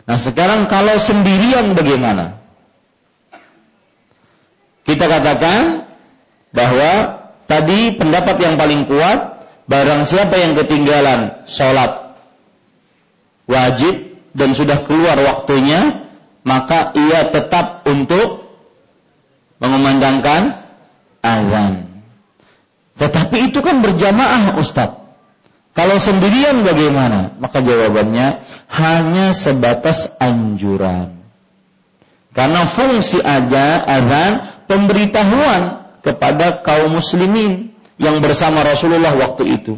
[0.06, 2.43] Nah sekarang kalau sendirian bagaimana?
[4.82, 5.86] Kita katakan
[6.51, 12.19] bahwa tadi pendapat yang paling kuat, barang siapa yang ketinggalan sholat
[13.47, 16.09] wajib dan sudah keluar waktunya,
[16.43, 18.43] maka ia tetap untuk
[19.62, 20.59] mengumandangkan
[21.23, 21.86] azan.
[22.98, 25.02] Tetapi itu kan berjamaah Ustadz.
[25.73, 27.32] Kalau sendirian bagaimana?
[27.40, 31.24] Maka jawabannya hanya sebatas anjuran.
[32.32, 39.77] Karena fungsi aja azan pemberitahuan kepada kaum muslimin yang bersama Rasulullah waktu itu.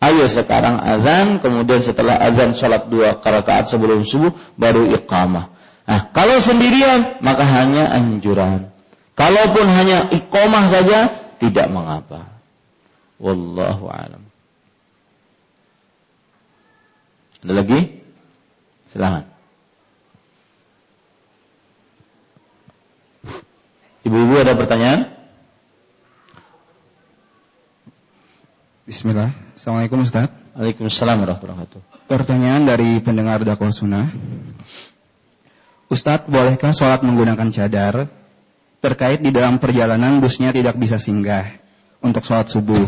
[0.00, 5.52] Ayo sekarang azan, kemudian setelah azan sholat dua rakaat sebelum subuh, baru iqamah.
[5.84, 8.72] Nah, kalau sendirian, maka hanya anjuran.
[9.12, 12.32] Kalaupun hanya iqamah saja, tidak mengapa.
[13.20, 14.29] Wallahu alam.
[17.40, 17.80] Ada lagi?
[18.92, 19.24] Silahkan.
[24.04, 25.00] Ibu-ibu ada pertanyaan?
[28.84, 29.32] Bismillah.
[29.56, 30.28] Assalamualaikum Ustaz.
[30.52, 32.10] Waalaikumsalam warahmatullahi wabarakatuh.
[32.10, 34.10] Pertanyaan dari pendengar dakwah sunnah.
[35.86, 38.10] Ustadz, bolehkah sholat menggunakan cadar
[38.84, 41.56] terkait di dalam perjalanan busnya tidak bisa singgah
[42.04, 42.84] untuk sholat subuh?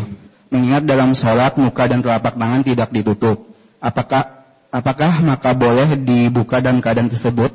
[0.53, 3.49] Mengingat dalam sholat muka dan telapak tangan tidak ditutup.
[3.79, 4.42] Apakah
[4.73, 7.53] apakah maka boleh dibuka dalam keadaan tersebut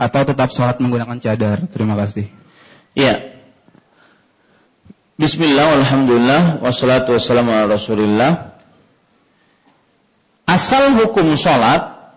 [0.00, 1.68] atau tetap sholat menggunakan cadar?
[1.68, 2.32] Terima kasih.
[2.96, 3.36] Iya,
[5.16, 8.52] Bismillah, Alhamdulillah, wassalatu wassalamu ala rasulillah.
[10.44, 12.12] Asal hukum sholat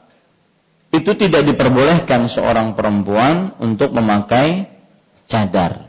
[0.92, 4.68] itu tidak diperbolehkan seorang perempuan untuk memakai
[5.32, 5.88] cadar.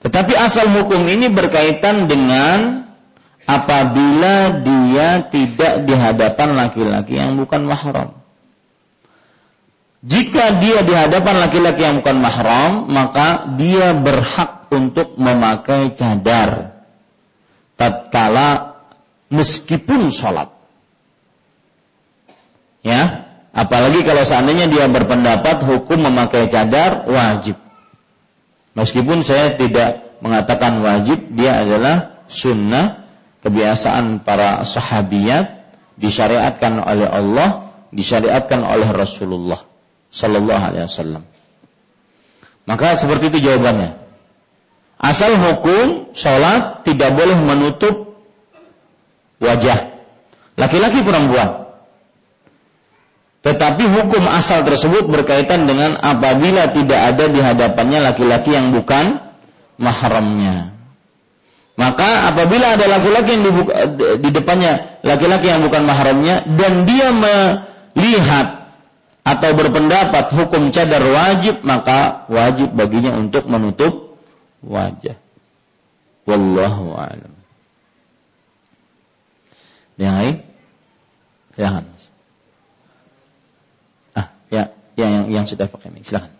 [0.00, 2.87] Tetapi asal hukum ini berkaitan dengan
[3.48, 8.20] apabila dia tidak di hadapan laki-laki yang bukan mahram.
[10.04, 16.76] Jika dia di hadapan laki-laki yang bukan mahram, maka dia berhak untuk memakai cadar
[17.74, 18.78] tatkala
[19.32, 20.52] meskipun sholat.
[22.84, 23.26] Ya,
[23.56, 27.58] apalagi kalau seandainya dia berpendapat hukum memakai cadar wajib.
[28.78, 32.97] Meskipun saya tidak mengatakan wajib, dia adalah sunnah
[33.48, 35.64] kebiasaan para sahabiat
[35.96, 39.64] disyariatkan oleh Allah, disyariatkan oleh Rasulullah
[40.12, 41.24] Sallallahu Alaihi Wasallam.
[42.68, 43.96] Maka seperti itu jawabannya.
[45.00, 48.20] Asal hukum sholat tidak boleh menutup
[49.40, 49.96] wajah
[50.60, 51.70] laki-laki perempuan.
[53.38, 59.22] Tetapi hukum asal tersebut berkaitan dengan apabila tidak ada di hadapannya laki-laki yang bukan
[59.78, 60.77] mahramnya.
[61.78, 63.44] Maka apabila ada laki-laki yang
[64.18, 68.74] di depannya laki-laki yang bukan mahramnya dan dia melihat
[69.22, 74.18] atau berpendapat hukum cadar wajib, maka wajib baginya untuk menutup
[74.66, 75.14] wajah.
[76.26, 77.32] Wallahu a'lam.
[80.02, 80.36] Yang lain?
[81.54, 81.84] Silahkan.
[84.18, 84.62] Ah, ya,
[84.98, 86.02] ya yang yang sudah pakai ini.
[86.02, 86.34] Silahkan.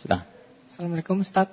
[0.00, 0.28] Silahkan.
[0.72, 1.52] Assalamualaikum Ustaz.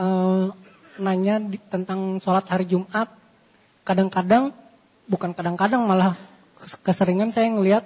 [0.00, 0.56] Uh,
[0.98, 3.12] nanya di, tentang sholat hari Jumat.
[3.86, 4.50] Kadang-kadang,
[5.06, 6.18] bukan kadang-kadang malah
[6.82, 7.84] keseringan saya ngelihat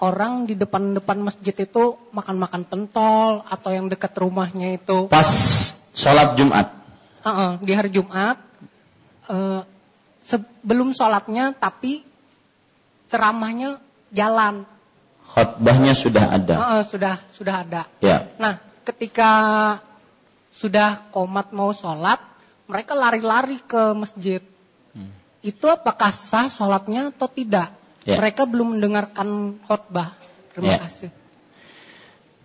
[0.00, 5.08] orang di depan-depan masjid itu makan-makan pentol atau yang dekat rumahnya itu.
[5.08, 5.28] Pas
[5.96, 6.72] sholat Jumat.
[7.26, 8.38] Uh -uh, di hari Jumat
[9.26, 9.66] uh,
[10.22, 12.06] sebelum sholatnya tapi
[13.10, 13.82] ceramahnya
[14.14, 14.66] jalan.
[15.26, 16.54] Khotbahnya sudah ada.
[16.54, 17.82] Uh, uh, sudah sudah ada.
[17.98, 18.30] Ya.
[18.38, 19.30] Nah ketika
[20.54, 22.22] sudah komat mau sholat
[22.66, 24.42] mereka lari-lari ke masjid.
[24.92, 25.10] Hmm.
[25.42, 27.70] Itu apakah sah sholatnya atau tidak?
[28.06, 28.18] Ya.
[28.18, 30.14] Mereka belum mendengarkan khotbah.
[30.54, 30.86] Terima ya.
[30.86, 31.10] kasih.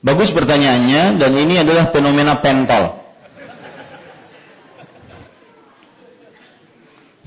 [0.02, 2.98] Bagus pertanyaannya dan ini adalah fenomena pentol.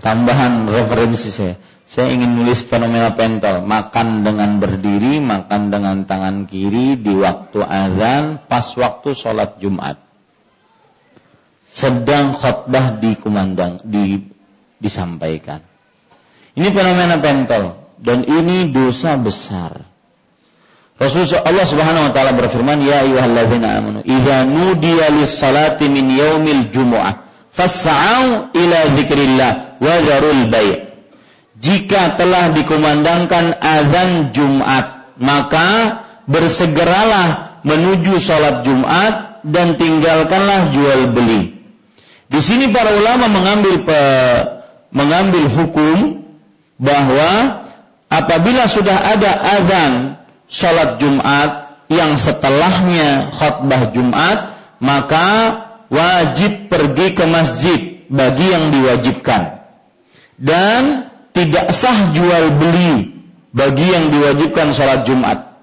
[0.02, 1.54] Tambahan referensi saya.
[1.86, 3.62] Saya ingin nulis fenomena pentol.
[3.62, 10.02] Makan dengan berdiri, makan dengan tangan kiri di waktu azan, pas waktu sholat Jumat.
[11.74, 14.22] Sedang khutbah dikumandang, di,
[14.78, 15.58] disampaikan.
[16.54, 17.82] Ini fenomena pentol.
[17.98, 19.82] Dan ini dosa besar.
[20.94, 27.26] Rasulullah Allah Subhanahu wa taala berfirman, "Ya ayyuhalladzina amanu, idza nudiya lis-salati min yaumil jumu'ah
[27.54, 29.50] fas'au ila dzikrillah
[29.82, 30.94] wa dzarul bai'.
[31.58, 41.53] Jika telah dikumandangkan azan Jumat, maka bersegeralah menuju sholat Jumat dan tinggalkanlah jual beli.
[42.28, 44.00] Di sini para ulama mengambil pe,
[44.94, 46.24] mengambil hukum
[46.80, 47.64] bahwa
[48.08, 49.30] apabila sudah ada
[49.60, 49.92] azan
[50.48, 54.38] sholat Jumat yang setelahnya khutbah Jumat,
[54.80, 55.28] maka
[55.92, 59.64] wajib pergi ke masjid bagi yang diwajibkan.
[60.34, 63.14] Dan tidak sah jual beli
[63.54, 65.54] bagi yang diwajibkan sholat Jumat.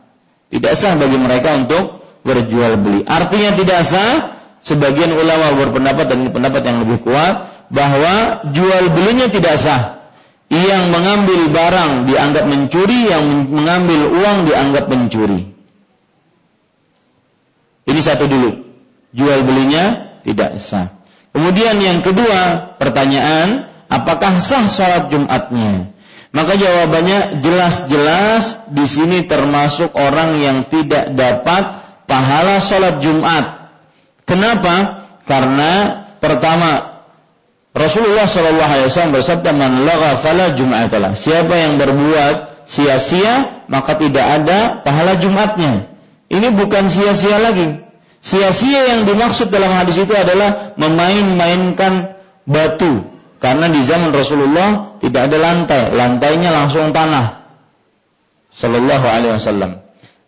[0.51, 3.01] Tidak sah bagi mereka untuk berjual beli.
[3.07, 9.57] Artinya tidak sah, sebagian ulama berpendapat dan pendapat yang lebih kuat, bahwa jual belinya tidak
[9.57, 10.01] sah
[10.51, 15.55] yang mengambil barang dianggap mencuri, yang mengambil uang dianggap mencuri.
[17.87, 18.51] Ini satu dulu.
[19.11, 21.01] Jual belinya tidak sah.
[21.31, 25.95] Kemudian yang kedua, pertanyaan, apakah sah sholat Jumatnya?
[26.31, 31.63] Maka jawabannya jelas-jelas di sini termasuk orang yang tidak dapat
[32.07, 33.60] pahala sholat Jumat.
[34.25, 35.05] Kenapa?
[35.25, 35.71] Karena
[36.21, 36.91] pertama
[37.71, 39.87] Rasulullah Shallallahu Alaihi Wasallam bersabda, "Man
[40.19, 45.87] fala jum'atalah." Siapa yang berbuat sia-sia, maka tidak ada pahala Jumatnya.
[46.31, 47.83] Ini bukan sia-sia lagi.
[48.21, 52.15] Sia-sia yang dimaksud dalam hadis itu adalah memain-mainkan
[52.45, 53.07] batu.
[53.41, 57.41] Karena di zaman Rasulullah tidak ada lantai, lantainya langsung tanah.
[58.53, 59.81] Sallallahu alaihi wasallam.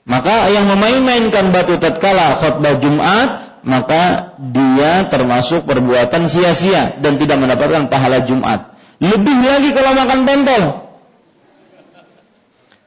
[0.03, 7.87] Maka yang memain-mainkan batu tatkala khutbah Jumat maka dia termasuk perbuatan sia-sia dan tidak mendapatkan
[7.87, 8.75] pahala Jumat.
[8.99, 10.63] Lebih lagi kalau makan pentol.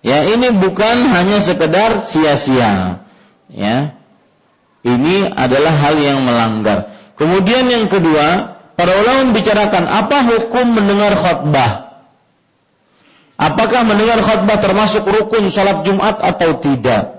[0.05, 3.03] Ya, ini bukan hanya sekedar sia-sia.
[3.51, 3.97] Ya.
[4.87, 6.95] Ini adalah hal yang melanggar.
[7.19, 12.05] Kemudian yang kedua, para ulama membicarakan apa hukum mendengar khutbah.
[13.41, 17.17] Apakah mendengar khutbah termasuk rukun sholat Jumat atau tidak?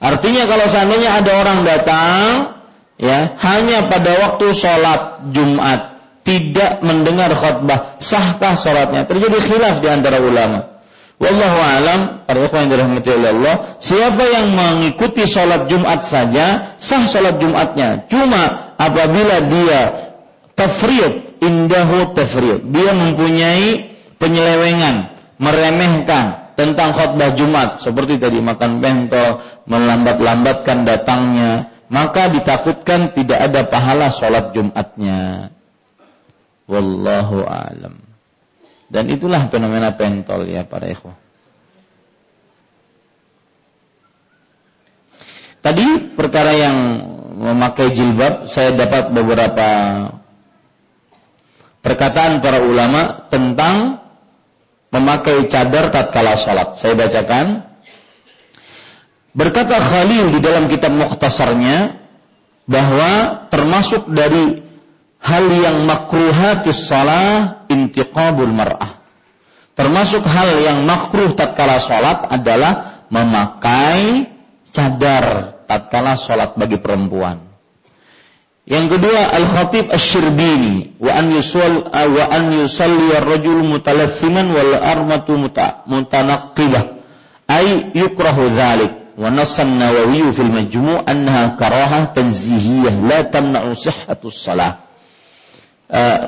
[0.00, 2.59] Artinya kalau seandainya ada orang datang
[3.00, 9.08] ya hanya pada waktu sholat Jumat tidak mendengar khutbah sahkah sholatnya?
[9.08, 10.70] Terjadi khilaf di antara ulama.
[11.20, 12.00] Wallahu alam
[12.32, 18.08] yang dirahmati Allah siapa yang mengikuti sholat Jumat saja sah sholat Jumatnya.
[18.08, 19.80] Cuma apabila dia
[20.56, 27.84] tafriyat indahu tafriyat dia mempunyai penyelewengan meremehkan tentang khutbah Jumat.
[27.84, 35.50] Seperti tadi makan bentol melambat-lambatkan datangnya maka ditakutkan tidak ada pahala sholat Jumatnya.
[36.70, 37.98] Wallahu alam.
[38.86, 41.18] Dan itulah fenomena pentol ya para ikhwah.
[45.60, 46.76] Tadi perkara yang
[47.36, 49.68] memakai jilbab, saya dapat beberapa
[51.84, 54.00] perkataan para ulama tentang
[54.94, 56.78] memakai cadar tatkala sholat.
[56.78, 57.69] Saya bacakan.
[59.30, 62.02] Berkata Khalil di dalam kitab Mukhtasarnya
[62.66, 64.62] bahwa termasuk dari
[65.22, 68.98] hal yang makruhatis salah intiqabul mar'ah.
[69.78, 74.28] Termasuk hal yang makruh tatkala salat adalah memakai
[74.74, 77.48] cadar tatkala salat bagi perempuan.
[78.68, 85.38] Yang kedua Al-Khatib Asy-Syirbini wa an yusul wa an yusalli ar-rajul mutalathiman wal armatu
[85.88, 87.00] mutanaqqibah
[87.48, 94.85] ay yukrahu dzalik ونص النووي في المجموع أنها كراهة تنزيهية لا تمنع صحة الصلاة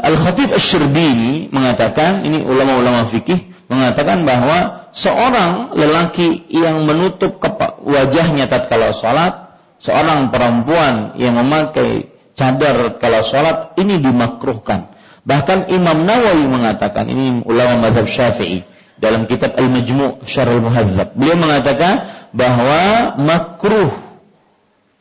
[0.05, 7.41] Al-Khatib Asy-Syirbini mengatakan, ini ulama-ulama fikih mengatakan bahwa seorang lelaki yang menutup
[7.81, 12.05] wajahnya tatkala salat, seorang perempuan yang memakai
[12.37, 14.93] cadar kalau salat ini dimakruhkan.
[15.25, 18.63] Bahkan Imam Nawawi mengatakan, ini ulama mazhab Syafi'i,
[19.02, 21.18] dalam kitab Al-Majmu' Syarh Al-Muhazzab.
[21.18, 23.90] Beliau mengatakan bahwa makruh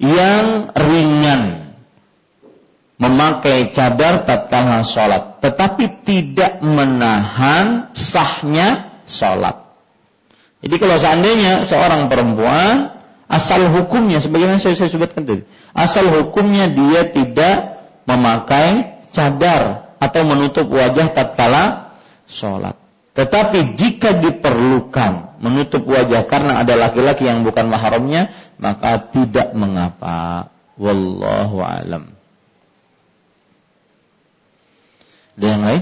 [0.02, 1.72] yang ringan
[2.98, 9.70] memakai cadar tatkala sholat, tetapi tidak menahan sahnya sholat.
[10.62, 12.98] Jadi kalau seandainya seorang perempuan
[13.30, 15.42] asal hukumnya sebagaimana saya, saya sebutkan tadi,
[15.74, 21.94] asal hukumnya dia tidak memakai cadar atau menutup wajah tatkala
[22.26, 22.78] sholat.
[23.22, 30.50] Tetapi jika diperlukan menutup wajah karena ada laki-laki yang bukan mahramnya, maka tidak mengapa.
[30.82, 32.18] Wallahu alam.
[35.38, 35.82] Ada yang lain?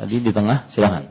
[0.00, 1.04] Tadi di tengah, silakan.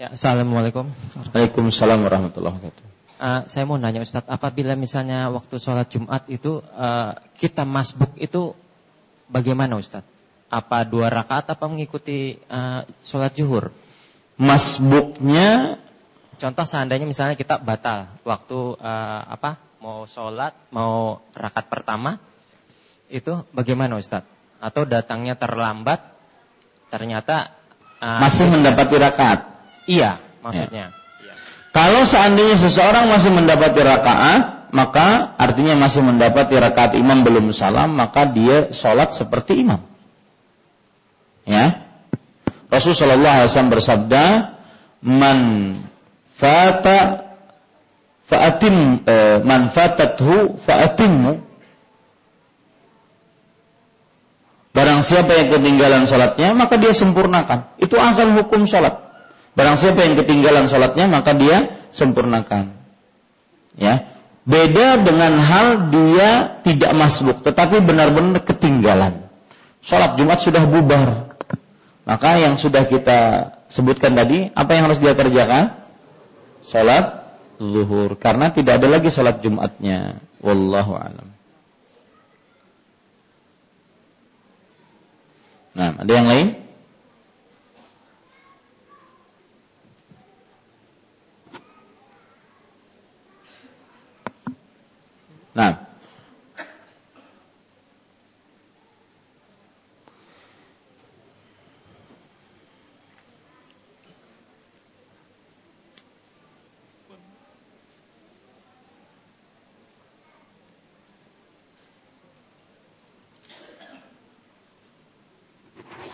[0.00, 0.88] Ya, Assalamualaikum.
[1.36, 2.95] Waalaikumsalam warahmatullahi wabarakatuh.
[3.26, 8.54] Uh, saya mau nanya Ustadz, apabila misalnya waktu sholat Jumat itu uh, kita masbuk itu
[9.26, 10.06] bagaimana Ustadz?
[10.46, 13.74] Apa dua rakaat apa mengikuti uh, sholat zuhur?
[14.38, 15.82] Masbuknya
[16.38, 22.22] contoh seandainya misalnya kita batal waktu uh, apa mau sholat mau rakaat pertama
[23.10, 24.30] itu bagaimana Ustadz?
[24.62, 25.98] Atau datangnya terlambat
[26.94, 27.58] ternyata
[27.98, 29.50] uh, masih mendapati rakaat?
[29.90, 30.94] Iya, maksudnya.
[30.94, 31.05] Ya.
[31.76, 38.24] Kalau seandainya seseorang masih mendapati rakaat, maka artinya masih mendapati rakaat imam belum salam, maka
[38.24, 39.84] dia sholat seperti imam.
[41.44, 41.84] Ya,
[42.72, 44.56] Rasulullah SAW bersabda,
[45.04, 45.40] "Man
[46.32, 47.28] fata
[48.24, 51.44] fa'atim eh, man fatathu fa'atimmu."
[54.72, 57.68] Barang siapa yang ketinggalan sholatnya, maka dia sempurnakan.
[57.76, 59.05] Itu asal hukum sholat.
[59.56, 62.76] Barang siapa yang ketinggalan sholatnya, maka dia sempurnakan.
[63.76, 64.04] Ya,
[64.44, 69.24] beda dengan hal dia tidak masbuk, tetapi benar-benar ketinggalan.
[69.80, 71.36] Sholat Jumat sudah bubar,
[72.06, 75.74] maka yang sudah kita sebutkan tadi, apa yang harus dia kerjakan?
[76.62, 77.26] Salat
[77.58, 78.14] zuhur.
[78.14, 80.22] Karena tidak ada lagi salat Jumatnya.
[80.38, 81.28] Wallahu alam.
[85.76, 86.48] Nah, ada yang lain?
[95.56, 95.86] Nah,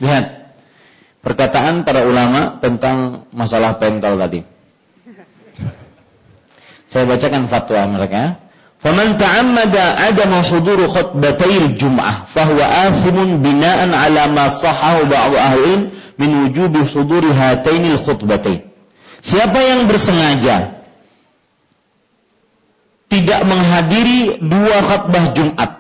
[0.03, 0.59] Lihat
[1.23, 4.43] perkataan para ulama tentang masalah pentol tadi.
[6.91, 8.43] Saya bacakan fatwa mereka.
[8.83, 15.81] Faman ta'ammada adama hudur khutbatayil jum'ah fahuwa athimun bina'an ala ma sahahu ba'du ahlin
[16.19, 18.67] min wujubi huduri hatainil khutbatain.
[19.23, 20.83] Siapa yang bersengaja
[23.07, 25.71] tidak menghadiri dua khutbah Jumat,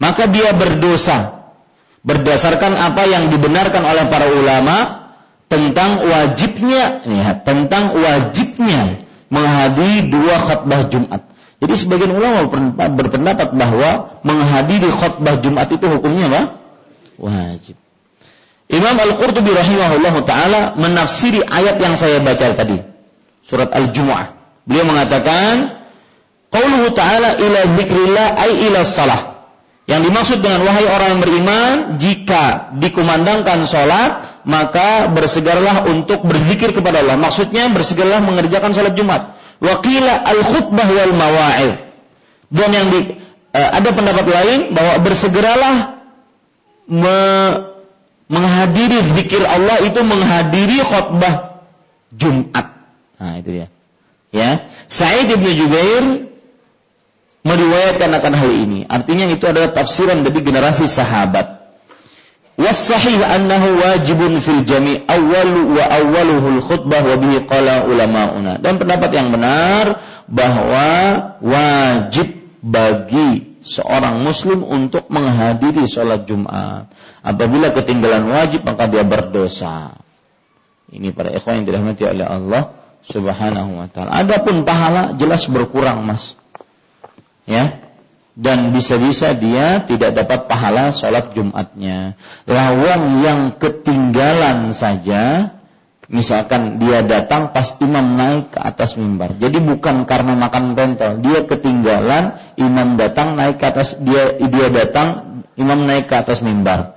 [0.00, 1.44] maka dia berdosa
[2.08, 4.76] berdasarkan apa yang dibenarkan oleh para ulama
[5.52, 11.31] tentang wajibnya lihat tentang wajibnya menghadiri dua khutbah Jumat.
[11.62, 12.50] Jadi sebagian ulama
[12.90, 16.42] berpendapat bahwa menghadiri khutbah Jumat itu hukumnya apa?
[17.22, 17.78] Wajib.
[18.66, 22.82] Imam Al-Qurtubi rahimahullah taala menafsiri ayat yang saya baca tadi.
[23.46, 24.34] Surat Al-Jumu'ah.
[24.66, 25.82] Beliau mengatakan,
[26.52, 29.20] Qauluhu ta'ala ila dzikrillah ay ila salah.
[29.88, 37.02] Yang dimaksud dengan wahai orang yang beriman, jika dikumandangkan sholat, maka bersegeralah untuk berzikir kepada
[37.02, 37.18] Allah.
[37.18, 39.41] Maksudnya bersegeralah mengerjakan sholat Jumat.
[39.62, 41.72] Wakila al khutbah wal mawa'id.
[42.50, 43.00] Dan yang di,
[43.54, 46.02] uh, ada pendapat lain bahwa bersegeralah
[46.90, 47.18] me,
[48.26, 51.62] menghadiri zikir Allah itu menghadiri khutbah
[52.10, 52.66] Jumat.
[53.22, 53.68] Nah itu dia.
[54.32, 56.32] Ya, Sa'id bin Jubair
[57.46, 58.88] meriwayatkan akan hal ini.
[58.88, 61.61] Artinya itu adalah tafsiran dari generasi sahabat.
[62.62, 68.62] Wajibun fil jami' awwalu wa awwaluhul khutbah wa bihi qala ulama'una.
[68.62, 69.98] Dan pendapat yang benar
[70.30, 70.88] bahwa
[71.42, 72.32] wajib
[72.62, 76.90] bagi seorang muslim untuk menghadiri sholat Jumat.
[77.22, 79.98] Apabila ketinggalan wajib maka dia berdosa.
[80.92, 84.14] Ini para ikhwan yang dirahmati oleh Allah Subhanahu wa taala.
[84.14, 86.38] Adapun pahala jelas berkurang, Mas
[87.48, 87.74] ya
[88.32, 92.16] dan bisa-bisa dia tidak dapat pahala sholat Jumatnya.
[92.48, 95.52] Lawang yang ketinggalan saja,
[96.08, 99.36] misalkan dia datang pas imam naik ke atas mimbar.
[99.36, 105.44] Jadi bukan karena makan pentol, dia ketinggalan, imam datang naik ke atas dia dia datang,
[105.60, 106.96] imam naik ke atas mimbar.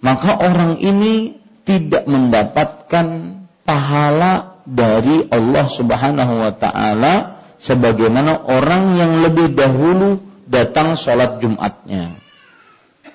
[0.00, 1.36] Maka orang ini
[1.68, 3.36] tidak mendapatkan
[3.68, 7.14] pahala dari Allah Subhanahu wa taala
[7.60, 12.18] sebagaimana orang yang lebih dahulu datang sholat Jumatnya.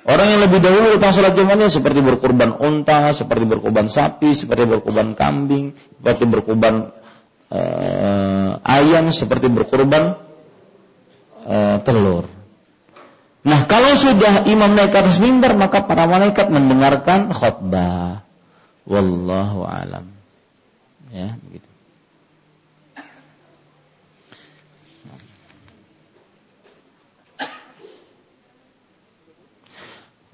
[0.06, 5.14] Orang yang lebih dahulu datang sholat Jumatnya seperti berkorban unta, seperti berkorban sapi, seperti berkorban
[5.14, 6.95] kambing, seperti berkorban
[7.52, 10.16] uh, ayam, seperti berkorban
[11.44, 12.32] uh, telur.
[13.45, 18.26] Nah, kalau sudah imam naik ke mimbar, maka para malaikat mendengarkan khutbah.
[18.90, 20.10] Wallahu alam.
[21.14, 21.75] Ya, begitu.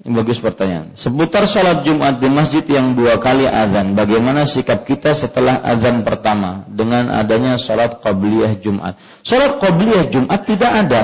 [0.02, 0.98] Ini bagus pertanyaan.
[0.98, 6.66] Seputar sholat Jumat di masjid yang dua kali azan, bagaimana sikap kita setelah azan pertama
[6.66, 8.98] dengan adanya sholat qabliyah Jumat?
[9.22, 11.02] Sholat qabliyah Jumat tidak ada.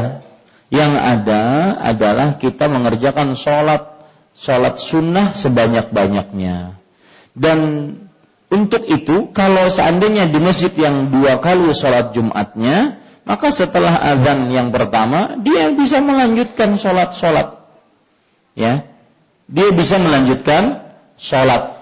[0.69, 1.43] Yang ada
[1.81, 4.03] adalah kita mengerjakan sholat
[4.35, 6.75] sholat sunnah sebanyak-banyaknya.
[7.39, 7.59] Dan
[8.51, 14.75] untuk itu kalau seandainya di masjid yang dua kali sholat Jumatnya, maka setelah azan yang
[14.75, 17.58] pertama dia bisa melanjutkan sholat-sholat.
[18.59, 18.83] Ya,
[19.47, 20.83] dia bisa melanjutkan
[21.15, 21.79] sholat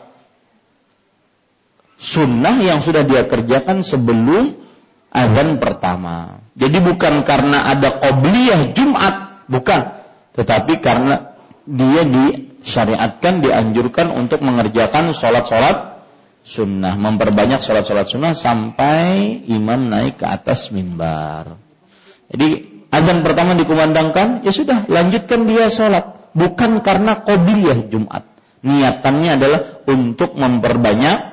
[1.96, 4.60] sunnah yang sudah dia kerjakan sebelum
[5.08, 6.44] azan pertama.
[6.56, 9.96] Jadi bukan karena ada qobliyah Jumat, bukan.
[10.36, 16.04] Tetapi karena dia disyariatkan, dianjurkan untuk mengerjakan sholat-sholat
[16.44, 16.94] sunnah.
[16.96, 21.56] Memperbanyak sholat-sholat sunnah sampai imam naik ke atas mimbar.
[22.28, 26.15] Jadi azan pertama dikumandangkan, ya sudah, lanjutkan dia sholat.
[26.36, 28.28] Bukan karena qobliyah Jumat.
[28.60, 31.32] Niatannya adalah untuk memperbanyak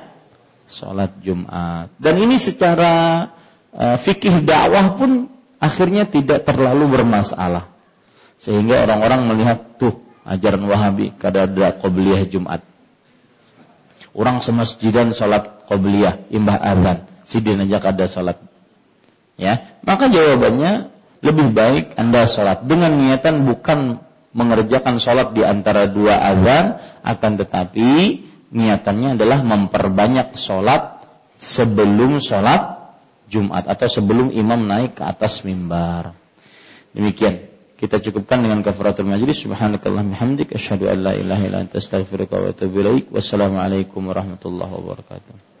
[0.64, 1.92] sholat Jumat.
[2.00, 3.28] Dan ini secara
[3.76, 5.28] uh, fikih dakwah pun
[5.60, 7.68] akhirnya tidak terlalu bermasalah.
[8.40, 12.64] Sehingga orang-orang melihat tuh ajaran Wahabi kada ada qobliyah Jumat.
[14.14, 18.38] Orang semasjidan sholat qobliyah, imbah azan, sidin aja kada sholat.
[19.34, 20.94] Ya, maka jawabannya
[21.24, 23.98] lebih baik anda sholat dengan niatan bukan
[24.34, 28.20] mengerjakan sholat di antara dua azan, akan tetapi
[28.50, 31.06] niatannya adalah memperbanyak sholat
[31.38, 32.74] sebelum sholat
[33.24, 36.12] Jumat atau sebelum imam naik ke atas mimbar.
[36.92, 37.50] Demikian.
[37.74, 39.42] Kita cukupkan dengan kafaratul majlis.
[39.42, 40.54] Subhanakallah bihamdik.
[40.54, 42.80] Asyhadu an la ilaha illa anta wa atubu.
[43.10, 45.53] Wassalamualaikum warahmatullahi wabarakatuh.